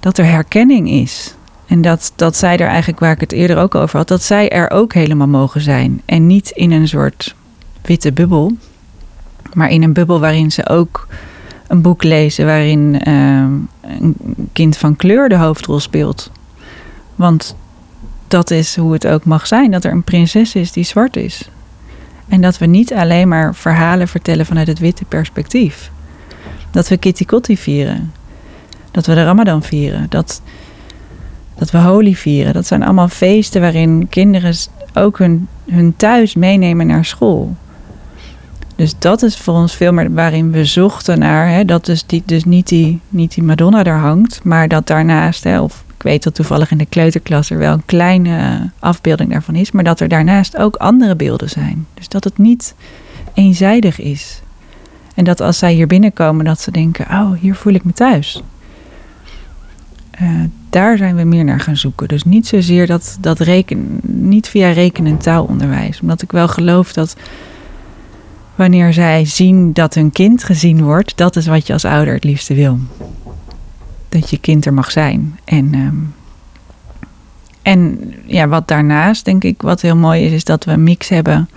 dat 0.00 0.18
er 0.18 0.24
herkenning 0.24 0.90
is. 0.90 1.34
En 1.68 1.82
dat, 1.82 2.12
dat 2.16 2.36
zij 2.36 2.56
er 2.56 2.68
eigenlijk, 2.68 3.00
waar 3.00 3.12
ik 3.12 3.20
het 3.20 3.32
eerder 3.32 3.58
ook 3.58 3.74
over 3.74 3.96
had, 3.96 4.08
dat 4.08 4.22
zij 4.22 4.50
er 4.50 4.70
ook 4.70 4.92
helemaal 4.92 5.26
mogen 5.26 5.60
zijn. 5.60 6.02
En 6.04 6.26
niet 6.26 6.50
in 6.50 6.70
een 6.70 6.88
soort 6.88 7.34
witte 7.82 8.12
bubbel. 8.12 8.52
Maar 9.52 9.70
in 9.70 9.82
een 9.82 9.92
bubbel 9.92 10.20
waarin 10.20 10.50
ze 10.50 10.68
ook 10.68 11.06
een 11.66 11.82
boek 11.82 12.02
lezen 12.02 12.46
waarin 12.46 13.00
uh, 13.08 13.44
een 14.00 14.16
kind 14.52 14.76
van 14.76 14.96
kleur 14.96 15.28
de 15.28 15.36
hoofdrol 15.36 15.80
speelt. 15.80 16.30
Want 17.14 17.56
dat 18.28 18.50
is 18.50 18.76
hoe 18.76 18.92
het 18.92 19.06
ook 19.06 19.24
mag 19.24 19.46
zijn: 19.46 19.70
dat 19.70 19.84
er 19.84 19.92
een 19.92 20.02
prinses 20.02 20.54
is 20.54 20.72
die 20.72 20.84
zwart 20.84 21.16
is. 21.16 21.50
En 22.28 22.40
dat 22.40 22.58
we 22.58 22.66
niet 22.66 22.94
alleen 22.94 23.28
maar 23.28 23.54
verhalen 23.54 24.08
vertellen 24.08 24.46
vanuit 24.46 24.66
het 24.66 24.78
witte 24.78 25.04
perspectief. 25.04 25.90
Dat 26.70 26.88
we 26.88 26.96
Kitty 26.96 27.24
Kotti 27.24 27.56
vieren. 27.56 28.12
Dat 28.90 29.06
we 29.06 29.14
de 29.14 29.24
Ramadan 29.24 29.62
vieren. 29.62 30.06
Dat, 30.08 30.42
dat 31.58 31.70
we 31.70 31.78
Holi 31.78 32.16
vieren. 32.16 32.52
Dat 32.52 32.66
zijn 32.66 32.82
allemaal 32.82 33.08
feesten 33.08 33.60
waarin 33.60 34.06
kinderen 34.08 34.54
ook 34.94 35.18
hun, 35.18 35.48
hun 35.70 35.96
thuis 35.96 36.34
meenemen 36.34 36.86
naar 36.86 37.04
school. 37.04 37.56
Dus 38.76 38.98
dat 38.98 39.22
is 39.22 39.36
voor 39.36 39.54
ons 39.54 39.74
veel 39.74 39.92
meer 39.92 40.12
waarin 40.12 40.50
we 40.50 40.64
zochten 40.64 41.18
naar. 41.18 41.48
Hè, 41.48 41.64
dat 41.64 41.84
dus, 41.84 42.06
die, 42.06 42.22
dus 42.26 42.44
niet, 42.44 42.68
die, 42.68 43.00
niet 43.08 43.34
die 43.34 43.42
Madonna 43.42 43.82
daar 43.82 43.98
hangt, 43.98 44.44
maar 44.44 44.68
dat 44.68 44.86
daarnaast, 44.86 45.44
hè, 45.44 45.60
of 45.60 45.84
ik 45.96 46.02
weet 46.02 46.22
dat 46.22 46.34
toevallig 46.34 46.70
in 46.70 46.78
de 46.78 46.86
kleuterklas 46.86 47.50
er 47.50 47.58
wel 47.58 47.72
een 47.72 47.84
kleine 47.84 48.70
afbeelding 48.78 49.30
daarvan 49.30 49.54
is, 49.54 49.70
maar 49.70 49.84
dat 49.84 50.00
er 50.00 50.08
daarnaast 50.08 50.56
ook 50.56 50.76
andere 50.76 51.16
beelden 51.16 51.48
zijn. 51.48 51.86
Dus 51.94 52.08
dat 52.08 52.24
het 52.24 52.38
niet 52.38 52.74
eenzijdig 53.34 54.00
is. 54.00 54.42
En 55.14 55.24
dat 55.24 55.40
als 55.40 55.58
zij 55.58 55.72
hier 55.72 55.86
binnenkomen, 55.86 56.44
dat 56.44 56.60
ze 56.60 56.70
denken: 56.70 57.06
oh, 57.10 57.32
hier 57.40 57.54
voel 57.54 57.72
ik 57.72 57.84
me 57.84 57.92
thuis. 57.92 58.42
Uh, 60.22 60.44
daar 60.70 60.96
zijn 60.96 61.16
we 61.16 61.24
meer 61.24 61.44
naar 61.44 61.60
gaan 61.60 61.76
zoeken. 61.76 62.08
Dus 62.08 62.24
niet 62.24 62.46
zozeer 62.46 62.86
dat, 62.86 63.16
dat 63.20 63.38
reken, 63.38 64.00
niet 64.02 64.48
via 64.48 64.70
reken- 64.70 65.06
en 65.06 65.18
taalonderwijs. 65.18 66.00
Omdat 66.00 66.22
ik 66.22 66.32
wel 66.32 66.48
geloof 66.48 66.92
dat 66.92 67.16
wanneer 68.54 68.92
zij 68.92 69.24
zien 69.24 69.72
dat 69.72 69.94
hun 69.94 70.12
kind 70.12 70.44
gezien 70.44 70.82
wordt, 70.82 71.16
dat 71.16 71.36
is 71.36 71.46
wat 71.46 71.66
je 71.66 71.72
als 71.72 71.84
ouder 71.84 72.14
het 72.14 72.24
liefste 72.24 72.54
wil. 72.54 72.78
Dat 74.08 74.30
je 74.30 74.38
kind 74.38 74.66
er 74.66 74.74
mag 74.74 74.90
zijn. 74.90 75.38
En, 75.44 75.74
ehm, 75.74 75.96
en 77.62 78.12
ja, 78.26 78.48
wat 78.48 78.68
daarnaast 78.68 79.24
denk 79.24 79.44
ik 79.44 79.62
wat 79.62 79.80
heel 79.80 79.96
mooi 79.96 80.24
is, 80.24 80.32
is 80.32 80.44
dat 80.44 80.64
we 80.64 80.70
een 80.70 80.82
mix 80.82 81.08
hebben 81.08 81.48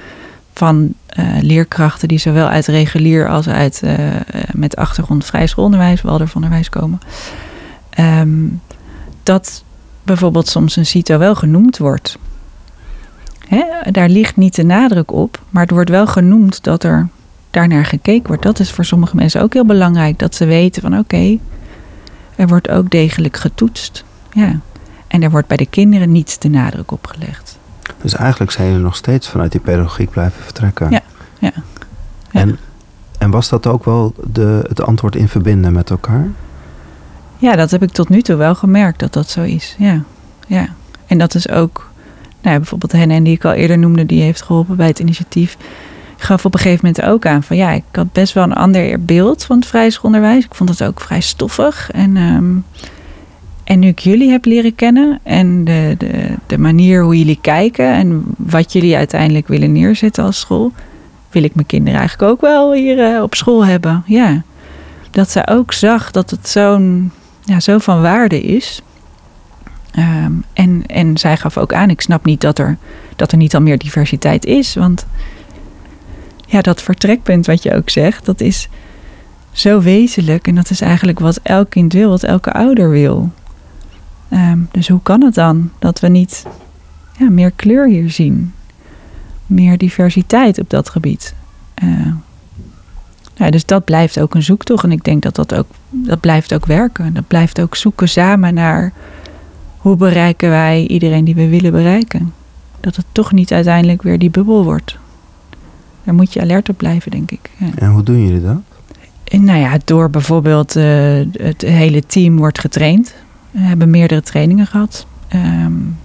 van 0.53 0.93
uh, 1.19 1.25
leerkrachten 1.41 2.07
die 2.07 2.17
zowel 2.17 2.47
uit 2.47 2.67
regulier 2.67 3.29
als 3.29 3.47
uit 3.49 3.81
uh, 3.83 3.93
met 4.53 4.75
achtergrond 4.75 5.25
vrij 5.25 5.47
schoolonderwijs, 5.47 6.01
Waldorfonderwijs 6.01 6.69
komen. 6.69 6.99
Um, 7.99 8.61
dat 9.23 9.63
bijvoorbeeld 10.03 10.47
soms 10.47 10.75
een 10.75 10.85
CITO 10.85 11.17
wel 11.17 11.35
genoemd 11.35 11.77
wordt. 11.77 12.17
Hè? 13.47 13.91
Daar 13.91 14.09
ligt 14.09 14.35
niet 14.35 14.55
de 14.55 14.63
nadruk 14.63 15.11
op, 15.11 15.39
maar 15.49 15.61
het 15.61 15.71
wordt 15.71 15.89
wel 15.89 16.07
genoemd 16.07 16.63
dat 16.63 16.83
er 16.83 17.07
daarnaar 17.49 17.85
gekeken 17.85 18.27
wordt. 18.27 18.43
Dat 18.43 18.59
is 18.59 18.71
voor 18.71 18.85
sommige 18.85 19.15
mensen 19.15 19.41
ook 19.41 19.53
heel 19.53 19.65
belangrijk, 19.65 20.19
dat 20.19 20.35
ze 20.35 20.45
weten 20.45 20.81
van 20.81 20.97
oké, 20.97 21.37
er 22.35 22.47
wordt 22.47 22.69
ook 22.69 22.89
degelijk 22.89 23.37
getoetst. 23.37 24.03
Ja. 24.31 24.59
En 25.07 25.23
er 25.23 25.31
wordt 25.31 25.47
bij 25.47 25.57
de 25.57 25.65
kinderen 25.65 26.11
niet 26.11 26.41
de 26.41 26.49
nadruk 26.49 26.91
op 26.91 27.07
gelegd. 27.07 27.59
Dus 28.01 28.13
eigenlijk 28.13 28.51
zijn 28.51 28.67
jullie 28.67 28.83
nog 28.83 28.95
steeds 28.95 29.29
vanuit 29.29 29.51
die 29.51 29.61
pedagogiek 29.61 30.09
blijven 30.09 30.43
vertrekken. 30.43 30.91
Ja, 30.91 31.01
ja. 31.39 31.51
En, 32.31 32.59
en 33.17 33.31
was 33.31 33.49
dat 33.49 33.67
ook 33.67 33.85
wel 33.85 34.13
de, 34.23 34.65
het 34.67 34.81
antwoord 34.81 35.15
in 35.15 35.27
verbinden 35.27 35.73
met 35.73 35.89
elkaar? 35.89 36.27
Ja, 37.41 37.55
dat 37.55 37.71
heb 37.71 37.83
ik 37.83 37.91
tot 37.91 38.09
nu 38.09 38.21
toe 38.21 38.35
wel 38.35 38.55
gemerkt 38.55 38.99
dat 38.99 39.13
dat 39.13 39.29
zo 39.29 39.41
is. 39.41 39.75
Ja, 39.77 40.03
ja. 40.47 40.67
En 41.07 41.17
dat 41.17 41.35
is 41.35 41.49
ook, 41.49 41.91
nou, 42.41 42.57
bijvoorbeeld 42.57 42.91
Henne, 42.91 43.21
die 43.21 43.33
ik 43.33 43.45
al 43.45 43.51
eerder 43.51 43.77
noemde, 43.77 44.05
die 44.05 44.21
heeft 44.21 44.41
geholpen 44.41 44.75
bij 44.75 44.87
het 44.87 44.99
initiatief. 44.99 45.57
Gaf 46.17 46.45
op 46.45 46.53
een 46.53 46.59
gegeven 46.59 46.85
moment 46.85 47.05
ook 47.05 47.25
aan 47.25 47.43
van 47.43 47.57
ja, 47.57 47.71
ik 47.71 47.83
had 47.91 48.11
best 48.11 48.33
wel 48.33 48.43
een 48.43 48.53
ander 48.53 49.05
beeld 49.05 49.43
van 49.43 49.55
het 49.55 49.67
vrij 49.67 49.89
schoolonderwijs. 49.89 50.45
Ik 50.45 50.55
vond 50.55 50.69
het 50.69 50.83
ook 50.83 51.01
vrij 51.01 51.21
stoffig. 51.21 51.91
En, 51.91 52.17
um, 52.17 52.65
en 53.63 53.79
nu 53.79 53.87
ik 53.87 53.99
jullie 53.99 54.29
heb 54.29 54.45
leren 54.45 54.75
kennen 54.75 55.19
en 55.23 55.63
de, 55.63 55.95
de, 55.97 56.35
de 56.47 56.57
manier 56.57 57.03
hoe 57.03 57.17
jullie 57.17 57.39
kijken 57.41 57.93
en 57.93 58.23
wat 58.37 58.73
jullie 58.73 58.95
uiteindelijk 58.95 59.47
willen 59.47 59.71
neerzetten 59.71 60.23
als 60.23 60.39
school, 60.39 60.71
wil 61.31 61.43
ik 61.43 61.55
mijn 61.55 61.67
kinderen 61.67 61.99
eigenlijk 61.99 62.31
ook 62.31 62.41
wel 62.41 62.73
hier 62.73 63.13
uh, 63.13 63.21
op 63.21 63.35
school 63.35 63.65
hebben. 63.65 64.03
Ja. 64.05 64.41
Dat 65.11 65.31
zij 65.31 65.47
ook 65.47 65.73
zag 65.73 66.11
dat 66.11 66.29
het 66.29 66.49
zo'n 66.49 67.11
ja, 67.51 67.59
zo 67.59 67.77
van 67.77 68.01
waarde 68.01 68.41
is. 68.41 68.81
Um, 69.97 70.43
en, 70.53 70.85
en 70.85 71.17
zij 71.17 71.37
gaf 71.37 71.57
ook 71.57 71.73
aan, 71.73 71.89
ik 71.89 72.01
snap 72.01 72.25
niet 72.25 72.41
dat 72.41 72.59
er, 72.59 72.77
dat 73.15 73.31
er 73.31 73.37
niet 73.37 73.55
al 73.55 73.61
meer 73.61 73.77
diversiteit 73.77 74.45
is. 74.45 74.75
Want 74.75 75.05
ja, 76.45 76.61
dat 76.61 76.81
vertrekpunt 76.81 77.45
wat 77.45 77.63
je 77.63 77.75
ook 77.75 77.89
zegt, 77.89 78.25
dat 78.25 78.41
is 78.41 78.69
zo 79.51 79.81
wezenlijk. 79.81 80.47
En 80.47 80.55
dat 80.55 80.69
is 80.69 80.81
eigenlijk 80.81 81.19
wat 81.19 81.39
elk 81.43 81.69
kind 81.69 81.93
wil, 81.93 82.09
wat 82.09 82.23
elke 82.23 82.51
ouder 82.51 82.89
wil. 82.89 83.31
Um, 84.29 84.69
dus 84.71 84.87
hoe 84.87 85.01
kan 85.03 85.23
het 85.23 85.33
dan 85.33 85.71
dat 85.79 85.99
we 85.99 86.07
niet 86.07 86.45
ja, 87.17 87.29
meer 87.29 87.51
kleur 87.51 87.87
hier 87.87 88.11
zien? 88.11 88.53
Meer 89.45 89.77
diversiteit 89.77 90.59
op 90.59 90.69
dat 90.69 90.89
gebied. 90.89 91.33
Uh, 91.83 92.13
ja, 93.33 93.49
dus 93.49 93.65
dat 93.65 93.85
blijft 93.85 94.19
ook 94.19 94.35
een 94.35 94.43
zoektocht. 94.43 94.83
En 94.83 94.91
ik 94.91 95.03
denk 95.03 95.21
dat 95.21 95.35
dat 95.35 95.53
ook 95.53 95.67
dat 95.89 96.19
blijft 96.19 96.53
ook 96.53 96.65
werken. 96.65 97.13
Dat 97.13 97.27
blijft 97.27 97.61
ook 97.61 97.75
zoeken 97.75 98.09
samen 98.09 98.53
naar 98.53 98.93
hoe 99.77 99.95
bereiken 99.95 100.49
wij 100.49 100.87
iedereen 100.87 101.25
die 101.25 101.35
we 101.35 101.49
willen 101.49 101.71
bereiken. 101.71 102.33
Dat 102.79 102.95
het 102.95 103.05
toch 103.11 103.31
niet 103.31 103.51
uiteindelijk 103.51 104.01
weer 104.01 104.19
die 104.19 104.29
bubbel 104.29 104.63
wordt. 104.63 104.97
Daar 106.03 106.13
moet 106.13 106.33
je 106.33 106.41
alert 106.41 106.69
op 106.69 106.77
blijven, 106.77 107.11
denk 107.11 107.31
ik. 107.31 107.49
Ja. 107.57 107.67
En 107.75 107.89
hoe 107.89 108.03
doen 108.03 108.25
jullie 108.25 108.41
dat? 108.41 108.61
En, 109.23 109.43
nou 109.43 109.59
ja, 109.59 109.77
door 109.85 110.09
bijvoorbeeld 110.09 110.75
uh, 110.75 110.83
het 111.31 111.61
hele 111.61 112.05
team 112.05 112.37
wordt 112.37 112.59
getraind. 112.59 113.15
We 113.51 113.59
hebben 113.59 113.89
meerdere 113.89 114.21
trainingen 114.21 114.67
gehad. 114.67 115.05
Um, 115.33 115.97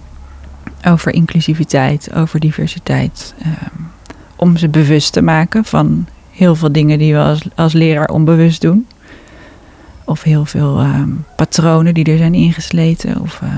over 0.85 1.13
inclusiviteit, 1.13 2.13
over 2.13 2.39
diversiteit. 2.39 3.33
Um, 3.45 3.87
om 4.35 4.57
ze 4.57 4.69
bewust 4.69 5.13
te 5.13 5.21
maken 5.21 5.65
van 5.65 6.07
heel 6.37 6.55
veel 6.55 6.71
dingen 6.71 6.97
die 6.97 7.13
we 7.13 7.19
als, 7.19 7.41
als 7.55 7.73
leraar 7.73 8.09
onbewust 8.09 8.61
doen. 8.61 8.87
Of 10.03 10.23
heel 10.23 10.45
veel 10.45 10.81
uh, 10.81 11.03
patronen 11.35 11.93
die 11.93 12.05
er 12.05 12.17
zijn 12.17 12.33
ingesleten. 12.33 13.21
Of 13.21 13.41
uh, 13.43 13.49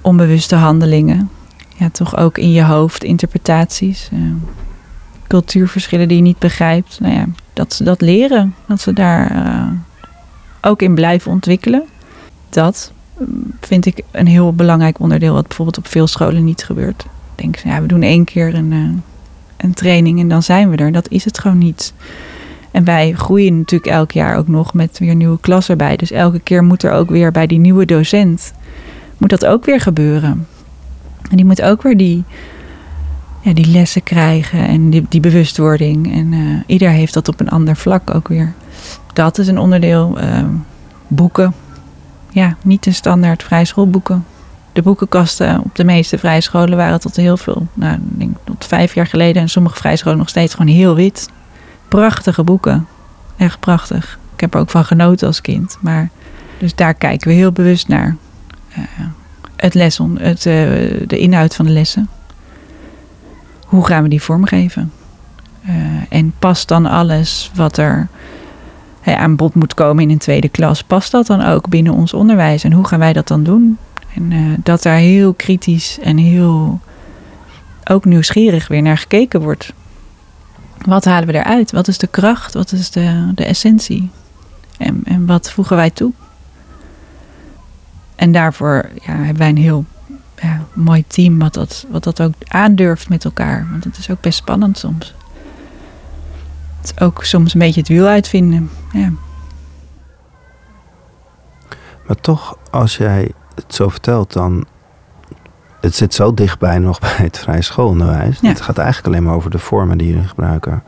onbewuste 0.00 0.54
handelingen. 0.54 1.30
Ja, 1.76 1.90
toch 1.90 2.16
ook 2.16 2.38
in 2.38 2.52
je 2.52 2.64
hoofd 2.64 3.04
interpretaties. 3.04 4.08
Uh, 4.12 4.20
cultuurverschillen 5.26 6.08
die 6.08 6.16
je 6.16 6.22
niet 6.22 6.38
begrijpt. 6.38 7.00
Nou 7.00 7.14
ja, 7.14 7.24
dat 7.52 7.72
ze 7.72 7.84
dat 7.84 8.00
leren. 8.00 8.54
Dat 8.66 8.80
ze 8.80 8.92
daar 8.92 9.30
eh, 9.30 9.70
ook 10.60 10.82
in 10.82 10.94
blijven 10.94 11.30
ontwikkelen. 11.30 11.82
Dat 12.48 12.92
mm, 13.18 13.52
vind 13.60 13.86
ik 13.86 14.02
een 14.10 14.26
heel 14.26 14.52
belangrijk 14.52 15.00
onderdeel. 15.00 15.34
Wat 15.34 15.46
bijvoorbeeld 15.46 15.78
op 15.78 15.86
veel 15.86 16.06
scholen 16.06 16.44
niet 16.44 16.64
gebeurt. 16.64 17.04
Denk, 17.34 17.56
ja, 17.56 17.80
we 17.80 17.86
doen 17.86 18.02
één 18.02 18.24
keer 18.24 18.54
een 18.54 19.02
een 19.58 19.74
training 19.74 20.20
en 20.20 20.28
dan 20.28 20.42
zijn 20.42 20.70
we 20.70 20.76
er. 20.76 20.92
Dat 20.92 21.08
is 21.10 21.24
het 21.24 21.38
gewoon 21.38 21.58
niet. 21.58 21.92
En 22.70 22.84
wij 22.84 23.12
groeien 23.12 23.58
natuurlijk 23.58 23.92
elk 23.92 24.12
jaar 24.12 24.36
ook 24.36 24.48
nog 24.48 24.74
met 24.74 24.98
weer 24.98 25.14
nieuwe 25.14 25.40
klas 25.40 25.68
erbij. 25.68 25.96
Dus 25.96 26.10
elke 26.10 26.40
keer 26.40 26.64
moet 26.64 26.82
er 26.82 26.92
ook 26.92 27.10
weer 27.10 27.32
bij 27.32 27.46
die 27.46 27.58
nieuwe 27.58 27.84
docent, 27.84 28.52
moet 29.18 29.30
dat 29.30 29.46
ook 29.46 29.64
weer 29.64 29.80
gebeuren. 29.80 30.46
En 31.30 31.36
die 31.36 31.44
moet 31.44 31.62
ook 31.62 31.82
weer 31.82 31.96
die, 31.96 32.24
ja, 33.40 33.52
die 33.52 33.66
lessen 33.66 34.02
krijgen 34.02 34.66
en 34.66 34.90
die, 34.90 35.06
die 35.08 35.20
bewustwording. 35.20 36.12
En 36.14 36.32
uh, 36.32 36.60
ieder 36.66 36.90
heeft 36.90 37.14
dat 37.14 37.28
op 37.28 37.40
een 37.40 37.50
ander 37.50 37.76
vlak 37.76 38.14
ook 38.14 38.28
weer. 38.28 38.52
Dat 39.12 39.38
is 39.38 39.46
een 39.46 39.58
onderdeel. 39.58 40.18
Uh, 40.22 40.44
boeken. 41.08 41.54
Ja, 42.30 42.56
niet 42.62 42.84
de 42.84 42.92
standaard 42.92 43.42
vrijschoolboeken 43.42 44.24
de 44.78 44.84
boekenkasten 44.84 45.60
op 45.64 45.74
de 45.74 45.84
meeste 45.84 46.18
vrijscholen 46.18 46.76
waren 46.76 47.00
tot 47.00 47.16
heel 47.16 47.36
veel, 47.36 47.66
nou, 47.74 47.94
ik 47.94 48.18
denk 48.18 48.36
tot 48.44 48.66
vijf 48.66 48.94
jaar 48.94 49.06
geleden 49.06 49.42
en 49.42 49.48
sommige 49.48 49.76
vrijscholen 49.76 50.18
nog 50.18 50.28
steeds 50.28 50.54
gewoon 50.54 50.74
heel 50.74 50.94
wit. 50.94 51.28
Prachtige 51.88 52.42
boeken. 52.42 52.86
Echt 53.36 53.60
prachtig. 53.60 54.18
Ik 54.34 54.40
heb 54.40 54.54
er 54.54 54.60
ook 54.60 54.70
van 54.70 54.84
genoten 54.84 55.26
als 55.26 55.40
kind. 55.40 55.78
Maar, 55.80 56.08
dus 56.58 56.74
daar 56.74 56.94
kijken 56.94 57.28
we 57.28 57.34
heel 57.34 57.52
bewust 57.52 57.88
naar. 57.88 58.16
Uh, 58.78 58.84
het 59.56 59.74
les, 59.74 59.98
het, 60.14 60.46
uh, 60.46 60.54
de 61.06 61.18
inhoud 61.18 61.54
van 61.54 61.64
de 61.64 61.72
lessen. 61.72 62.08
Hoe 63.66 63.86
gaan 63.86 64.02
we 64.02 64.08
die 64.08 64.22
vormgeven? 64.22 64.92
Uh, 65.68 65.74
en 66.08 66.34
past 66.38 66.68
dan 66.68 66.86
alles 66.86 67.50
wat 67.54 67.76
er 67.76 68.08
aan 69.04 69.36
bod 69.36 69.54
moet 69.54 69.74
komen 69.74 70.02
in 70.02 70.10
een 70.10 70.18
tweede 70.18 70.48
klas, 70.48 70.82
past 70.82 71.10
dat 71.10 71.26
dan 71.26 71.44
ook 71.44 71.68
binnen 71.68 71.92
ons 71.92 72.12
onderwijs? 72.12 72.64
En 72.64 72.72
hoe 72.72 72.86
gaan 72.86 72.98
wij 72.98 73.12
dat 73.12 73.28
dan 73.28 73.42
doen? 73.42 73.78
En 74.14 74.30
uh, 74.30 74.58
dat 74.62 74.82
daar 74.82 74.96
heel 74.96 75.32
kritisch 75.32 75.98
en 75.98 76.16
heel 76.16 76.80
ook 77.84 78.04
nieuwsgierig 78.04 78.68
weer 78.68 78.82
naar 78.82 78.98
gekeken 78.98 79.40
wordt. 79.40 79.72
Wat 80.78 81.04
halen 81.04 81.26
we 81.26 81.34
eruit? 81.34 81.72
Wat 81.72 81.88
is 81.88 81.98
de 81.98 82.06
kracht? 82.06 82.54
Wat 82.54 82.72
is 82.72 82.90
de, 82.90 83.30
de 83.34 83.44
essentie? 83.44 84.10
En, 84.78 85.00
en 85.04 85.26
wat 85.26 85.50
voegen 85.50 85.76
wij 85.76 85.90
toe? 85.90 86.12
En 88.14 88.32
daarvoor 88.32 88.88
ja, 88.94 89.12
hebben 89.12 89.36
wij 89.36 89.48
een 89.48 89.56
heel 89.56 89.84
ja, 90.42 90.64
mooi 90.72 91.04
team 91.06 91.38
wat 91.38 91.54
dat, 91.54 91.86
wat 91.90 92.04
dat 92.04 92.20
ook 92.20 92.34
aandurft 92.48 93.08
met 93.08 93.24
elkaar. 93.24 93.66
Want 93.70 93.84
het 93.84 93.98
is 93.98 94.10
ook 94.10 94.20
best 94.20 94.38
spannend 94.38 94.78
soms. 94.78 95.14
Het 96.80 96.92
is 96.96 97.00
ook 97.04 97.24
soms 97.24 97.54
een 97.54 97.60
beetje 97.60 97.80
het 97.80 97.88
wiel 97.88 98.06
uitvinden. 98.06 98.70
Ja. 98.92 99.12
Maar 102.06 102.16
toch, 102.20 102.58
als 102.70 102.96
jij 102.96 103.32
het 103.62 103.74
zo 103.74 103.88
vertelt, 103.88 104.32
dan. 104.32 104.66
Het 105.80 105.94
zit 105.94 106.14
zo 106.14 106.34
dichtbij 106.34 106.78
nog 106.78 106.98
bij 107.00 107.14
het 107.16 107.38
vrije 107.38 107.62
schoolonderwijs. 107.62 108.40
Het 108.40 108.60
gaat 108.60 108.78
eigenlijk 108.78 109.06
alleen 109.08 109.22
maar 109.22 109.34
over 109.34 109.50
de 109.50 109.58
vormen 109.58 109.98
die 109.98 110.08
jullie 110.08 110.28
gebruiken. 110.28 110.82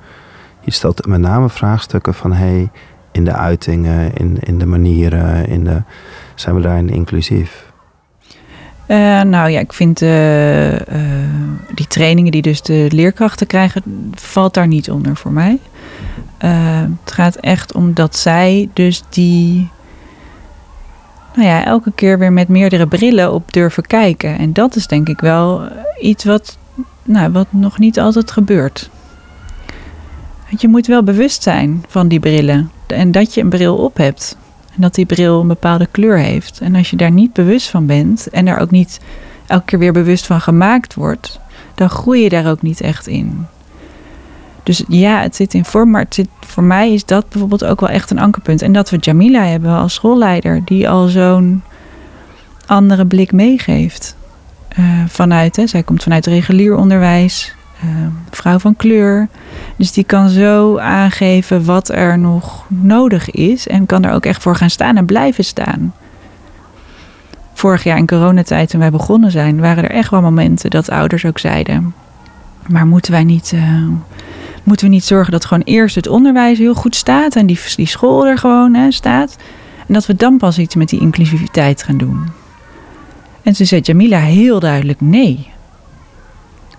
Je 0.61 0.71
stelt 0.71 1.07
met 1.07 1.21
name 1.21 1.49
vraagstukken 1.49 2.15
van 2.15 2.33
hey, 2.33 2.71
in 3.13 3.25
de 3.25 3.33
uitingen, 3.33 4.15
in, 4.15 4.39
in 4.41 4.59
de 4.59 4.67
manieren, 4.67 5.47
in 5.47 5.65
de, 5.65 5.83
zijn 6.35 6.55
we 6.55 6.61
daarin 6.61 6.91
inclusief? 6.91 7.73
Uh, 8.87 9.21
nou 9.21 9.51
ja, 9.51 9.61
ik 9.61 9.73
vind 9.73 10.03
uh, 10.03 10.73
uh, 10.73 10.79
die 11.75 11.87
trainingen 11.87 12.33
die 12.33 12.43
dus 12.43 12.63
de 12.63 12.87
leerkrachten 12.91 13.47
krijgen, 13.47 13.83
valt 14.15 14.55
daar 14.55 14.67
niet 14.67 14.91
onder 14.91 15.17
voor 15.17 15.33
mij. 15.33 15.59
het 17.03 17.13
gaat 17.13 17.37
echt 17.37 17.73
om 17.73 17.95
dat 17.95 18.17
zij 18.17 18.69
dus 18.73 19.03
die 19.09 19.71
nou 21.35 21.49
ja, 21.49 21.65
elke 21.65 21.93
keer 21.95 22.19
weer 22.19 22.33
met 22.33 22.49
meerdere 22.49 22.87
brillen 22.87 23.33
op 23.33 23.53
durven 23.53 23.87
kijken. 23.87 24.39
En 24.39 24.53
dat 24.53 24.77
is 24.77 24.87
denk 24.87 25.09
ik 25.09 25.21
wel 25.21 25.63
iets 26.01 26.25
wat, 26.25 26.59
nou, 27.03 27.33
wat 27.33 27.47
nog 27.51 27.79
niet 27.79 28.01
altijd 28.01 28.31
gebeurt. 28.31 28.91
Want 30.49 30.61
je 30.61 30.69
moet 30.69 30.87
wel 30.87 31.03
bewust 31.03 31.43
zijn 31.43 31.85
van 31.89 32.09
die 32.09 32.21
brillen. 32.21 32.71
En 32.87 33.13
dat 33.13 33.35
je 33.35 33.41
een 33.41 33.49
bril 33.49 33.77
op 33.77 33.97
hebt. 33.97 34.37
En 34.75 34.81
dat 34.81 34.95
die 34.95 35.07
bril 35.07 35.41
een 35.41 35.47
bepaalde 35.47 35.89
kleur 35.91 36.19
heeft. 36.19 36.61
En 36.61 36.75
als 36.75 36.91
je 36.91 36.97
daar 36.97 37.11
niet 37.11 37.33
bewust 37.33 37.69
van 37.69 37.87
bent 37.87 38.29
en 38.29 38.45
daar 38.45 38.61
ook 38.61 38.71
niet 38.71 39.01
elke 39.47 39.65
keer 39.65 39.79
weer 39.79 39.93
bewust 39.93 40.27
van 40.27 40.41
gemaakt 40.41 40.95
wordt, 40.95 41.41
dan 41.75 41.91
groei 41.91 42.23
je 42.23 42.29
daar 42.29 42.51
ook 42.51 42.63
niet 42.63 42.81
echt 42.81 43.07
in. 43.07 43.47
Dus 44.71 44.85
ja, 44.89 45.21
het 45.21 45.37
zit 45.37 45.55
in 45.55 45.65
vorm, 45.65 45.91
maar 45.91 46.07
voor 46.41 46.63
mij 46.63 46.93
is 46.93 47.05
dat 47.05 47.29
bijvoorbeeld 47.29 47.65
ook 47.65 47.81
wel 47.81 47.89
echt 47.89 48.11
een 48.11 48.19
ankerpunt. 48.19 48.63
En 48.63 48.73
dat 48.73 48.91
we 48.91 48.97
Jamila 48.97 49.45
hebben 49.45 49.71
als 49.71 49.95
schoolleider, 49.95 50.63
die 50.65 50.89
al 50.89 51.07
zo'n 51.07 51.63
andere 52.67 53.07
blik 53.07 53.33
meegeeft. 53.33 54.17
Uh, 54.79 54.87
vanuit, 55.09 55.57
hè, 55.57 55.67
zij 55.67 55.83
komt 55.83 56.03
vanuit 56.03 56.27
regulier 56.27 56.77
onderwijs, 56.77 57.55
uh, 57.85 57.91
vrouw 58.31 58.59
van 58.59 58.77
kleur. 58.77 59.29
Dus 59.77 59.93
die 59.93 60.05
kan 60.05 60.29
zo 60.29 60.79
aangeven 60.79 61.65
wat 61.65 61.89
er 61.89 62.19
nog 62.19 62.65
nodig 62.69 63.31
is 63.31 63.69
en 63.69 63.87
kan 63.87 64.05
er 64.05 64.13
ook 64.13 64.27
echt 64.27 64.43
voor 64.43 64.57
gaan 64.57 64.71
staan 64.71 64.97
en 64.97 65.07
blijven 65.07 65.45
staan. 65.45 65.95
Vorig 67.55 67.85
jaar 67.85 67.99
in 67.99 68.07
coronatijd, 68.07 68.71
toen 68.71 68.81
wij 68.81 68.91
begonnen 68.91 69.31
zijn, 69.31 69.61
waren 69.61 69.85
er 69.85 69.91
echt 69.91 70.11
wel 70.11 70.23
momenten 70.23 70.71
dat 70.71 70.91
ouders 70.91 71.25
ook 71.25 71.39
zeiden: 71.39 71.95
Maar 72.69 72.87
moeten 72.87 73.13
wij 73.13 73.25
niet, 73.25 73.53
uh, 73.55 73.89
moeten 74.63 74.87
we 74.87 74.93
niet 74.93 75.05
zorgen 75.05 75.33
dat 75.33 75.45
gewoon 75.45 75.63
eerst 75.63 75.95
het 75.95 76.07
onderwijs 76.07 76.59
heel 76.59 76.75
goed 76.75 76.97
staat 76.97 77.37
en 77.37 77.47
die, 77.47 77.61
die 77.77 77.87
school 77.87 78.27
er 78.27 78.39
gewoon 78.39 78.75
hè, 78.75 78.91
staat? 78.91 79.37
En 79.87 79.95
dat 79.95 80.07
we 80.07 80.15
dan 80.15 80.37
pas 80.37 80.59
iets 80.59 80.75
met 80.75 80.89
die 80.89 81.01
inclusiviteit 81.01 81.83
gaan 81.83 81.97
doen. 81.97 82.29
En 83.43 83.55
ze 83.55 83.65
zei 83.65 83.81
Jamila 83.81 84.19
heel 84.19 84.61
duidelijk 84.61 85.01
nee. 85.01 85.51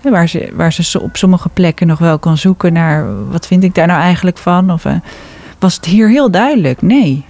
Waar 0.02 0.30
ze, 0.30 0.52
waar 0.56 0.74
ze 0.74 1.02
op 1.02 1.18
sommige 1.18 1.50
plekken 1.50 1.88
nog 1.88 2.00
wel 2.00 2.20
kan 2.20 2.38
zoeken 2.38 2.74
naar 2.74 3.30
wat 3.30 3.48
vind 3.48 3.64
ik 3.64 3.76
daar 3.76 3.88
nou 3.88 4.00
eigenlijk 4.00 4.38
van. 4.38 4.72
Of 4.72 4.86
uh, 4.86 4.94
was 5.60 5.76
het 5.76 5.86
hier 5.86 6.10
heel 6.10 6.32
duidelijk 6.32 6.82
nee. 6.82 7.26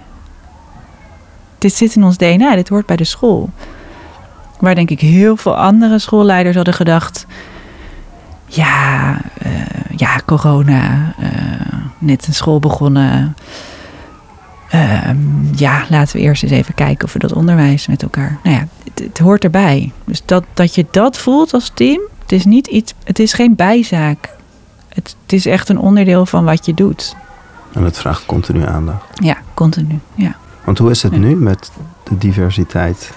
Dit 1.58 1.74
zit 1.74 1.96
in 1.96 2.04
ons 2.04 2.16
DNA, 2.16 2.54
dit 2.54 2.68
hoort 2.68 2.86
bij 2.86 2.96
de 2.96 3.04
school. 3.04 3.50
Waar 4.58 4.74
denk 4.74 4.90
ik 4.90 5.00
heel 5.00 5.36
veel 5.36 5.56
andere 5.56 5.98
schoolleiders 5.98 6.56
hadden 6.56 6.74
gedacht. 6.74 7.26
Ja, 8.54 9.20
uh, 9.46 9.52
ja 9.96 10.20
corona, 10.26 11.14
uh, 11.20 11.28
net 11.98 12.26
een 12.26 12.34
school 12.34 12.58
begonnen. 12.58 13.36
Ehm, 14.68 15.16
ja, 15.54 15.84
laten 15.88 16.16
we 16.16 16.22
eerst 16.22 16.42
eens 16.42 16.52
even 16.52 16.74
kijken 16.74 17.04
of 17.04 17.12
we 17.12 17.18
dat 17.18 17.32
onderwijs 17.32 17.86
met 17.86 18.02
elkaar. 18.02 18.38
Nou 18.42 18.56
ja, 18.56 18.66
het, 18.84 18.98
het, 18.98 19.18
hoort 19.18 19.44
erbij. 19.44 19.92
Dus 20.04 20.22
dat, 20.24 20.44
dat 20.54 20.74
je 20.74 20.86
dat 20.90 21.18
voelt 21.18 21.52
als 21.52 21.70
team, 21.74 22.00
het 22.22 22.32
is 22.32 22.44
niet 22.44 22.66
iets, 22.66 22.94
het 23.04 23.18
is 23.18 23.32
geen 23.32 23.54
bijzaak. 23.54 24.30
Het, 24.88 25.16
het 25.22 25.32
is 25.32 25.46
echt 25.46 25.68
een 25.68 25.78
onderdeel 25.78 26.26
van 26.26 26.44
wat 26.44 26.66
je 26.66 26.74
doet. 26.74 27.16
En 27.72 27.84
het 27.84 27.98
vraagt 27.98 28.26
continu 28.26 28.66
aandacht. 28.66 29.04
Ja, 29.14 29.36
continu. 29.54 29.98
Ja. 30.14 30.36
Want 30.64 30.78
hoe 30.78 30.90
is 30.90 31.02
het 31.02 31.16
nu 31.16 31.36
met 31.36 31.70
de 32.02 32.18
diversiteit 32.18 33.12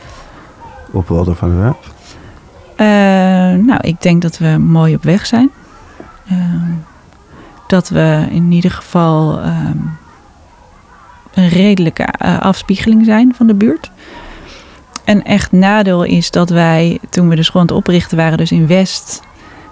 op 0.92 1.08
Walder 1.08 1.36
van 1.36 1.50
der 1.50 1.60
Werf? 1.60 1.94
Uh, 2.78 2.88
nou, 3.66 3.78
ik 3.82 4.02
denk 4.02 4.22
dat 4.22 4.38
we 4.38 4.58
mooi 4.58 4.96
op 4.96 5.04
weg 5.04 5.26
zijn. 5.26 5.50
Uh, 6.32 6.38
dat 7.68 7.90
we 7.90 8.28
in 8.30 8.52
ieder 8.52 8.72
geval. 8.72 9.40
Uh, 9.40 9.70
een 11.36 11.50
redelijke 11.50 12.14
uh, 12.26 12.40
afspiegeling 12.40 13.06
zijn 13.06 13.34
van 13.36 13.48
de 13.48 13.54
buurt. 13.54 13.92
Een 15.06 15.24
echt 15.24 15.52
nadeel 15.52 16.04
is 16.04 16.32
dat 16.32 16.50
wij, 16.50 17.00
toen 17.10 17.30
we 17.30 17.36
de 17.36 17.44
school 17.44 17.66
oprichten 17.66 18.18
waren, 18.18 18.38
dus 18.38 18.52
in 18.52 18.68
West, 18.68 19.22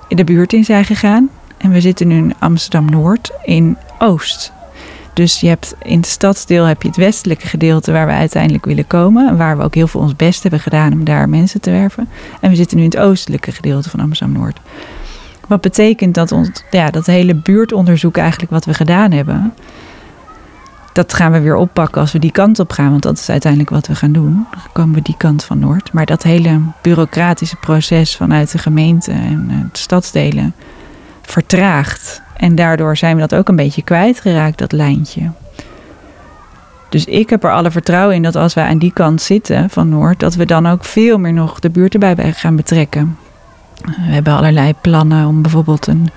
in 0.07 0.15
de 0.15 0.23
buurt 0.23 0.53
in 0.53 0.63
zijn 0.63 0.85
gegaan. 0.85 1.29
En 1.57 1.71
we 1.71 1.81
zitten 1.81 2.07
nu 2.07 2.17
in 2.17 2.33
Amsterdam-Noord, 2.39 3.31
in 3.43 3.77
Oost. 3.99 4.51
Dus 5.13 5.39
je 5.39 5.47
hebt 5.47 5.75
in 5.81 5.97
het 5.97 6.07
stadsdeel 6.07 6.63
heb 6.63 6.81
je 6.81 6.87
het 6.87 6.97
westelijke 6.97 7.47
gedeelte 7.47 7.91
waar 7.91 8.05
we 8.05 8.11
uiteindelijk 8.11 8.65
willen 8.65 8.87
komen. 8.87 9.27
En 9.27 9.37
waar 9.37 9.57
we 9.57 9.63
ook 9.63 9.75
heel 9.75 9.87
veel 9.87 10.01
ons 10.01 10.15
best 10.15 10.41
hebben 10.41 10.59
gedaan 10.59 10.93
om 10.93 11.03
daar 11.03 11.29
mensen 11.29 11.61
te 11.61 11.71
werven. 11.71 12.09
En 12.41 12.49
we 12.49 12.55
zitten 12.55 12.77
nu 12.77 12.83
in 12.83 12.89
het 12.89 12.99
oostelijke 12.99 13.51
gedeelte 13.51 13.89
van 13.89 13.99
Amsterdam-Noord. 13.99 14.59
Wat 15.47 15.61
betekent 15.61 16.13
dat 16.13 16.31
ons, 16.31 16.49
ja, 16.71 16.89
dat 16.89 17.05
hele 17.05 17.35
buurtonderzoek 17.35 18.17
eigenlijk 18.17 18.51
wat 18.51 18.65
we 18.65 18.73
gedaan 18.73 19.11
hebben 19.11 19.53
dat 20.93 21.13
gaan 21.13 21.31
we 21.31 21.39
weer 21.39 21.55
oppakken 21.55 22.01
als 22.01 22.11
we 22.11 22.19
die 22.19 22.31
kant 22.31 22.59
op 22.59 22.71
gaan. 22.71 22.89
Want 22.89 23.03
dat 23.03 23.17
is 23.17 23.29
uiteindelijk 23.29 23.71
wat 23.71 23.87
we 23.87 23.95
gaan 23.95 24.11
doen. 24.11 24.47
Dan 24.51 24.61
komen 24.73 24.95
we 24.95 25.01
die 25.01 25.17
kant 25.17 25.43
van 25.43 25.59
Noord. 25.59 25.93
Maar 25.93 26.05
dat 26.05 26.23
hele 26.23 26.61
bureaucratische 26.81 27.55
proces 27.55 28.15
vanuit 28.15 28.51
de 28.51 28.57
gemeente 28.57 29.11
en 29.11 29.47
de 29.47 29.79
stadsdelen 29.79 30.53
vertraagt. 31.21 32.21
En 32.37 32.55
daardoor 32.55 32.97
zijn 32.97 33.15
we 33.15 33.21
dat 33.21 33.35
ook 33.35 33.47
een 33.47 33.55
beetje 33.55 33.83
kwijtgeraakt, 33.83 34.57
dat 34.57 34.71
lijntje. 34.71 35.31
Dus 36.89 37.05
ik 37.05 37.29
heb 37.29 37.43
er 37.43 37.51
alle 37.51 37.71
vertrouwen 37.71 38.15
in 38.15 38.23
dat 38.23 38.35
als 38.35 38.53
wij 38.53 38.65
aan 38.65 38.77
die 38.77 38.93
kant 38.93 39.21
zitten 39.21 39.69
van 39.69 39.89
Noord, 39.89 40.19
dat 40.19 40.35
we 40.35 40.45
dan 40.45 40.67
ook 40.67 40.85
veel 40.85 41.17
meer 41.17 41.33
nog 41.33 41.59
de 41.59 41.69
buurt 41.69 41.93
erbij 41.93 42.33
gaan 42.33 42.55
betrekken. 42.55 43.17
We 43.85 44.11
hebben 44.13 44.33
allerlei 44.33 44.73
plannen 44.81 45.27
om 45.27 45.41
bijvoorbeeld 45.41 45.87
een 45.87 46.09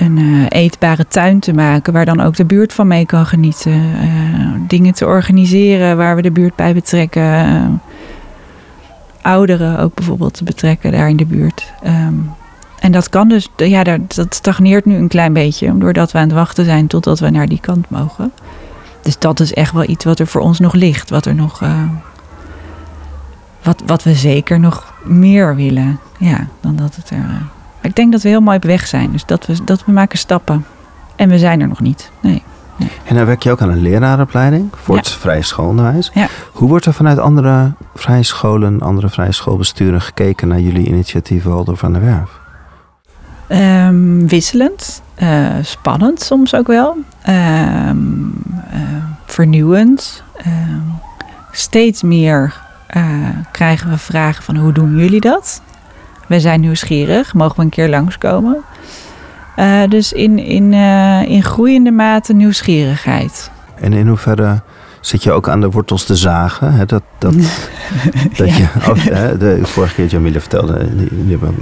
een 0.00 0.16
uh, 0.16 0.46
eetbare 0.48 1.06
tuin 1.08 1.40
te 1.40 1.52
maken, 1.52 1.92
waar 1.92 2.04
dan 2.04 2.20
ook 2.20 2.36
de 2.36 2.44
buurt 2.44 2.72
van 2.72 2.86
mee 2.86 3.06
kan 3.06 3.26
genieten. 3.26 3.72
Uh, 3.72 4.52
dingen 4.68 4.94
te 4.94 5.06
organiseren 5.06 5.96
waar 5.96 6.16
we 6.16 6.22
de 6.22 6.30
buurt 6.30 6.56
bij 6.56 6.74
betrekken. 6.74 7.22
Uh, 7.22 7.66
ouderen 9.22 9.78
ook 9.78 9.94
bijvoorbeeld 9.94 10.34
te 10.34 10.44
betrekken 10.44 10.92
daar 10.92 11.08
in 11.08 11.16
de 11.16 11.26
buurt. 11.26 11.72
Um, 11.86 12.30
en 12.80 12.92
dat 12.92 13.08
kan 13.08 13.28
dus, 13.28 13.48
ja, 13.56 13.82
dat 13.84 14.34
stagneert 14.34 14.84
nu 14.84 14.96
een 14.96 15.08
klein 15.08 15.32
beetje, 15.32 15.78
doordat 15.78 16.12
we 16.12 16.18
aan 16.18 16.24
het 16.24 16.32
wachten 16.32 16.64
zijn 16.64 16.86
totdat 16.86 17.18
we 17.18 17.30
naar 17.30 17.48
die 17.48 17.60
kant 17.60 17.90
mogen. 17.90 18.32
Dus 19.02 19.18
dat 19.18 19.40
is 19.40 19.54
echt 19.54 19.72
wel 19.72 19.88
iets 19.88 20.04
wat 20.04 20.18
er 20.18 20.26
voor 20.26 20.40
ons 20.40 20.58
nog 20.60 20.74
ligt, 20.74 21.10
wat 21.10 21.26
er 21.26 21.34
nog. 21.34 21.62
wat, 23.62 23.82
wat 23.86 24.02
we 24.02 24.14
zeker 24.14 24.60
nog 24.60 24.92
meer 25.02 25.56
willen. 25.56 26.00
Ja, 26.18 26.46
dan 26.60 26.76
dat 26.76 26.96
het 26.96 27.10
er 27.10 27.40
ik 27.80 27.96
denk 27.96 28.12
dat 28.12 28.22
we 28.22 28.28
heel 28.28 28.40
mooi 28.40 28.56
op 28.56 28.62
weg 28.62 28.86
zijn. 28.86 29.12
Dus 29.12 29.24
dat 29.24 29.46
we, 29.46 29.64
dat 29.64 29.84
we 29.84 29.92
maken 29.92 30.18
stappen. 30.18 30.66
En 31.16 31.28
we 31.28 31.38
zijn 31.38 31.60
er 31.60 31.68
nog 31.68 31.80
niet. 31.80 32.10
Nee. 32.20 32.42
nee. 32.76 32.90
En 33.04 33.14
dan 33.14 33.26
werk 33.26 33.42
je 33.42 33.50
ook 33.50 33.60
aan 33.60 33.70
een 33.70 33.82
lerarenopleiding 33.82 34.70
voor 34.76 34.96
het 34.96 35.08
vrije 35.08 35.42
schoolonderwijs. 35.42 36.10
Ja. 36.14 36.26
Hoe 36.52 36.68
wordt 36.68 36.86
er 36.86 36.92
vanuit 36.92 37.18
andere 37.18 37.72
vrije 37.94 38.22
scholen, 38.22 38.80
andere 38.80 39.08
vrije 39.08 39.32
schoolbesturen 39.32 40.00
gekeken 40.00 40.48
naar 40.48 40.60
jullie 40.60 40.86
initiatief 40.86 41.42
Waldo 41.42 41.74
van 41.74 41.92
der 41.92 42.02
Werf? 42.02 42.39
Um, 43.52 44.28
wisselend, 44.28 45.02
uh, 45.22 45.48
spannend 45.62 46.20
soms 46.20 46.54
ook 46.54 46.66
wel, 46.66 46.96
um, 47.28 48.32
uh, 48.74 48.80
vernieuwend. 49.26 50.22
Um, 50.46 50.98
steeds 51.52 52.02
meer 52.02 52.60
uh, 52.96 53.04
krijgen 53.52 53.90
we 53.90 53.98
vragen 53.98 54.42
van 54.42 54.56
hoe 54.56 54.72
doen 54.72 54.96
jullie 54.96 55.20
dat? 55.20 55.62
we 56.26 56.40
zijn 56.40 56.60
nieuwsgierig, 56.60 57.34
mogen 57.34 57.56
we 57.56 57.62
een 57.62 57.68
keer 57.68 57.88
langskomen. 57.88 58.62
Dus 59.88 60.12
in, 60.12 60.38
in, 60.38 60.72
in 61.28 61.42
groeiende 61.42 61.90
mate 61.90 62.32
nieuwsgierigheid. 62.32 63.50
En 63.74 63.92
in 63.92 64.08
hoeverre 64.08 64.60
zit 65.00 65.22
je 65.22 65.32
ook 65.32 65.48
aan 65.48 65.60
de 65.60 65.70
wortels 65.70 66.04
te 66.04 66.16
zagen? 66.16 66.72
Hè? 66.72 66.86
Dat, 66.86 67.02
dat, 67.18 67.34
dat 68.36 68.48
ja. 68.48 68.56
je, 68.56 68.68
oh, 68.88 68.96
hè, 68.96 69.36
de 69.36 69.60
vorige 69.62 69.94
keer 69.94 70.06
Jamila 70.06 70.40
vertelde, 70.40 70.96
die, 70.96 71.08
die 71.24 71.30
hebben 71.30 71.54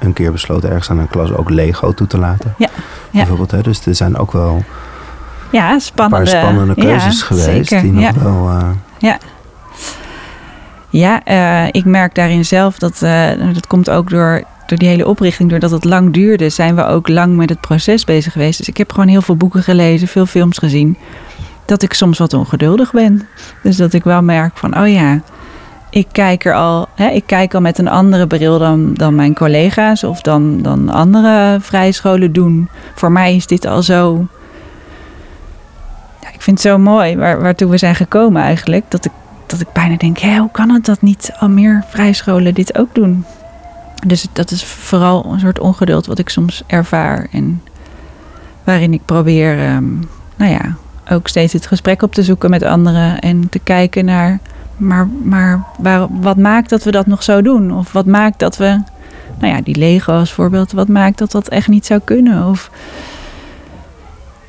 een 0.00 0.12
keer 0.12 0.32
besloten 0.32 0.68
ergens 0.68 0.90
aan 0.90 0.98
een 0.98 1.08
klas 1.08 1.32
ook 1.32 1.50
Lego 1.50 1.92
toe 1.92 2.06
te 2.06 2.18
laten. 2.18 2.54
Ja. 2.58 2.68
Bijvoorbeeld, 3.10 3.50
hè? 3.50 3.62
dus 3.62 3.86
er 3.86 3.94
zijn 3.94 4.16
ook 4.16 4.32
wel 4.32 4.64
ja, 5.50 5.78
spannende, 5.78 6.16
een 6.16 6.32
paar 6.32 6.42
spannende 6.42 6.74
keuzes 6.74 7.22
geweest 7.22 7.68
zeker. 7.68 7.82
die 7.82 7.92
nog 7.92 8.02
ja. 8.02 8.12
wel... 8.22 8.48
Uh, 8.48 8.68
ja. 8.98 9.18
Ja, 10.90 11.20
uh, 11.28 11.68
ik 11.70 11.84
merk 11.84 12.14
daarin 12.14 12.44
zelf 12.44 12.78
dat 12.78 13.00
uh, 13.02 13.28
dat 13.54 13.66
komt 13.66 13.90
ook 13.90 14.10
door, 14.10 14.42
door 14.66 14.78
die 14.78 14.88
hele 14.88 15.06
oprichting, 15.06 15.50
doordat 15.50 15.70
het 15.70 15.84
lang 15.84 16.12
duurde, 16.12 16.48
zijn 16.48 16.76
we 16.76 16.84
ook 16.84 17.08
lang 17.08 17.36
met 17.36 17.48
het 17.48 17.60
proces 17.60 18.04
bezig 18.04 18.32
geweest. 18.32 18.58
Dus 18.58 18.68
ik 18.68 18.76
heb 18.76 18.92
gewoon 18.92 19.08
heel 19.08 19.22
veel 19.22 19.36
boeken 19.36 19.62
gelezen, 19.62 20.08
veel 20.08 20.26
films 20.26 20.58
gezien. 20.58 20.96
Dat 21.64 21.82
ik 21.82 21.92
soms 21.92 22.18
wat 22.18 22.34
ongeduldig 22.34 22.92
ben. 22.92 23.28
Dus 23.62 23.76
dat 23.76 23.92
ik 23.92 24.04
wel 24.04 24.22
merk 24.22 24.56
van, 24.56 24.78
oh 24.78 24.88
ja, 24.88 25.20
ik 25.90 26.06
kijk 26.12 26.44
er 26.44 26.54
al, 26.54 26.88
hè, 26.94 27.08
ik 27.08 27.26
kijk 27.26 27.54
al 27.54 27.60
met 27.60 27.78
een 27.78 27.88
andere 27.88 28.26
bril 28.26 28.58
dan, 28.58 28.94
dan 28.94 29.14
mijn 29.14 29.34
collega's 29.34 30.04
of 30.04 30.20
dan, 30.20 30.62
dan 30.62 30.88
andere 30.88 31.56
vrije 31.60 31.92
scholen 31.92 32.32
doen. 32.32 32.68
Voor 32.94 33.12
mij 33.12 33.36
is 33.36 33.46
dit 33.46 33.66
al 33.66 33.82
zo. 33.82 34.26
Ja, 36.20 36.28
ik 36.32 36.42
vind 36.42 36.62
het 36.62 36.72
zo 36.72 36.78
mooi 36.78 37.16
waar, 37.16 37.42
waartoe 37.42 37.70
we 37.70 37.78
zijn 37.78 37.94
gekomen 37.94 38.42
eigenlijk. 38.42 38.84
Dat 38.88 39.04
ik 39.04 39.12
dat 39.50 39.60
ik 39.60 39.72
bijna 39.72 39.96
denk, 39.96 40.18
hoe 40.18 40.50
kan 40.50 40.70
het 40.70 40.84
dat 40.84 41.02
niet 41.02 41.32
al 41.38 41.48
meer 41.48 41.84
vrijscholen 41.88 42.54
dit 42.54 42.78
ook 42.78 42.94
doen? 42.94 43.24
Dus 44.06 44.26
dat 44.32 44.50
is 44.50 44.64
vooral 44.64 45.24
een 45.32 45.40
soort 45.40 45.58
ongeduld 45.58 46.06
wat 46.06 46.18
ik 46.18 46.28
soms 46.28 46.62
ervaar. 46.66 47.28
En 47.32 47.62
waarin 48.64 48.92
ik 48.92 49.04
probeer, 49.04 49.74
um, 49.74 50.08
nou 50.36 50.50
ja, 50.52 50.74
ook 51.10 51.28
steeds 51.28 51.52
het 51.52 51.66
gesprek 51.66 52.02
op 52.02 52.14
te 52.14 52.22
zoeken 52.22 52.50
met 52.50 52.62
anderen. 52.62 53.18
En 53.18 53.48
te 53.48 53.58
kijken 53.58 54.04
naar, 54.04 54.40
maar, 54.80 55.08
maar 55.22 55.64
waar, 55.78 56.06
wat 56.10 56.36
maakt 56.36 56.70
dat 56.70 56.84
we 56.84 56.90
dat 56.90 57.06
nog 57.06 57.22
zo 57.22 57.42
doen? 57.42 57.72
Of 57.72 57.92
wat 57.92 58.06
maakt 58.06 58.38
dat 58.38 58.56
we, 58.56 58.82
nou 59.38 59.54
ja, 59.54 59.60
die 59.60 59.76
Lego 59.76 60.12
als 60.12 60.32
voorbeeld, 60.32 60.72
wat 60.72 60.88
maakt 60.88 61.18
dat 61.18 61.30
dat 61.30 61.48
echt 61.48 61.68
niet 61.68 61.86
zou 61.86 62.00
kunnen? 62.04 62.46
Of... 62.46 62.70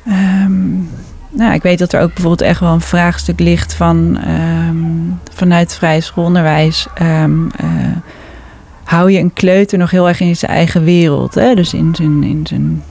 Um, 0.08 0.88
nou, 1.30 1.54
ik 1.54 1.62
weet 1.62 1.78
dat 1.78 1.92
er 1.92 2.00
ook 2.00 2.14
bijvoorbeeld 2.14 2.48
echt 2.48 2.60
wel 2.60 2.72
een 2.72 2.80
vraagstuk 2.80 3.40
ligt 3.40 3.74
van 3.74 4.18
um, 4.28 5.20
vanuit 5.30 5.74
vrije 5.74 6.00
schoolonderwijs. 6.00 6.86
Um, 7.02 7.50
hou 8.84 9.10
je 9.10 9.18
een 9.18 9.32
kleuter 9.32 9.78
nog 9.78 9.90
heel 9.90 10.08
erg 10.08 10.20
in 10.20 10.36
zijn 10.36 10.52
eigen 10.52 10.84
wereld? 10.84 11.34
Hè? 11.34 11.54
Dus 11.54 11.74
in 11.74 11.94
zijn, 11.94 12.22
in 12.22 12.46
zijn 12.46 12.82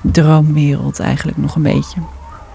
droomwereld 0.00 1.00
eigenlijk 1.00 1.38
nog 1.38 1.54
een 1.54 1.62
beetje. 1.62 2.00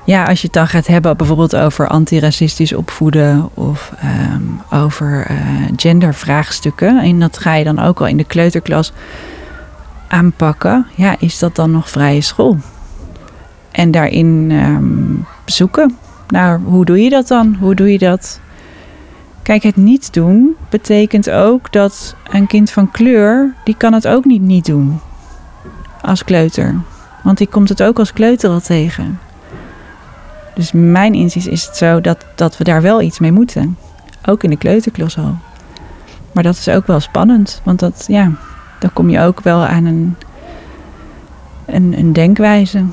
Ja, 0.08 0.24
als 0.24 0.42
je 0.42 0.46
het 0.46 0.56
dan 0.56 0.68
gaat 0.68 0.88
hebben 0.88 1.18
bijvoorbeeld 1.18 1.56
over 1.56 1.88
antiracistisch 1.88 2.74
opvoeden 2.74 3.50
of 3.54 3.94
um, 4.34 4.62
over 4.72 5.28
uh, 5.32 5.38
gendervraagstukken. 5.76 7.02
En 7.02 7.20
dat 7.20 7.38
ga 7.38 7.54
je 7.54 7.64
dan 7.64 7.80
ook 7.80 8.00
al 8.00 8.08
in 8.08 8.18
de 8.18 8.24
kleuterklas 8.24 8.94
aanpakken. 10.08 10.88
Ja, 10.96 11.16
is 11.20 11.40
dat 11.40 11.56
dan 11.56 11.72
nog 11.72 11.90
vrije 11.90 12.22
school? 12.22 12.58
En 13.72 13.92
daarin 13.92 14.52
um, 14.52 15.26
zoeken. 15.46 15.98
Nou, 16.28 16.62
hoe 16.64 16.86
doe 16.86 17.04
je 17.04 17.10
dat 17.10 17.28
dan? 17.28 17.56
Hoe 17.60 17.76
doe 17.76 17.92
je 17.92 17.98
dat? 17.98 18.40
Kijk, 19.42 19.64
het 19.64 19.76
niet 19.76 20.14
doen 20.14 20.56
betekent 20.70 21.30
ook 21.30 21.72
dat 21.72 22.16
een 22.32 22.48
kind 22.48 22.72
van 22.72 22.92
kleur, 22.92 23.54
die 23.64 23.76
kan 23.78 23.94
het 23.94 24.08
ook 24.08 24.26
niet 24.26 24.42
niet 24.42 24.66
doen. 24.66 25.00
Als 26.02 26.24
kleuter. 26.24 26.76
Want 27.24 27.38
die 27.38 27.48
komt 27.48 27.70
het 27.70 27.84
ook 27.84 28.00
als 28.00 28.14
kleuter 28.14 28.50
al 28.50 28.62
tegen. 28.62 29.20
Dus 30.58 30.72
mijn 30.72 31.14
inzicht 31.14 31.48
is 31.48 31.66
het 31.66 31.78
zo 31.78 32.02
dat, 32.02 32.26
dat 32.36 32.58
we 32.58 32.64
daar 32.64 32.82
wel 32.82 33.02
iets 33.02 33.20
mee 33.20 33.32
moeten. 33.32 33.78
Ook 34.26 34.44
in 34.44 34.50
de 34.50 34.58
kleuterklas 34.58 35.18
al. 35.18 35.38
Maar 36.32 36.44
dat 36.44 36.56
is 36.56 36.70
ook 36.70 36.88
wel 36.88 37.00
spannend. 37.00 37.62
Want 37.64 37.80
dat, 37.80 38.06
ja, 38.08 38.32
dan 38.80 38.94
kom 38.94 39.10
je 39.10 39.20
ook 39.20 39.42
wel 39.42 39.66
aan 39.66 39.86
een, 39.86 40.16
een, 41.66 41.96
een 41.98 42.14
denkwijze. 42.14 42.84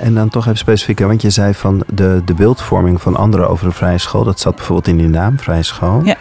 En 0.00 0.14
dan 0.14 0.28
toch 0.28 0.44
even 0.44 0.58
specifiek, 0.58 0.98
want 0.98 1.22
je 1.22 1.30
zei 1.30 1.54
van 1.54 1.82
de, 1.94 2.22
de 2.24 2.34
beeldvorming 2.34 3.02
van 3.02 3.16
anderen 3.16 3.48
over 3.48 3.66
de 3.66 3.72
vrije 3.72 3.98
school, 3.98 4.24
dat 4.24 4.40
zat 4.40 4.54
bijvoorbeeld 4.54 4.88
in 4.88 4.96
die 4.96 5.08
naam, 5.08 5.38
vrije 5.38 5.62
school. 5.62 6.00
Ja. 6.04 6.16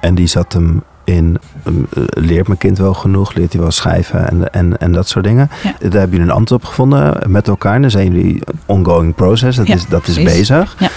En 0.00 0.14
die 0.14 0.26
zat 0.26 0.52
hem 0.52 0.82
in, 1.04 1.38
um, 1.66 1.86
leert 2.10 2.46
mijn 2.46 2.58
kind 2.58 2.78
wel 2.78 2.94
genoeg, 2.94 3.34
leert 3.34 3.52
hij 3.52 3.60
wel 3.62 3.70
schrijven 3.70 4.28
en, 4.28 4.52
en, 4.52 4.78
en 4.78 4.92
dat 4.92 5.08
soort 5.08 5.24
dingen. 5.24 5.50
Ja. 5.62 5.70
Daar 5.78 6.00
hebben 6.00 6.10
jullie 6.10 6.26
een 6.32 6.36
antwoord 6.36 6.62
op 6.62 6.68
gevonden 6.68 7.20
met 7.26 7.48
elkaar. 7.48 7.80
Dan 7.80 7.90
zijn 7.90 8.12
jullie 8.12 8.42
ongoing 8.66 9.14
process, 9.14 9.56
dat 9.56 9.66
Ja, 9.66 9.74
is, 9.74 9.86
dat 9.86 10.06
is 10.06 10.22
bezig. 10.22 10.76
Ja. 10.78 10.88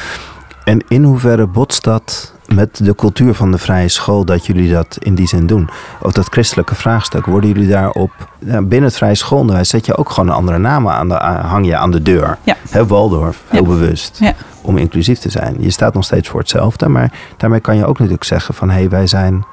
En 0.64 0.84
in 0.88 1.03
hoeverre 1.03 1.47
botst 1.47 1.84
dat 1.84 2.34
met 2.53 2.86
de 2.86 2.95
cultuur 2.95 3.34
van 3.34 3.51
de 3.51 3.58
vrije 3.58 3.88
school 3.88 4.26
dat 4.26 4.45
jullie 4.45 4.72
dat 4.72 4.97
in 4.99 5.16
die 5.16 5.28
zin 5.28 5.47
doen? 5.47 5.70
Of 6.01 6.12
dat 6.12 6.28
christelijke 6.28 6.76
vraagstuk, 6.76 7.26
worden 7.26 7.49
jullie 7.49 7.68
daarop... 7.68 8.12
Ja, 8.39 8.62
binnen 8.62 8.89
het 8.89 8.97
vrije 8.97 9.16
schoolonderwijs 9.16 9.70
zet 9.70 9.86
je 9.86 9.97
ook 9.97 10.10
gewoon 10.10 10.30
een 10.30 10.36
andere 10.36 10.58
naam 10.58 10.89
aan 10.89 11.08
de, 11.08 11.20
aan- 11.20 11.45
hang 11.45 11.66
je 11.66 11.78
aan 11.78 11.91
de 11.91 12.01
deur. 12.01 12.38
Ja. 12.43 12.86
Waldorf, 12.86 13.43
heel 13.47 13.64
bewust. 13.66 14.20
Om 14.62 14.78
inclusief 14.78 15.20
te 15.20 15.30
zijn. 15.30 15.55
Je 15.60 15.70
staat 15.70 15.93
nog 15.93 16.03
steeds 16.03 16.30
voor 16.30 16.39
hetzelfde, 16.39 16.88
maar 16.88 17.12
daarmee 17.38 17.60
kan 17.60 17.76
je 17.76 17.86
ook 17.86 17.97
natuurlijk 17.97 18.24
zeggen 18.24 18.53
van... 18.53 18.70
hé, 18.70 18.76
hey, 18.76 18.89
wij 18.89 19.08
zijn... 19.08 19.45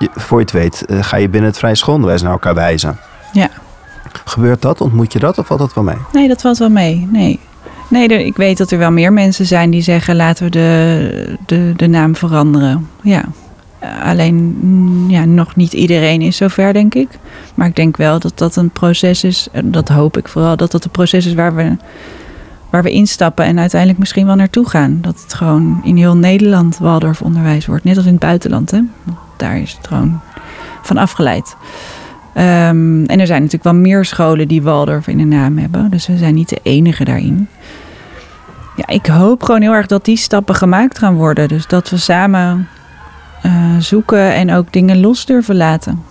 je- 0.00 0.10
voor 0.14 0.38
je 0.38 0.44
het 0.44 0.52
weet 0.54 0.84
eh, 0.86 1.02
ga 1.02 1.16
je 1.16 1.28
binnen 1.28 1.50
het 1.50 1.58
vrije 1.58 1.74
schoolonderwijs 1.74 2.22
naar 2.22 2.32
elkaar 2.32 2.54
wijzen. 2.54 2.96
Ja. 3.32 3.48
Gebeurt 4.24 4.62
dat? 4.62 4.80
Ontmoet 4.80 5.12
je 5.12 5.18
dat 5.18 5.38
of 5.38 5.46
valt 5.46 5.60
dat 5.60 5.74
wel 5.74 5.84
mee? 5.84 5.96
Nee, 6.12 6.28
dat 6.28 6.40
valt 6.40 6.58
wel 6.58 6.70
mee. 6.70 7.08
Nee. 7.12 7.40
Nee, 7.88 8.08
er- 8.08 8.20
ik 8.26 8.36
weet 8.36 8.58
dat 8.58 8.70
er 8.70 8.78
wel 8.78 8.90
meer 8.90 9.12
mensen 9.12 9.46
zijn 9.46 9.70
die 9.70 9.82
zeggen: 9.82 10.16
laten 10.16 10.44
we 10.44 10.50
de, 10.50 11.36
de, 11.46 11.72
de 11.76 11.86
naam 11.86 12.16
veranderen. 12.16 12.88
Ja. 13.02 13.22
Alleen, 14.04 14.56
mm, 14.60 15.10
ja, 15.10 15.24
nog 15.24 15.56
niet 15.56 15.72
iedereen 15.72 16.22
is 16.22 16.36
zover, 16.36 16.72
denk 16.72 16.94
ik. 16.94 17.08
Maar 17.54 17.66
ik 17.66 17.76
denk 17.76 17.96
wel 17.96 18.18
dat 18.18 18.32
dat 18.38 18.56
een 18.56 18.70
proces 18.70 19.24
is, 19.24 19.48
dat 19.64 19.88
hoop 19.88 20.16
ik 20.16 20.28
vooral, 20.28 20.56
dat 20.56 20.70
dat 20.70 20.84
een 20.84 20.90
proces 20.90 21.26
is 21.26 21.34
waar 21.34 21.54
we, 21.54 21.76
waar 22.70 22.82
we 22.82 22.90
instappen 22.90 23.44
en 23.44 23.58
uiteindelijk 23.58 24.00
misschien 24.00 24.26
wel 24.26 24.34
naartoe 24.34 24.68
gaan. 24.68 24.98
Dat 25.00 25.20
het 25.22 25.34
gewoon 25.34 25.80
in 25.84 25.96
heel 25.96 26.16
Nederland 26.16 26.78
Waldorf 26.78 27.22
onderwijs 27.22 27.66
wordt, 27.66 27.84
net 27.84 27.96
als 27.96 28.06
in 28.06 28.10
het 28.12 28.20
buitenland. 28.20 28.70
Hè? 28.70 28.80
Daar 29.40 29.58
is 29.58 29.72
het 29.72 29.86
gewoon 29.86 30.20
van 30.82 30.96
afgeleid. 30.96 31.56
Ehm, 32.32 33.04
en 33.04 33.20
er 33.20 33.26
zijn 33.26 33.42
natuurlijk 33.42 33.64
wel 33.64 33.74
meer 33.74 34.04
scholen 34.04 34.48
die 34.48 34.62
Waldorf 34.62 35.06
in 35.06 35.18
de 35.18 35.24
naam 35.24 35.58
hebben. 35.58 35.90
Dus 35.90 36.06
we 36.06 36.16
zijn 36.16 36.34
niet 36.34 36.48
de 36.48 36.60
enige 36.62 37.04
daarin. 37.04 37.48
Ja, 38.76 38.86
ik 38.86 39.06
hoop 39.06 39.42
gewoon 39.42 39.62
heel 39.62 39.72
erg 39.72 39.86
dat 39.86 40.04
die 40.04 40.16
stappen 40.16 40.54
gemaakt 40.54 40.98
gaan 40.98 41.14
worden. 41.14 41.48
Dus 41.48 41.66
dat 41.66 41.90
we 41.90 41.96
samen 41.96 42.68
eh, 43.42 43.76
zoeken 43.78 44.34
en 44.34 44.52
ook 44.52 44.72
dingen 44.72 45.00
los 45.00 45.26
durven 45.26 45.56
laten. 45.56 46.02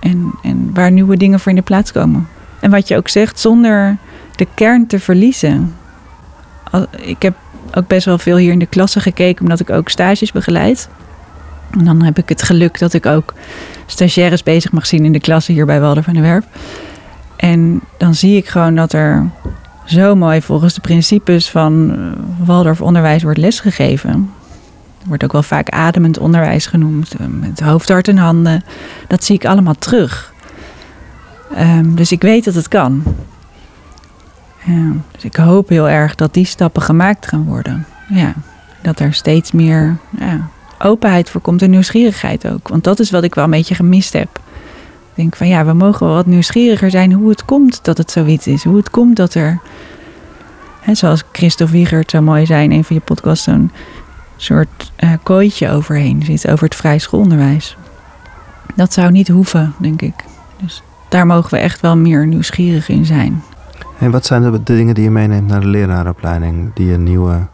En, 0.00 0.30
en 0.42 0.70
waar 0.74 0.92
nieuwe 0.92 1.16
dingen 1.16 1.40
voor 1.40 1.50
in 1.50 1.58
de 1.58 1.62
plaats 1.62 1.92
komen. 1.92 2.28
En 2.60 2.70
wat 2.70 2.88
je 2.88 2.96
ook 2.96 3.08
zegt, 3.08 3.38
zonder 3.38 3.96
de 4.36 4.46
kern 4.54 4.86
te 4.86 5.00
verliezen. 5.00 5.74
Ik 6.90 7.22
heb 7.22 7.34
ook 7.74 7.86
best 7.86 8.04
wel 8.04 8.18
veel 8.18 8.36
hier 8.36 8.52
in 8.52 8.58
de 8.58 8.66
klasse 8.66 9.00
gekeken, 9.00 9.42
omdat 9.42 9.60
ik 9.60 9.70
ook 9.70 9.88
stages 9.88 10.32
begeleid. 10.32 10.88
En 11.70 11.84
dan 11.84 12.02
heb 12.02 12.18
ik 12.18 12.28
het 12.28 12.42
geluk 12.42 12.78
dat 12.78 12.92
ik 12.92 13.06
ook 13.06 13.34
stagiaires 13.86 14.42
bezig 14.42 14.72
mag 14.72 14.86
zien 14.86 15.04
in 15.04 15.12
de 15.12 15.20
klasse 15.20 15.52
hier 15.52 15.66
bij 15.66 15.80
Waldorf 15.80 16.08
aan 16.08 16.14
de 16.14 16.20
Werf. 16.20 16.44
En 17.36 17.80
dan 17.98 18.14
zie 18.14 18.36
ik 18.36 18.48
gewoon 18.48 18.74
dat 18.74 18.92
er 18.92 19.30
zo 19.84 20.14
mooi 20.14 20.42
volgens 20.42 20.74
de 20.74 20.80
principes 20.80 21.50
van 21.50 21.90
eh, 21.90 22.46
Waldorf 22.46 22.80
onderwijs 22.80 23.22
wordt 23.22 23.38
lesgegeven. 23.38 24.30
Er 25.00 25.08
wordt 25.08 25.24
ook 25.24 25.32
wel 25.32 25.42
vaak 25.42 25.68
ademend 25.68 26.18
onderwijs 26.18 26.66
genoemd, 26.66 27.14
eh, 27.14 27.26
met 27.26 27.60
hoofd, 27.60 27.88
hart 27.88 28.08
en 28.08 28.18
handen. 28.18 28.64
Dat 29.08 29.24
zie 29.24 29.34
ik 29.34 29.44
allemaal 29.44 29.74
terug. 29.78 30.32
Ehm, 31.54 31.94
dus 31.94 32.12
ik 32.12 32.22
weet 32.22 32.44
dat 32.44 32.54
het 32.54 32.68
kan. 32.68 33.02
Ja, 34.64 34.92
dus 35.10 35.24
ik 35.24 35.36
hoop 35.36 35.68
heel 35.68 35.88
erg 35.88 36.14
dat 36.14 36.34
die 36.34 36.44
stappen 36.44 36.82
gemaakt 36.82 37.26
gaan 37.26 37.44
worden. 37.44 37.86
Ja, 38.08 38.32
dat 38.82 39.00
er 39.00 39.14
steeds 39.14 39.52
meer 39.52 39.96
ja, 40.18 40.48
openheid 40.78 41.30
voor 41.30 41.40
komt 41.40 41.62
en 41.62 41.70
nieuwsgierigheid 41.70 42.48
ook. 42.48 42.68
Want 42.68 42.84
dat 42.84 43.00
is 43.00 43.10
wat 43.10 43.22
ik 43.22 43.34
wel 43.34 43.44
een 43.44 43.50
beetje 43.50 43.74
gemist 43.74 44.12
heb. 44.12 44.28
Ik 45.08 45.22
denk 45.22 45.36
van 45.36 45.48
ja, 45.48 45.64
we 45.64 45.72
mogen 45.72 46.06
wel 46.06 46.14
wat 46.14 46.26
nieuwsgieriger 46.26 46.90
zijn 46.90 47.12
hoe 47.12 47.28
het 47.28 47.44
komt 47.44 47.84
dat 47.84 47.98
het 47.98 48.10
zoiets 48.10 48.46
is. 48.46 48.64
Hoe 48.64 48.76
het 48.76 48.90
komt 48.90 49.16
dat 49.16 49.34
er, 49.34 49.60
hè, 50.80 50.94
zoals 50.94 51.24
Christophe 51.32 51.72
Wiegert 51.72 52.10
zo 52.10 52.20
mooi 52.20 52.46
zei 52.46 52.64
in 52.64 52.72
een 52.72 52.84
van 52.84 52.96
je 52.96 53.02
podcasts, 53.02 53.44
zo'n 53.44 53.70
soort 54.36 54.92
eh, 54.96 55.10
kooitje 55.22 55.70
overheen 55.70 56.22
zit 56.24 56.48
over 56.48 56.64
het 56.64 56.74
vrij 56.74 56.98
schoolonderwijs. 56.98 57.76
Dat 58.74 58.92
zou 58.92 59.10
niet 59.10 59.28
hoeven, 59.28 59.74
denk 59.78 60.02
ik. 60.02 60.14
Dus 60.62 60.82
daar 61.08 61.26
mogen 61.26 61.50
we 61.50 61.56
echt 61.56 61.80
wel 61.80 61.96
meer 61.96 62.26
nieuwsgierig 62.26 62.88
in 62.88 63.04
zijn. 63.04 63.42
En 63.98 64.10
wat 64.10 64.26
zijn 64.26 64.42
de, 64.42 64.62
dingen 64.62 64.94
die 64.94 65.04
je 65.04 65.10
meeneemt 65.10 65.48
naar 65.48 65.60
de 65.60 65.66
leraaropleiding, 65.66 66.74
die 66.74 66.86
je 66.86 66.98
nieuwe 66.98 67.46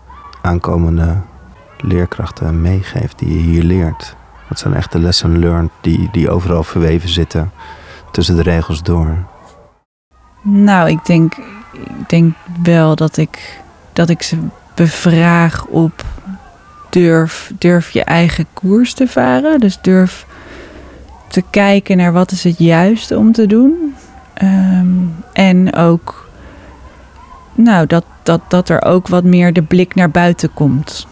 aankomende 0.42 1.16
leerkrachten 1.82 2.60
meegeeft, 2.60 3.18
die 3.18 3.28
je 3.28 3.38
hier 3.38 3.62
leert? 3.62 4.16
Wat 4.48 4.58
zijn 4.58 4.74
echt 4.74 4.92
de 4.92 4.98
lesson 4.98 5.38
learned 5.38 5.70
die, 5.80 6.08
die 6.12 6.30
overal 6.30 6.62
verweven 6.62 7.08
zitten 7.08 7.52
tussen 8.10 8.36
de 8.36 8.42
regels 8.42 8.82
door? 8.82 9.16
Nou, 10.42 10.88
ik 10.88 11.04
denk, 11.04 11.36
ik 11.72 12.08
denk 12.08 12.34
wel 12.62 12.96
dat 12.96 13.16
ik, 13.16 13.60
dat 13.92 14.08
ik 14.08 14.22
ze 14.22 14.38
bevraag 14.74 15.64
op 15.64 16.04
durf, 16.90 17.52
durf 17.58 17.90
je 17.90 18.04
eigen 18.04 18.46
koers 18.52 18.94
te 18.94 19.08
varen. 19.08 19.60
Dus 19.60 19.78
durf 19.80 20.26
te 21.28 21.42
kijken 21.50 21.96
naar 21.96 22.12
wat 22.12 22.30
is 22.30 22.44
het 22.44 22.58
juiste 22.58 23.18
om 23.18 23.32
te 23.32 23.46
doen. 23.46 23.94
Ehm, 24.34 24.96
en 25.32 25.74
ook 25.74 26.30
nou, 27.54 27.86
dat, 27.86 28.04
dat, 28.22 28.40
dat 28.48 28.68
er 28.68 28.82
ook 28.82 29.08
wat 29.08 29.24
meer 29.24 29.52
de 29.52 29.62
blik 29.62 29.94
naar 29.94 30.10
buiten 30.10 30.52
komt. 30.52 31.06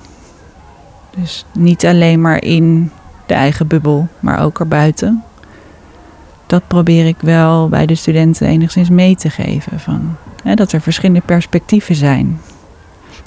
Dus 1.16 1.44
niet 1.52 1.86
alleen 1.86 2.20
maar 2.20 2.42
in 2.42 2.90
de 3.26 3.34
eigen 3.34 3.66
bubbel, 3.66 4.08
maar 4.20 4.42
ook 4.42 4.60
erbuiten 4.60 5.24
dat 6.50 6.66
probeer 6.66 7.06
ik 7.06 7.16
wel 7.20 7.68
bij 7.68 7.86
de 7.86 7.94
studenten 7.94 8.46
enigszins 8.46 8.88
mee 8.88 9.16
te 9.16 9.30
geven. 9.30 9.80
Van, 9.80 10.16
hè, 10.42 10.54
dat 10.54 10.72
er 10.72 10.80
verschillende 10.80 11.22
perspectieven 11.24 11.94
zijn 11.94 12.40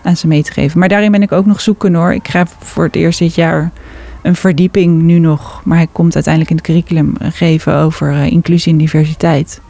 aan 0.03 0.17
ze 0.17 0.27
mee 0.27 0.43
te 0.43 0.51
geven. 0.51 0.79
Maar 0.79 0.89
daarin 0.89 1.11
ben 1.11 1.21
ik 1.21 1.31
ook 1.31 1.45
nog 1.45 1.61
zoeken 1.61 1.93
hoor. 1.93 2.13
Ik 2.13 2.27
ga 2.27 2.45
voor 2.59 2.84
het 2.84 2.95
eerst 2.95 3.19
dit 3.19 3.36
jaar 3.36 3.71
een 4.21 4.36
verdieping 4.36 5.01
nu 5.01 5.19
nog. 5.19 5.61
Maar 5.63 5.77
hij 5.77 5.88
komt 5.91 6.13
uiteindelijk 6.13 6.53
in 6.53 6.57
het 6.57 6.65
curriculum 6.65 7.15
geven 7.19 7.75
over 7.75 8.11
eh, 8.11 8.25
inclusie 8.25 8.71
en 8.71 8.77
diversiteit. 8.77 9.61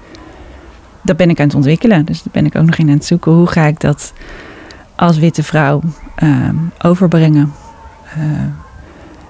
Dat 1.02 1.18
ben 1.18 1.30
ik 1.30 1.40
aan 1.40 1.46
het 1.46 1.56
ontwikkelen. 1.56 2.06
Dus 2.06 2.24
daar 2.24 2.34
ben 2.34 2.46
ik 2.46 2.56
ook 2.56 2.66
nog 2.66 2.76
in 2.76 2.88
aan 2.88 2.94
het 2.94 3.06
zoeken. 3.06 3.32
Hoe 3.32 3.48
ga 3.48 3.66
ik 3.66 3.80
dat 3.80 4.14
als 4.96 5.18
witte 5.18 5.44
vrouw 5.44 5.82
ehm, 6.16 6.56
overbrengen? 6.82 7.54
Eh, 8.16 8.24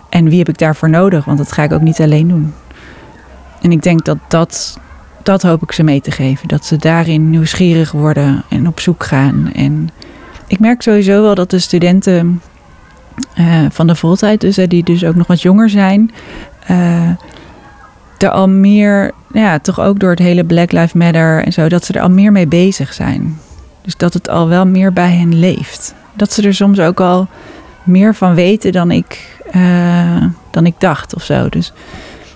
en 0.09 0.29
wie 0.29 0.37
heb 0.37 0.49
ik 0.49 0.57
daarvoor 0.57 0.89
nodig? 0.89 1.25
Want 1.25 1.37
dat 1.37 1.51
ga 1.51 1.63
ik 1.63 1.71
ook 1.71 1.81
niet 1.81 2.01
alleen 2.01 2.27
doen. 2.27 2.53
En 3.61 3.71
ik 3.71 3.83
denk 3.83 4.05
dat 4.05 4.17
dat, 4.27 4.79
dat 5.23 5.41
hoop 5.41 5.63
ik 5.63 5.71
ze 5.71 5.83
mee 5.83 6.01
te 6.01 6.11
geven. 6.11 6.47
Dat 6.47 6.65
ze 6.65 6.77
daarin 6.77 7.29
nieuwsgierig 7.29 7.91
worden 7.91 8.43
en 8.49 8.67
op 8.67 8.79
zoek 8.79 9.03
gaan. 9.03 9.51
En 9.53 9.89
ik 10.47 10.59
merk 10.59 10.81
sowieso 10.81 11.21
wel 11.21 11.35
dat 11.35 11.49
de 11.49 11.59
studenten 11.59 12.41
eh, 13.33 13.65
van 13.69 13.87
de 13.87 13.95
voltijd, 13.95 14.41
dus, 14.41 14.55
die 14.55 14.83
dus 14.83 15.05
ook 15.05 15.15
nog 15.15 15.27
wat 15.27 15.41
jonger 15.41 15.69
zijn, 15.69 16.11
eh, 16.67 17.09
er 18.17 18.29
al 18.29 18.49
meer, 18.49 19.11
ja, 19.33 19.59
toch 19.59 19.79
ook 19.79 19.99
door 19.99 20.09
het 20.09 20.19
hele 20.19 20.43
Black 20.43 20.71
Lives 20.71 20.93
Matter 20.93 21.43
en 21.43 21.53
zo, 21.53 21.69
dat 21.69 21.85
ze 21.85 21.93
er 21.93 22.01
al 22.01 22.09
meer 22.09 22.31
mee 22.31 22.47
bezig 22.47 22.93
zijn. 22.93 23.39
Dus 23.81 23.97
dat 23.97 24.13
het 24.13 24.29
al 24.29 24.47
wel 24.47 24.65
meer 24.65 24.93
bij 24.93 25.11
hen 25.11 25.39
leeft. 25.39 25.93
Dat 26.13 26.33
ze 26.33 26.41
er 26.41 26.53
soms 26.53 26.79
ook 26.79 26.99
al 26.99 27.27
meer 27.83 28.15
van 28.15 28.35
weten 28.35 28.71
dan 28.71 28.91
ik, 28.91 29.39
eh, 29.51 30.25
dan 30.51 30.65
ik 30.65 30.75
dacht 30.77 31.15
of 31.15 31.23
zo. 31.23 31.49
Dus 31.49 31.73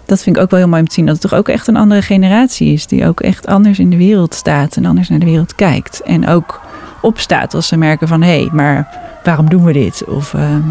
dat 0.05 0.21
vind 0.23 0.35
ik 0.35 0.41
ook 0.41 0.49
wel 0.49 0.59
heel 0.59 0.69
mooi 0.69 0.81
om 0.81 0.87
te 0.87 0.93
zien. 0.93 1.05
Dat 1.05 1.21
het 1.21 1.29
toch 1.29 1.39
ook 1.39 1.49
echt 1.49 1.67
een 1.67 1.75
andere 1.75 2.01
generatie 2.01 2.73
is. 2.73 2.87
Die 2.87 3.07
ook 3.07 3.21
echt 3.21 3.47
anders 3.47 3.79
in 3.79 3.89
de 3.89 3.97
wereld 3.97 4.33
staat 4.33 4.75
en 4.75 4.85
anders 4.85 5.09
naar 5.09 5.19
de 5.19 5.25
wereld 5.25 5.55
kijkt. 5.55 6.01
En 6.01 6.27
ook 6.27 6.61
opstaat 7.01 7.53
als 7.53 7.67
ze 7.67 7.77
merken 7.77 8.07
van... 8.07 8.21
hé, 8.21 8.39
hey, 8.39 8.49
maar 8.51 8.87
waarom 9.23 9.49
doen 9.49 9.63
we 9.63 9.73
dit? 9.73 10.03
Of 10.05 10.33
ehm, 10.33 10.61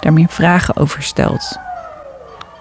daar 0.00 0.12
meer 0.12 0.28
vragen 0.28 0.76
over 0.76 1.02
stelt. 1.02 1.58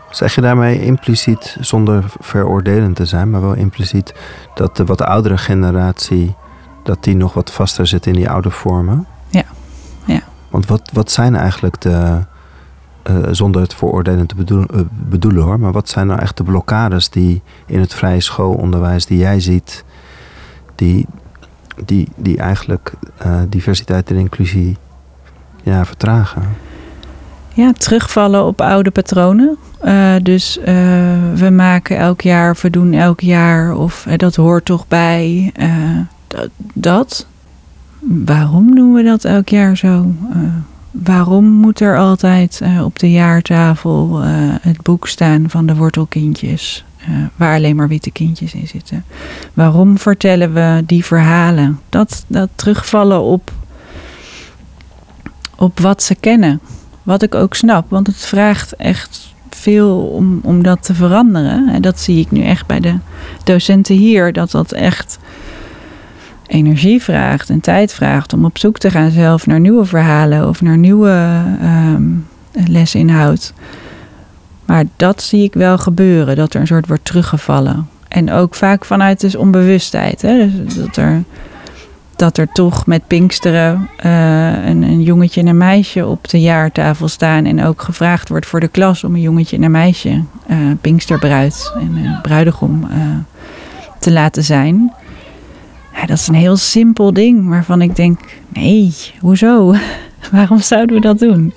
Zeg 0.09 0.35
je 0.35 0.41
daarmee 0.41 0.81
impliciet, 0.81 1.57
zonder 1.59 2.03
veroordelend 2.19 2.95
te 2.95 3.05
zijn, 3.05 3.29
maar 3.29 3.41
wel 3.41 3.53
impliciet 3.53 4.13
dat 4.53 4.77
de 4.77 4.85
wat 4.85 5.01
oudere 5.01 5.37
generatie, 5.37 6.35
dat 6.83 7.03
die 7.03 7.15
nog 7.15 7.33
wat 7.33 7.51
vaster 7.51 7.87
zit 7.87 8.05
in 8.05 8.13
die 8.13 8.29
oude 8.29 8.49
vormen? 8.49 9.07
Want 10.49 10.65
wat, 10.65 10.89
wat 10.93 11.11
zijn 11.11 11.35
eigenlijk 11.35 11.81
de, 11.81 12.19
uh, 13.09 13.17
zonder 13.31 13.61
het 13.61 13.73
veroordelend 13.73 14.29
te 14.29 14.35
bedoelen, 14.35 14.67
uh, 14.73 14.81
bedoelen 14.91 15.43
hoor, 15.43 15.59
maar 15.59 15.71
wat 15.71 15.89
zijn 15.89 16.07
nou 16.07 16.19
echt 16.19 16.37
de 16.37 16.43
blokkades 16.43 17.09
die 17.09 17.41
in 17.65 17.79
het 17.79 17.93
vrije 17.93 18.21
schoolonderwijs 18.21 19.05
die 19.05 19.17
jij 19.17 19.39
ziet, 19.39 19.83
die, 20.75 21.05
die, 21.85 22.07
die 22.15 22.37
eigenlijk 22.37 22.93
uh, 23.25 23.39
diversiteit 23.49 24.09
en 24.09 24.15
inclusie 24.15 24.77
ja, 25.63 25.85
vertragen? 25.85 26.43
Ja, 27.53 27.73
terugvallen 27.73 28.45
op 28.45 28.61
oude 28.61 28.91
patronen. 28.91 29.57
Dus 30.21 30.59
we 31.35 31.49
maken 31.51 31.97
elk 31.97 32.21
jaar, 32.21 32.57
we 32.61 32.69
doen 32.69 32.93
elk 32.93 33.19
jaar, 33.19 33.75
of 33.75 34.07
dat 34.15 34.35
hoort 34.35 34.65
toch 34.65 34.87
bij. 34.87 35.53
Dat, 36.73 37.25
Waarom 37.99 38.75
doen 38.75 38.93
we 38.93 39.03
dat 39.03 39.25
elk 39.25 39.49
jaar 39.49 39.77
zo? 39.77 40.11
waarom 40.91 41.45
moet 41.45 41.79
er 41.79 41.97
altijd 41.97 42.61
op 42.83 42.99
de 42.99 43.11
jaartafel 43.11 44.19
het 44.61 44.81
boek 44.81 45.07
staan 45.07 45.49
van 45.49 45.65
de 45.65 45.75
wortelkindjes, 45.75 46.85
waar 47.35 47.55
alleen 47.55 47.75
maar 47.75 47.87
witte 47.87 48.11
kindjes 48.11 48.53
in 48.53 48.67
zitten? 48.67 49.05
Waarom 49.53 49.97
vertellen 49.97 50.53
we 50.53 50.83
die 50.85 51.05
verhalen? 51.05 51.79
Dat, 51.89 52.25
dat 52.27 52.49
terugvallen 52.55 53.21
op, 53.21 53.51
op 55.55 55.79
wat 55.79 56.03
ze 56.03 56.15
kennen. 56.15 56.59
Wat 57.03 57.21
ik 57.21 57.35
ook 57.35 57.55
snap, 57.55 57.89
want 57.89 58.07
het 58.07 58.25
vraagt 58.25 58.75
echt 58.75 59.33
veel 59.49 59.99
om, 59.99 60.39
om 60.43 60.63
dat 60.63 60.83
te 60.83 60.93
veranderen. 60.93 61.69
En 61.69 61.81
dat 61.81 61.99
zie 61.99 62.19
ik 62.19 62.31
nu 62.31 62.43
echt 62.43 62.65
bij 62.65 62.79
de 62.79 62.95
docenten 63.43 63.95
hier, 63.95 64.33
dat 64.33 64.51
dat 64.51 64.71
echt 64.71 65.19
energie 66.49 67.01
vraagt 67.01 67.49
en 67.49 67.59
tijd 67.59 67.93
vraagt 67.93 68.33
om 68.33 68.45
op 68.45 68.57
zoek 68.57 68.77
te 68.77 68.89
gaan 68.89 69.11
zelf 69.11 69.45
naar 69.45 69.59
nieuwe 69.59 69.85
verhalen 69.85 70.47
of 70.47 70.61
naar 70.61 70.77
nieuwe 70.77 71.43
um, 71.63 72.27
lesinhoud. 72.51 73.53
Maar 74.65 74.83
dat 74.95 75.21
zie 75.21 75.43
ik 75.43 75.53
wel 75.53 75.77
gebeuren, 75.77 76.35
dat 76.35 76.53
er 76.53 76.61
een 76.61 76.67
soort 76.67 76.87
wordt 76.87 77.05
teruggevallen. 77.05 77.87
En 78.07 78.31
ook 78.31 78.55
vaak 78.55 78.85
vanuit 78.85 79.19
dus 79.19 79.35
onbewustheid. 79.35 80.21
Hè? 80.21 80.63
Dus 80.63 80.75
dat 80.75 80.95
er 80.97 81.23
dat 82.15 82.37
er 82.37 82.51
toch 82.51 82.85
met 82.85 83.07
Pinksteren 83.07 83.89
uh, 84.05 84.65
een, 84.65 84.83
een, 84.83 85.01
jongetje 85.01 85.41
en 85.41 85.47
een 85.47 85.57
meisje 85.57 86.05
op 86.05 86.27
de 86.27 86.41
jaartafel 86.41 87.07
staan. 87.07 87.45
En 87.45 87.63
ook 87.63 87.81
gevraagd 87.81 88.29
wordt 88.29 88.45
voor 88.45 88.59
de 88.59 88.67
klas 88.67 89.03
om 89.03 89.13
een 89.13 89.21
jongetje 89.21 89.57
en 89.57 89.63
een 89.63 89.71
meisje, 89.71 90.23
uh, 90.47 90.57
Pinksterbruid 90.81 91.73
en 91.75 91.97
uh, 91.97 92.21
bruidegom, 92.21 92.87
te 93.99 94.11
laten 94.11 94.43
zijn. 94.43 94.93
Ja, 95.99 96.05
dat 96.05 96.17
is 96.17 96.27
een 96.27 96.33
heel 96.33 96.57
simpel 96.57 97.13
ding 97.13 97.49
waarvan 97.49 97.81
ik 97.81 97.95
denk: 97.95 98.19
nee, 98.53 98.93
hoezo? 99.19 99.75
Waarom 100.31 100.59
zouden 100.59 100.95
we 100.95 101.01
dat 101.01 101.19
doen? 101.19 101.53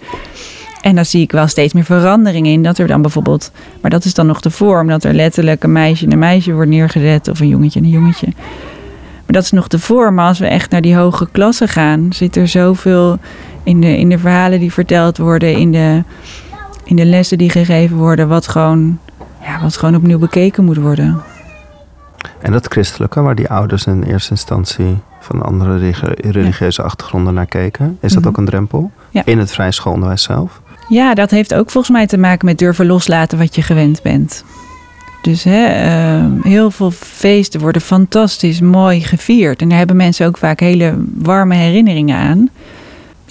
En 0.80 0.94
dan 0.94 1.04
zie 1.04 1.22
ik 1.22 1.32
wel 1.32 1.46
steeds 1.46 1.72
meer 1.72 1.84
verandering 1.84 2.46
in. 2.46 2.62
Dat 2.62 2.78
er 2.78 2.86
dan 2.86 3.02
bijvoorbeeld, 3.02 3.50
maar 3.80 3.90
dat 3.90 4.04
is 4.04 4.14
dan 4.14 4.26
nog 4.26 4.40
de 4.40 4.50
vorm, 4.50 4.88
dat 4.88 5.04
er 5.04 5.14
letterlijk 5.14 5.62
een 5.62 5.72
meisje 5.72 6.04
en 6.04 6.12
een 6.12 6.18
meisje 6.18 6.52
wordt 6.52 6.70
neergezet 6.70 7.28
of 7.28 7.40
een 7.40 7.48
jongetje 7.48 7.78
en 7.78 7.84
een 7.84 7.90
jongetje 7.90 8.28
dat 9.32 9.42
is 9.42 9.50
nog 9.50 9.68
de 9.68 9.78
vorm. 9.78 10.14
Maar 10.14 10.26
als 10.26 10.38
we 10.38 10.46
echt 10.46 10.70
naar 10.70 10.80
die 10.80 10.96
hoge 10.96 11.28
klassen 11.32 11.68
gaan, 11.68 12.06
zit 12.12 12.36
er 12.36 12.48
zoveel 12.48 13.18
in 13.62 13.80
de, 13.80 13.98
in 13.98 14.08
de 14.08 14.18
verhalen 14.18 14.60
die 14.60 14.72
verteld 14.72 15.18
worden, 15.18 15.56
in 15.56 15.72
de, 15.72 16.02
in 16.84 16.96
de 16.96 17.04
lessen 17.04 17.38
die 17.38 17.50
gegeven 17.50 17.96
worden, 17.96 18.28
wat 18.28 18.48
gewoon, 18.48 18.98
ja, 19.42 19.60
wat 19.62 19.76
gewoon 19.76 19.94
opnieuw 19.94 20.18
bekeken 20.18 20.64
moet 20.64 20.76
worden. 20.76 21.22
En 22.40 22.52
dat 22.52 22.66
christelijke, 22.66 23.20
waar 23.20 23.34
die 23.34 23.48
ouders 23.48 23.86
in 23.86 24.02
eerste 24.02 24.30
instantie 24.30 24.98
van 25.20 25.42
andere 25.42 25.92
religieuze 26.16 26.82
achtergronden 26.82 27.34
naar 27.34 27.46
keken, 27.46 27.98
is 28.00 28.00
dat 28.00 28.10
mm 28.10 28.18
-hmm. 28.18 28.26
ook 28.28 28.36
een 28.36 28.44
drempel? 28.44 28.90
Ja. 29.10 29.22
In 29.24 29.38
het 29.38 29.52
vrije 29.52 29.72
schoolonderwijs 29.72 30.22
zelf? 30.22 30.60
Ja, 30.88 31.14
dat 31.14 31.30
heeft 31.30 31.54
ook 31.54 31.70
volgens 31.70 31.92
mij 31.96 32.06
te 32.06 32.18
maken 32.18 32.46
met 32.46 32.58
durven 32.58 32.86
loslaten 32.86 33.38
wat 33.38 33.54
je 33.54 33.62
gewend 33.62 34.02
bent. 34.02 34.44
Dus 35.22 35.44
hè, 35.44 35.86
uh, 35.86 36.24
heel 36.42 36.70
veel 36.70 36.90
feesten 36.90 37.60
worden 37.60 37.82
fantastisch 37.82 38.60
mooi 38.60 39.00
gevierd. 39.00 39.62
En 39.62 39.68
daar 39.68 39.78
hebben 39.78 39.96
mensen 39.96 40.26
ook 40.26 40.38
vaak 40.38 40.60
hele 40.60 40.94
warme 41.14 41.54
herinneringen 41.54 42.16
aan. 42.16 42.48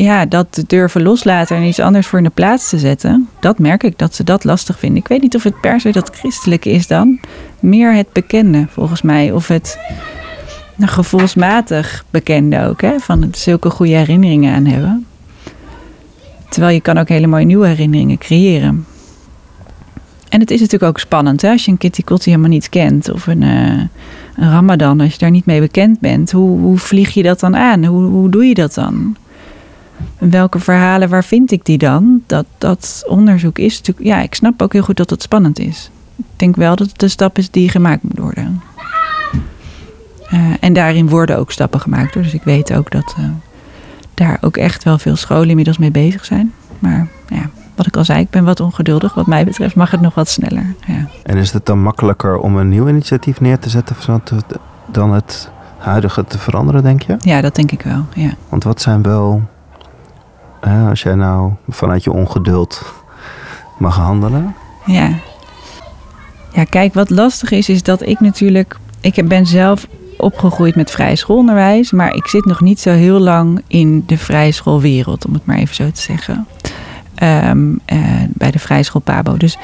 Ja, 0.02 0.26
dat 0.26 0.64
durven 0.68 1.02
loslaten 1.02 1.56
en 1.56 1.64
iets 1.64 1.80
anders 1.80 2.08
voor 2.08 2.18
in 2.18 2.24
de 2.24 2.32
plaats 2.34 2.70
te 2.70 2.80
zetten, 2.80 3.30
dat 3.39 3.60
merk 3.60 3.84
ik 3.84 3.97
dat 3.97 4.16
ze 4.16 4.24
dat 4.24 4.43
lastig 4.43 4.80
vinden. 4.80 4.99
Ik 4.99 5.08
weet 5.08 5.22
niet 5.22 5.36
of 5.36 5.43
het 5.43 5.62
per 5.62 5.80
se 5.80 5.91
dat 5.91 6.10
christelijke 6.16 6.70
is 6.70 6.88
dan. 6.88 7.20
Meer 7.60 7.93
het 7.93 8.14
bekende, 8.14 8.66
volgens 8.70 9.02
mij. 9.02 9.32
Of 9.32 9.47
het 9.47 9.80
nou, 10.76 10.91
gevoelsmatig 10.91 12.06
bekende 12.10 12.66
ook, 12.66 12.82
hè? 12.82 12.99
van 12.99 13.30
zulke 13.32 13.70
goede 13.70 13.95
herinneringen 13.95 14.54
aan 14.54 14.66
hebben. 14.66 15.06
Terwijl 16.49 16.74
je 16.74 16.82
kan 16.82 16.97
ook 16.97 17.10
hele 17.10 17.28
mooie 17.28 17.45
nieuwe 17.45 17.68
herinneringen 17.68 18.18
creëren. 18.18 18.86
En 20.30 20.39
het 20.39 20.52
is 20.52 20.60
natuurlijk 20.60 20.91
ook 20.91 20.99
spannend 20.99 21.41
hè? 21.41 21.49
als 21.49 21.66
je 21.66 21.72
een 21.72 21.78
Kitty 21.78 22.04
Kotti 22.04 22.30
helemaal 22.30 22.52
niet 22.52 22.70
kent. 22.70 23.12
Of 23.12 23.28
een, 23.28 23.41
uh, 23.41 23.80
een 24.36 24.52
Ramadan, 24.52 25.02
als 25.02 25.12
je 25.12 25.20
daar 25.20 25.32
niet 25.32 25.45
mee 25.45 25.60
bekend 25.60 25.99
bent. 25.99 26.32
Hoe, 26.32 26.60
hoe 26.60 26.78
vlieg 26.78 27.14
je 27.14 27.24
dat 27.24 27.39
dan 27.39 27.56
aan? 27.56 27.86
Hoe, 27.86 28.04
hoe 28.04 28.30
doe 28.30 28.45
je 28.45 28.54
dat 28.54 28.74
dan? 28.74 29.16
Welke 30.18 30.60
verhalen, 30.60 31.10
waar 31.10 31.24
vind 31.24 31.52
ik 31.52 31.66
die 31.66 31.78
dan? 31.78 32.22
Dat, 32.28 32.45
dat 32.58 33.04
onderzoek 33.08 33.58
is 33.58 33.78
natuurlijk... 33.78 34.08
Ja, 34.08 34.22
ik 34.22 34.34
snap 34.34 34.62
ook 34.62 34.74
heel 34.74 34.82
goed 34.82 34.97
dat 34.97 35.10
het 35.10 35.22
spannend 35.22 35.60
is. 35.60 35.91
Ik 36.18 36.26
denk 36.36 36.56
wel 36.56 36.76
dat 36.76 36.88
het 36.88 36.99
de 36.99 37.08
stap 37.08 37.38
is 37.38 37.52
die 37.52 37.70
gemaakt 37.70 38.04
moet 38.04 38.18
worden. 38.18 38.62
Uh, 40.34 40.39
en 40.60 40.74
daarin 40.74 41.10
worden 41.10 41.38
ook 41.38 41.52
stappen 41.52 41.80
gemaakt. 41.80 42.14
Dus 42.14 42.34
ik 42.34 42.43
weet 42.43 42.74
ook 42.74 42.91
dat 42.91 43.16
uh, 43.20 43.26
daar 44.14 44.38
ook 44.41 44.58
echt 44.58 44.84
wel 44.84 44.97
veel 44.97 45.16
scholen 45.16 45.49
inmiddels 45.49 45.78
mee 45.78 45.91
bezig 45.91 46.26
zijn. 46.26 46.54
Maar 46.80 47.08
ja, 47.28 47.49
wat 47.76 47.88
ik 47.88 47.97
al 47.97 48.06
zei, 48.06 48.20
ik 48.20 48.30
ben 48.30 48.43
wat 48.43 48.60
ongeduldig. 48.60 49.14
Wat 49.14 49.28
mij 49.28 49.45
betreft 49.45 49.76
mag 49.76 49.91
het 49.91 50.02
nog 50.02 50.16
wat 50.16 50.30
sneller. 50.30 50.74
Ja. 50.88 51.08
En 51.24 51.38
is 51.38 51.52
het 51.52 51.66
dan 51.66 51.82
makkelijker 51.82 52.38
om 52.38 52.58
een 52.58 52.70
nieuw 52.70 52.88
initiatief 52.88 53.41
neer 53.41 53.60
te 53.60 53.70
zetten 53.70 53.95
dan 54.91 55.14
het 55.14 55.52
huidige 55.78 56.24
te 56.24 56.38
veranderen, 56.38 56.84
denk 56.84 57.02
je? 57.02 57.16
Ja, 57.20 57.41
dat 57.41 57.56
denk 57.56 57.72
ik 57.72 57.82
wel. 57.82 58.06
Ja. 58.14 58.30
Want 58.49 58.64
wat 58.64 58.82
zijn 58.82 59.02
wel, 59.02 59.41
als 60.89 61.01
jij 61.01 61.16
nou 61.16 61.51
vanuit 61.70 62.03
je 62.03 62.12
ongeduld 62.12 62.82
mag 63.78 63.95
handelen? 63.95 64.55
Ja. 64.86 65.09
Ja, 66.53 66.64
kijk, 66.64 66.93
wat 66.93 67.09
lastig 67.09 67.51
is, 67.51 67.70
is 67.70 67.84
dat 67.84 68.01
ik 68.01 68.20
natuurlijk. 68.20 68.78
Ik 69.01 69.28
ben 69.28 69.45
zelf 69.45 69.88
opgegroeid 70.18 70.76
met 70.76 70.91
vrij 70.91 71.16
schoolonderwijs, 71.16 71.91
maar 71.91 72.14
ik 72.16 72.28
zit 72.28 72.45
nog 72.45 72.62
niet 72.62 72.80
zo 72.80 72.89
heel 72.89 73.20
lang 73.20 73.62
in 73.68 74.03
de 74.05 74.18
vrije 74.18 74.51
schoolwereld, 74.51 75.26
om 75.26 75.34
het 75.34 75.45
maar 75.45 75.57
even 75.57 75.76
zo 75.76 75.91
te 75.91 76.01
zeggen 76.01 76.47
um, 77.24 77.80
uh, 77.93 77.99
bij 78.30 78.51
de 78.51 78.59
Vrijschool 78.59 79.01
Pabo. 79.01 79.38
Dus 79.38 79.57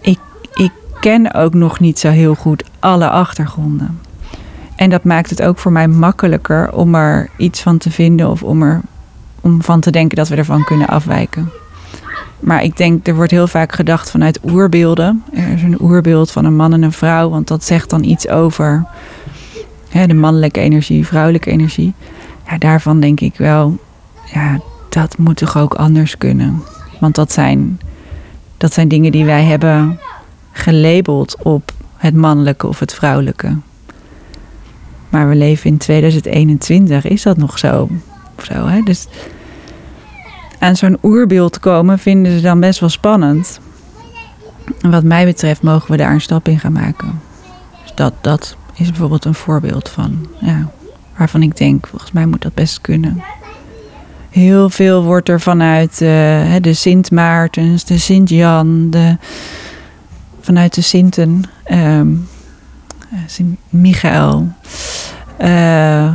ik, 0.00 0.18
ik 0.54 0.72
ken 1.00 1.34
ook 1.34 1.54
nog 1.54 1.80
niet 1.80 1.98
zo 1.98 2.08
heel 2.08 2.34
goed 2.34 2.64
alle 2.78 3.10
achtergronden. 3.10 4.00
En 4.76 4.90
dat 4.90 5.04
maakt 5.04 5.30
het 5.30 5.42
ook 5.42 5.58
voor 5.58 5.72
mij 5.72 5.88
makkelijker 5.88 6.72
om 6.72 6.94
er 6.94 7.30
iets 7.36 7.62
van 7.62 7.78
te 7.78 7.90
vinden 7.90 8.30
of 8.30 8.42
om 8.42 8.62
er 8.62 8.80
om 9.46 9.62
van 9.62 9.80
te 9.80 9.90
denken 9.90 10.16
dat 10.16 10.28
we 10.28 10.36
ervan 10.36 10.64
kunnen 10.64 10.86
afwijken. 10.86 11.50
Maar 12.40 12.62
ik 12.62 12.76
denk, 12.76 13.06
er 13.06 13.14
wordt 13.14 13.30
heel 13.30 13.46
vaak 13.46 13.72
gedacht 13.72 14.10
vanuit 14.10 14.40
oerbeelden. 14.44 15.22
Er 15.32 15.48
is 15.48 15.62
een 15.62 15.80
oerbeeld 15.80 16.30
van 16.30 16.44
een 16.44 16.56
man 16.56 16.72
en 16.72 16.82
een 16.82 16.92
vrouw, 16.92 17.28
want 17.28 17.48
dat 17.48 17.64
zegt 17.64 17.90
dan 17.90 18.04
iets 18.04 18.28
over 18.28 18.86
hè, 19.88 20.06
de 20.06 20.14
mannelijke 20.14 20.60
energie, 20.60 21.06
vrouwelijke 21.06 21.50
energie. 21.50 21.94
Ja, 22.50 22.58
daarvan 22.58 23.00
denk 23.00 23.20
ik 23.20 23.36
wel, 23.36 23.76
ja, 24.32 24.60
dat 24.88 25.18
moet 25.18 25.36
toch 25.36 25.58
ook 25.58 25.74
anders 25.74 26.18
kunnen. 26.18 26.62
Want 27.00 27.14
dat 27.14 27.32
zijn, 27.32 27.80
dat 28.56 28.72
zijn 28.72 28.88
dingen 28.88 29.12
die 29.12 29.24
wij 29.24 29.44
hebben 29.44 30.00
gelabeld 30.52 31.36
op 31.42 31.72
het 31.96 32.14
mannelijke 32.14 32.66
of 32.66 32.78
het 32.78 32.94
vrouwelijke. 32.94 33.56
Maar 35.08 35.28
we 35.28 35.34
leven 35.34 35.70
in 35.70 35.78
2021, 35.78 37.04
is 37.04 37.22
dat 37.22 37.36
nog 37.36 37.58
zo? 37.58 37.88
Of 38.38 38.44
zo 38.44 38.66
hè? 38.66 38.80
Dus 38.80 39.06
aan 40.58 40.76
zo'n 40.76 40.98
oerbeeld 41.02 41.60
komen 41.60 41.98
vinden 41.98 42.32
ze 42.32 42.40
dan 42.40 42.60
best 42.60 42.80
wel 42.80 42.88
spannend. 42.88 43.60
En 44.80 44.90
wat 44.90 45.04
mij 45.04 45.24
betreft 45.24 45.62
mogen 45.62 45.90
we 45.90 45.96
daar 45.96 46.12
een 46.12 46.20
stap 46.20 46.48
in 46.48 46.58
gaan 46.58 46.72
maken. 46.72 47.20
Dus 47.82 47.94
dat, 47.94 48.12
dat 48.20 48.56
is 48.74 48.88
bijvoorbeeld 48.88 49.24
een 49.24 49.34
voorbeeld 49.34 49.88
van, 49.88 50.26
ja, 50.40 50.70
waarvan 51.16 51.42
ik 51.42 51.56
denk, 51.56 51.86
volgens 51.86 52.12
mij 52.12 52.26
moet 52.26 52.42
dat 52.42 52.54
best 52.54 52.80
kunnen. 52.80 53.22
Heel 54.30 54.70
veel 54.70 55.02
wordt 55.02 55.28
er 55.28 55.40
vanuit 55.40 55.92
uh, 55.92 56.54
de 56.60 56.72
Sint 56.72 57.10
Maartens, 57.10 57.84
de 57.84 57.98
Sint 57.98 58.28
Jan, 58.28 58.90
de, 58.90 59.16
vanuit 60.40 60.74
de 60.74 60.80
Sinten, 60.80 61.42
eh, 61.64 62.00
Sint 63.26 63.58
Michael, 63.68 64.48
eh, 65.36 66.14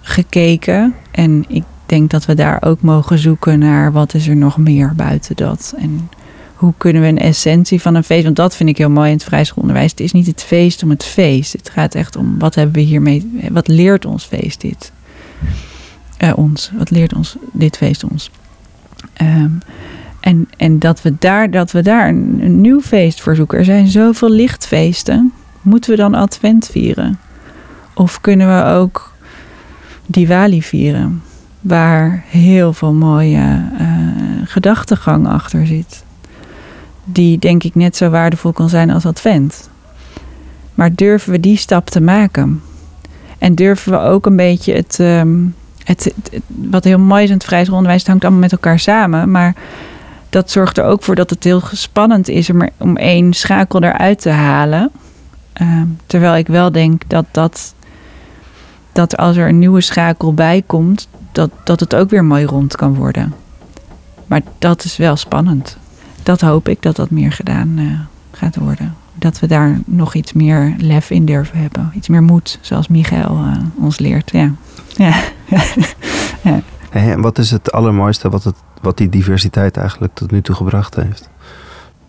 gekeken. 0.00 0.94
En 1.10 1.44
ik 1.48 1.64
denk 1.90 2.10
dat 2.10 2.24
we 2.24 2.34
daar 2.34 2.62
ook 2.62 2.80
mogen 2.80 3.18
zoeken 3.18 3.58
naar 3.58 3.92
wat 3.92 4.14
is 4.14 4.28
er 4.28 4.36
nog 4.36 4.56
meer 4.56 4.92
buiten 4.96 5.36
dat. 5.36 5.74
En 5.78 6.08
hoe 6.54 6.74
kunnen 6.76 7.02
we 7.02 7.08
een 7.08 7.18
essentie 7.18 7.80
van 7.80 7.94
een 7.94 8.04
feest, 8.04 8.24
want 8.24 8.36
dat 8.36 8.56
vind 8.56 8.68
ik 8.68 8.78
heel 8.78 8.90
mooi 8.90 9.10
in 9.10 9.16
het 9.16 9.24
vrijschoolonderwijs. 9.24 9.90
Het 9.90 10.00
is 10.00 10.12
niet 10.12 10.26
het 10.26 10.42
feest 10.42 10.82
om 10.82 10.90
het 10.90 11.04
feest. 11.04 11.52
Het 11.52 11.70
gaat 11.70 11.94
echt 11.94 12.16
om 12.16 12.38
wat 12.38 12.54
hebben 12.54 12.74
we 12.74 12.80
hiermee, 12.80 13.30
wat 13.50 13.68
leert 13.68 14.04
ons 14.04 14.24
feest 14.24 14.60
dit? 14.60 14.92
Uh, 16.18 16.32
ons, 16.36 16.70
wat 16.78 16.90
leert 16.90 17.14
ons 17.14 17.36
dit 17.52 17.76
feest 17.76 18.04
ons? 18.04 18.30
Um, 19.22 19.58
en, 20.20 20.48
en 20.56 20.78
dat 20.78 21.02
we 21.02 21.14
daar, 21.18 21.50
dat 21.50 21.70
we 21.70 21.82
daar 21.82 22.08
een, 22.08 22.38
een, 22.40 22.60
nieuw 22.60 22.80
feest 22.80 23.20
voor 23.20 23.34
zoeken. 23.34 23.58
Er 23.58 23.64
zijn 23.64 23.88
zoveel 23.88 24.30
lichtfeesten. 24.30 25.32
Moeten 25.62 25.90
we 25.90 25.96
dan 25.96 26.14
Advent 26.14 26.68
vieren? 26.72 27.18
Of 27.94 28.20
kunnen 28.20 28.56
we 28.56 28.70
ook 28.70 29.12
Diwali 30.06 30.62
vieren? 30.62 31.22
Waar 31.60 32.24
heel 32.26 32.72
veel 32.72 32.92
mooie 32.92 33.62
uh, 33.80 33.88
gedachtegang 34.44 35.28
achter 35.28 35.66
zit. 35.66 36.04
Die 37.04 37.38
denk 37.38 37.62
ik 37.62 37.74
net 37.74 37.96
zo 37.96 38.10
waardevol 38.10 38.52
kan 38.52 38.68
zijn 38.68 38.90
als 38.90 39.06
Advent. 39.06 39.70
Maar 40.74 40.94
durven 40.94 41.32
we 41.32 41.40
die 41.40 41.56
stap 41.56 41.90
te 41.90 42.00
maken? 42.00 42.62
En 43.38 43.54
durven 43.54 43.92
we 43.92 43.98
ook 43.98 44.26
een 44.26 44.36
beetje 44.36 44.74
het. 44.74 44.98
Um, 44.98 45.54
het, 45.84 46.14
wat 46.46 46.84
heel 46.84 46.98
mooi 46.98 47.22
is 47.22 47.28
in 47.28 47.34
het 47.34 47.44
vrijheidsonderwijs, 47.44 48.00
het 48.00 48.08
hangt 48.08 48.24
allemaal 48.24 48.42
met 48.42 48.52
elkaar 48.52 48.78
samen. 48.78 49.30
Maar 49.30 49.54
dat 50.28 50.50
zorgt 50.50 50.78
er 50.78 50.84
ook 50.84 51.02
voor 51.02 51.14
dat 51.14 51.30
het 51.30 51.44
heel 51.44 51.62
spannend 51.72 52.28
is 52.28 52.50
om, 52.78 52.96
één 52.96 53.32
schakel 53.32 53.82
eruit 53.82 54.20
te 54.20 54.30
halen. 54.30 54.90
Uh, 55.62 55.82
terwijl 56.06 56.36
ik 56.36 56.46
wel 56.46 56.72
denk 56.72 57.02
dat, 57.06 57.24
dat, 57.30 57.74
dat 58.92 59.16
als 59.16 59.36
er 59.36 59.48
een 59.48 59.58
nieuwe 59.58 59.80
schakel 59.80 60.34
bij 60.34 60.62
komt, 60.66 61.08
dat, 61.32 61.50
dat 61.64 61.80
het 61.80 61.94
ook 61.94 62.10
weer 62.10 62.24
mooi 62.24 62.44
rond 62.44 62.76
kan 62.76 62.94
worden. 62.94 63.34
Maar 64.26 64.42
dat 64.58 64.84
is 64.84 64.96
wel 64.96 65.16
spannend. 65.16 65.76
Dat 66.22 66.40
hoop 66.40 66.68
ik 66.68 66.82
dat 66.82 66.96
dat 66.96 67.10
meer 67.10 67.32
gedaan 67.32 67.78
uh, 67.78 67.98
gaat 68.30 68.56
worden. 68.56 68.96
Dat 69.14 69.40
we 69.40 69.46
daar 69.46 69.80
nog 69.86 70.14
iets 70.14 70.32
meer 70.32 70.74
lef 70.78 71.10
in 71.10 71.24
durven 71.24 71.58
hebben. 71.58 71.90
Iets 71.94 72.08
meer 72.08 72.22
moed, 72.22 72.58
zoals 72.60 72.88
Michael 72.88 73.36
uh, 73.36 73.56
ons 73.84 73.98
leert. 73.98 74.30
Ja. 74.30 74.52
ja. 74.96 75.22
ja. 76.42 76.60
En 76.90 77.20
wat 77.20 77.38
is 77.38 77.50
het 77.50 77.72
allermooiste 77.72 78.28
wat, 78.28 78.44
het, 78.44 78.54
wat 78.80 78.96
die 78.96 79.08
diversiteit 79.08 79.76
eigenlijk 79.76 80.14
tot 80.14 80.30
nu 80.30 80.42
toe 80.42 80.54
gebracht 80.54 80.94
heeft? 80.94 81.28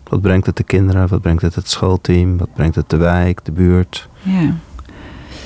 Wat 0.08 0.20
brengt 0.20 0.46
het 0.46 0.56
de 0.56 0.64
kinderen? 0.64 1.08
Wat 1.08 1.20
brengt 1.20 1.42
het 1.42 1.54
het 1.54 1.70
schoolteam? 1.70 2.38
Wat 2.38 2.52
brengt 2.54 2.74
het 2.74 2.90
de 2.90 2.96
wijk, 2.96 3.44
de 3.44 3.52
buurt? 3.52 4.08
Ja, 4.22 4.54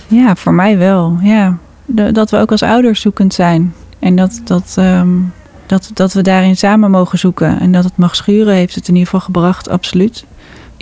ja 0.07 0.37
voor 0.37 0.55
mij 0.55 0.79
wel. 0.79 1.18
Ja. 1.22 1.59
Dat 1.87 2.30
we 2.30 2.37
ook 2.37 2.51
als 2.51 2.62
ouders 2.62 3.01
zoekend 3.01 3.34
zijn. 3.34 3.74
En 3.99 4.16
dat, 4.16 4.41
dat, 4.45 4.76
um, 4.78 5.32
dat, 5.66 5.91
dat 5.95 6.12
we 6.12 6.22
daarin 6.22 6.57
samen 6.57 6.91
mogen 6.91 7.18
zoeken. 7.18 7.61
En 7.61 7.72
dat 7.72 7.84
het 7.84 7.97
mag 7.97 8.16
schuren 8.16 8.55
heeft 8.55 8.74
het 8.74 8.89
in 8.89 8.95
ieder 8.95 9.11
geval 9.11 9.26
gebracht, 9.26 9.68
absoluut. 9.68 10.24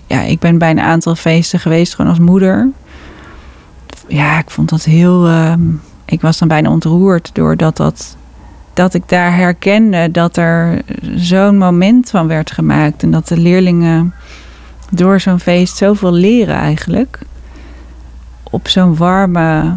Ja, 0.07 0.21
ik 0.23 0.39
ben 0.39 0.59
bij 0.59 0.71
een 0.71 0.81
aantal 0.81 1.15
feesten 1.15 1.61
geweest, 1.61 1.95
gewoon 1.95 2.11
als 2.11 2.21
moeder. 2.21 2.69
Ja, 4.09 4.39
ik 4.39 4.51
vond 4.51 4.69
dat 4.69 4.85
heel... 4.85 5.29
Um, 5.29 5.81
ik 6.05 6.21
was 6.21 6.39
dan 6.39 6.49
bijna 6.49 6.71
ontroerd 6.71 7.31
doordat 7.33 7.77
dat 7.77 8.17
dat 8.75 8.95
ik 8.95 9.09
daar 9.09 9.37
herkende 9.37 10.11
dat 10.11 10.37
er 10.37 10.83
zo'n 11.15 11.59
moment 11.59 12.11
van 12.11 12.27
werd 12.27 12.51
gemaakt. 12.51 13.03
En 13.03 13.11
dat 13.11 13.29
de 13.29 13.37
leerlingen 13.37 14.15
door 14.91 15.21
zo'n 15.21 15.41
feest 15.41 15.77
zoveel 15.77 16.13
leren 16.13 16.55
eigenlijk. 16.55 17.19
Op 18.43 18.69
zo'n 18.69 18.97
warme, 18.97 19.77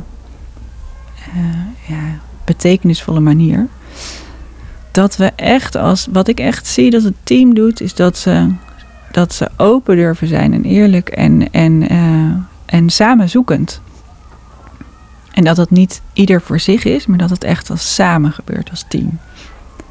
ja, 1.88 2.20
betekenisvolle 2.46 3.20
manier. 3.20 3.68
Dat 4.92 5.18
we 5.18 5.32
echt 5.36 5.76
als, 5.76 6.08
wat 6.12 6.28
ik 6.28 6.40
echt 6.40 6.68
zie 6.68 6.90
dat 6.90 7.04
het 7.04 7.16
team 7.24 7.54
doet, 7.54 7.82
is 7.82 7.96
dat 7.96 8.18
ze, 8.18 8.54
dat 9.12 9.34
ze 9.34 9.50
open 9.58 9.96
durven 9.96 10.28
zijn 10.28 10.54
en 10.54 10.64
eerlijk 10.64 11.10
en, 11.10 11.52
en, 11.52 11.94
uh, 11.94 12.34
en 12.66 12.90
samenzoekend. 12.90 13.82
En 15.32 15.44
dat 15.44 15.58
het 15.58 15.72
niet 15.72 16.02
ieder 16.14 16.42
voor 16.42 16.60
zich 16.60 16.84
is, 16.84 17.06
maar 17.06 17.18
dat 17.18 17.30
het 17.30 17.44
echt 17.44 17.70
als 17.70 17.94
samen 17.94 18.32
gebeurt, 18.32 18.70
als 18.70 18.86
team. 18.88 19.20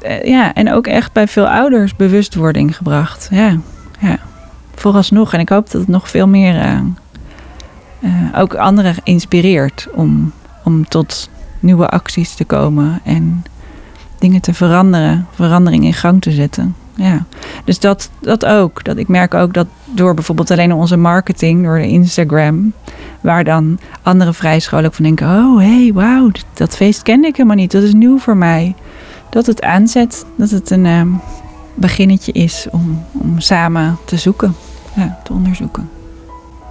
Uh, 0.05 0.23
ja, 0.23 0.53
en 0.53 0.73
ook 0.73 0.87
echt 0.87 1.11
bij 1.11 1.27
veel 1.27 1.47
ouders 1.47 1.95
bewustwording 1.95 2.75
gebracht. 2.75 3.27
Ja, 3.31 3.57
ja. 3.99 4.19
vooralsnog. 4.75 5.33
En 5.33 5.39
ik 5.39 5.49
hoop 5.49 5.71
dat 5.71 5.81
het 5.81 5.89
nog 5.89 6.09
veel 6.09 6.27
meer 6.27 6.55
uh, 6.55 6.79
uh, 7.99 8.39
ook 8.39 8.55
anderen 8.55 8.95
inspireert 9.03 9.87
om, 9.93 10.33
om 10.67 10.87
tot 10.87 11.29
nieuwe 11.59 11.89
acties 11.89 12.35
te 12.35 12.45
komen 12.45 12.99
en 13.03 13.43
dingen 14.19 14.41
te 14.41 14.53
veranderen, 14.53 15.27
verandering 15.31 15.83
in 15.83 15.93
gang 15.93 16.21
te 16.21 16.31
zetten. 16.31 16.75
Ja, 16.93 17.25
dus 17.63 17.79
dat, 17.79 18.09
dat 18.19 18.45
ook. 18.45 18.83
Dat 18.83 18.97
ik 18.97 19.07
merk 19.07 19.33
ook 19.33 19.53
dat 19.53 19.67
door 19.85 20.13
bijvoorbeeld 20.13 20.51
alleen 20.51 20.73
onze 20.73 20.97
marketing, 20.97 21.63
door 21.63 21.79
Instagram, 21.79 22.73
waar 23.21 23.43
dan 23.43 23.79
andere 24.01 24.33
vrijscholen 24.33 24.85
ook 24.85 24.93
van 24.93 25.03
denken: 25.03 25.27
oh 25.27 25.59
hé, 25.59 25.83
hey, 25.83 25.91
wauw, 25.93 26.31
dat 26.53 26.75
feest 26.75 27.01
kende 27.01 27.27
ik 27.27 27.35
helemaal 27.35 27.57
niet, 27.57 27.71
dat 27.71 27.83
is 27.83 27.93
nieuw 27.93 28.17
voor 28.19 28.37
mij. 28.37 28.75
Dat 29.29 29.45
het 29.45 29.61
aanzet, 29.61 30.25
dat 30.35 30.49
het 30.49 30.69
een 30.69 30.85
uh, 30.85 31.01
beginnetje 31.73 32.31
is 32.31 32.67
om, 32.71 33.03
om 33.11 33.39
samen 33.39 33.97
te 34.05 34.17
zoeken, 34.17 34.55
ja, 34.95 35.19
te 35.23 35.33
onderzoeken. 35.33 35.89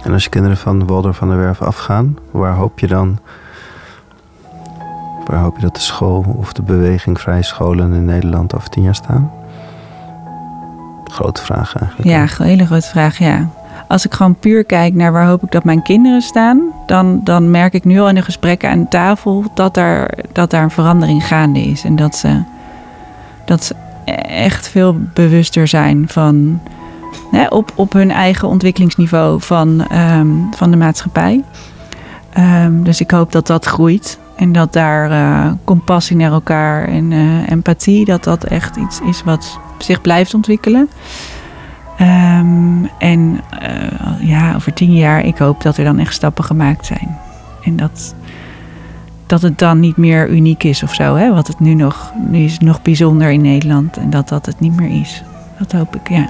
En 0.03 0.13
als 0.13 0.23
je 0.23 0.29
kinderen 0.29 0.57
van 0.57 0.87
Waldorf 0.87 1.17
van 1.17 1.27
der 1.27 1.37
Werf 1.37 1.61
afgaan, 1.61 2.17
waar 2.31 2.53
hoop 2.53 2.79
je 2.79 2.87
dan 2.87 3.19
waar 5.27 5.39
hoop 5.39 5.55
je 5.55 5.61
dat 5.61 5.75
de 5.75 5.81
school 5.81 6.25
of 6.37 6.53
de 6.53 6.61
beweging 6.61 7.19
vrije 7.19 7.43
scholen 7.43 7.93
in 7.93 8.05
Nederland 8.05 8.55
over 8.55 8.69
tien 8.69 8.83
jaar 8.83 8.95
staan? 8.95 9.31
Grote 11.03 11.41
vraag 11.41 11.75
eigenlijk. 11.75 12.09
Ja, 12.09 12.21
een 12.21 12.49
hele 12.49 12.65
grote 12.65 12.87
vraag, 12.87 13.17
ja. 13.17 13.47
Als 13.87 14.05
ik 14.05 14.13
gewoon 14.13 14.35
puur 14.35 14.63
kijk 14.63 14.93
naar 14.93 15.11
waar 15.11 15.27
hoop 15.27 15.43
ik 15.43 15.51
dat 15.51 15.63
mijn 15.63 15.81
kinderen 15.81 16.21
staan, 16.21 16.61
dan, 16.85 17.21
dan 17.23 17.51
merk 17.51 17.73
ik 17.73 17.83
nu 17.83 17.99
al 17.99 18.09
in 18.09 18.15
de 18.15 18.21
gesprekken 18.21 18.69
aan 18.69 18.87
tafel 18.87 19.43
dat 19.53 19.73
daar, 19.73 20.13
dat 20.31 20.49
daar 20.49 20.63
een 20.63 20.71
verandering 20.71 21.27
gaande 21.27 21.59
is. 21.59 21.83
En 21.83 21.95
dat 21.95 22.15
ze, 22.15 22.43
dat 23.45 23.63
ze 23.63 23.75
echt 24.21 24.67
veel 24.67 24.95
bewuster 25.13 25.67
zijn 25.67 26.07
van 26.07 26.59
hè, 27.31 27.47
op, 27.47 27.71
op 27.75 27.93
hun 27.93 28.11
eigen 28.11 28.47
ontwikkelingsniveau 28.47 29.41
van, 29.41 29.87
um, 29.91 30.47
van 30.55 30.71
de 30.71 30.77
maatschappij. 30.77 31.43
Um, 32.65 32.83
dus 32.83 33.01
ik 33.01 33.11
hoop 33.11 33.31
dat 33.31 33.47
dat 33.47 33.65
groeit. 33.65 34.19
En 34.37 34.51
dat 34.51 34.73
daar 34.73 35.11
uh, 35.11 35.51
compassie 35.63 36.15
naar 36.15 36.31
elkaar 36.31 36.87
en 36.87 37.11
uh, 37.11 37.49
empathie, 37.49 38.05
dat 38.05 38.23
dat 38.23 38.43
echt 38.43 38.75
iets 38.75 39.01
is 39.01 39.23
wat 39.23 39.59
zich 39.77 40.01
blijft 40.01 40.33
ontwikkelen. 40.33 40.89
Um, 42.01 42.89
en 42.97 43.41
uh, 43.61 44.27
ja, 44.29 44.55
over 44.55 44.73
tien 44.73 44.93
jaar, 44.93 45.25
ik 45.25 45.37
hoop 45.37 45.61
dat 45.61 45.77
er 45.77 45.83
dan 45.83 45.99
echt 45.99 46.13
stappen 46.13 46.43
gemaakt 46.43 46.85
zijn. 46.85 47.17
En 47.63 47.75
dat, 47.75 48.15
dat 49.25 49.41
het 49.41 49.59
dan 49.59 49.79
niet 49.79 49.97
meer 49.97 50.29
uniek 50.29 50.63
is 50.63 50.83
of 50.83 50.93
zo. 50.93 51.15
Hè? 51.15 51.33
Wat 51.33 51.47
het 51.47 51.59
nu 51.59 51.73
nog, 51.73 52.13
nu 52.27 52.37
is 52.37 52.59
nog 52.59 52.81
bijzonder 52.81 53.31
in 53.31 53.41
Nederland. 53.41 53.97
En 53.97 54.09
dat 54.09 54.29
dat 54.29 54.45
het 54.45 54.59
niet 54.59 54.75
meer 54.75 55.01
is. 55.01 55.23
Dat 55.59 55.71
hoop 55.71 55.95
ik, 55.95 56.09
ja. 56.09 56.29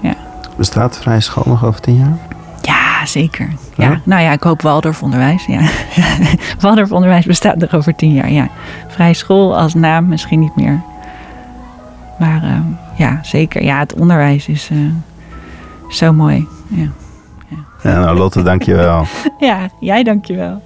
ja. 0.00 0.14
Bestaat 0.56 0.98
vrije 0.98 1.20
school 1.20 1.44
nog 1.46 1.64
over 1.64 1.80
tien 1.80 1.96
jaar? 1.96 2.18
Ja, 2.60 3.06
zeker. 3.06 3.48
Ja. 3.76 3.90
ja. 3.90 4.00
Nou 4.04 4.22
ja, 4.22 4.32
ik 4.32 4.42
hoop 4.42 4.62
Waldorf 4.62 5.02
onderwijs. 5.02 5.44
Ja. 5.46 5.60
Waldorf 6.60 6.92
onderwijs 6.92 7.24
bestaat 7.24 7.56
nog 7.56 7.74
over 7.74 7.94
tien 7.94 8.12
jaar. 8.12 8.30
Ja. 8.30 8.48
Vrije 8.88 9.14
school 9.14 9.56
als 9.56 9.74
naam 9.74 10.08
misschien 10.08 10.40
niet 10.40 10.56
meer. 10.56 10.80
Maar 12.18 12.44
uh, 12.44 12.56
ja, 12.96 13.18
zeker. 13.22 13.62
Ja, 13.64 13.78
het 13.78 13.94
onderwijs 13.94 14.48
is 14.48 14.70
uh, 14.72 14.78
zo 15.88 16.12
mooi. 16.12 16.46
Ja. 16.68 16.88
Ja. 17.48 17.90
ja, 17.90 18.00
nou 18.00 18.18
Lotte, 18.18 18.42
dankjewel. 18.42 19.06
ja, 19.38 19.68
jij 19.80 20.02
dankjewel. 20.02 20.62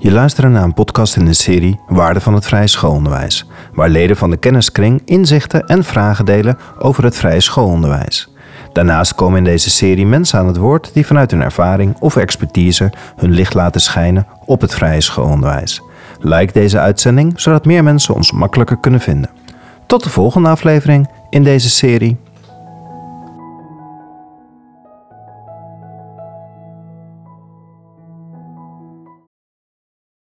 Je 0.00 0.12
luistert 0.12 0.52
naar 0.52 0.62
een 0.62 0.74
podcast 0.74 1.16
in 1.16 1.24
de 1.24 1.32
serie 1.32 1.80
Waarde 1.86 2.20
van 2.20 2.34
het 2.34 2.46
Vrije 2.46 2.66
Schoolonderwijs, 2.66 3.46
waar 3.72 3.88
leden 3.88 4.16
van 4.16 4.30
de 4.30 4.36
kenniskring 4.36 5.02
inzichten 5.04 5.66
en 5.66 5.84
vragen 5.84 6.24
delen 6.24 6.58
over 6.78 7.04
het 7.04 7.16
vrije 7.16 7.40
schoolonderwijs. 7.40 8.28
Daarnaast 8.78 9.14
komen 9.14 9.38
in 9.38 9.44
deze 9.44 9.70
serie 9.70 10.06
mensen 10.06 10.38
aan 10.38 10.46
het 10.46 10.56
woord 10.56 10.90
die 10.92 11.06
vanuit 11.06 11.30
hun 11.30 11.42
ervaring 11.42 11.96
of 11.98 12.16
expertise 12.16 12.92
hun 13.16 13.30
licht 13.30 13.54
laten 13.54 13.80
schijnen 13.80 14.26
op 14.44 14.60
het 14.60 14.74
vrije 14.74 15.00
schoolonderwijs. 15.00 15.82
Like 16.20 16.52
deze 16.52 16.78
uitzending 16.78 17.40
zodat 17.40 17.64
meer 17.64 17.84
mensen 17.84 18.14
ons 18.14 18.32
makkelijker 18.32 18.78
kunnen 18.78 19.00
vinden. 19.00 19.30
Tot 19.86 20.02
de 20.04 20.10
volgende 20.10 20.48
aflevering 20.48 21.08
in 21.30 21.44
deze 21.44 21.70
serie. 21.70 22.16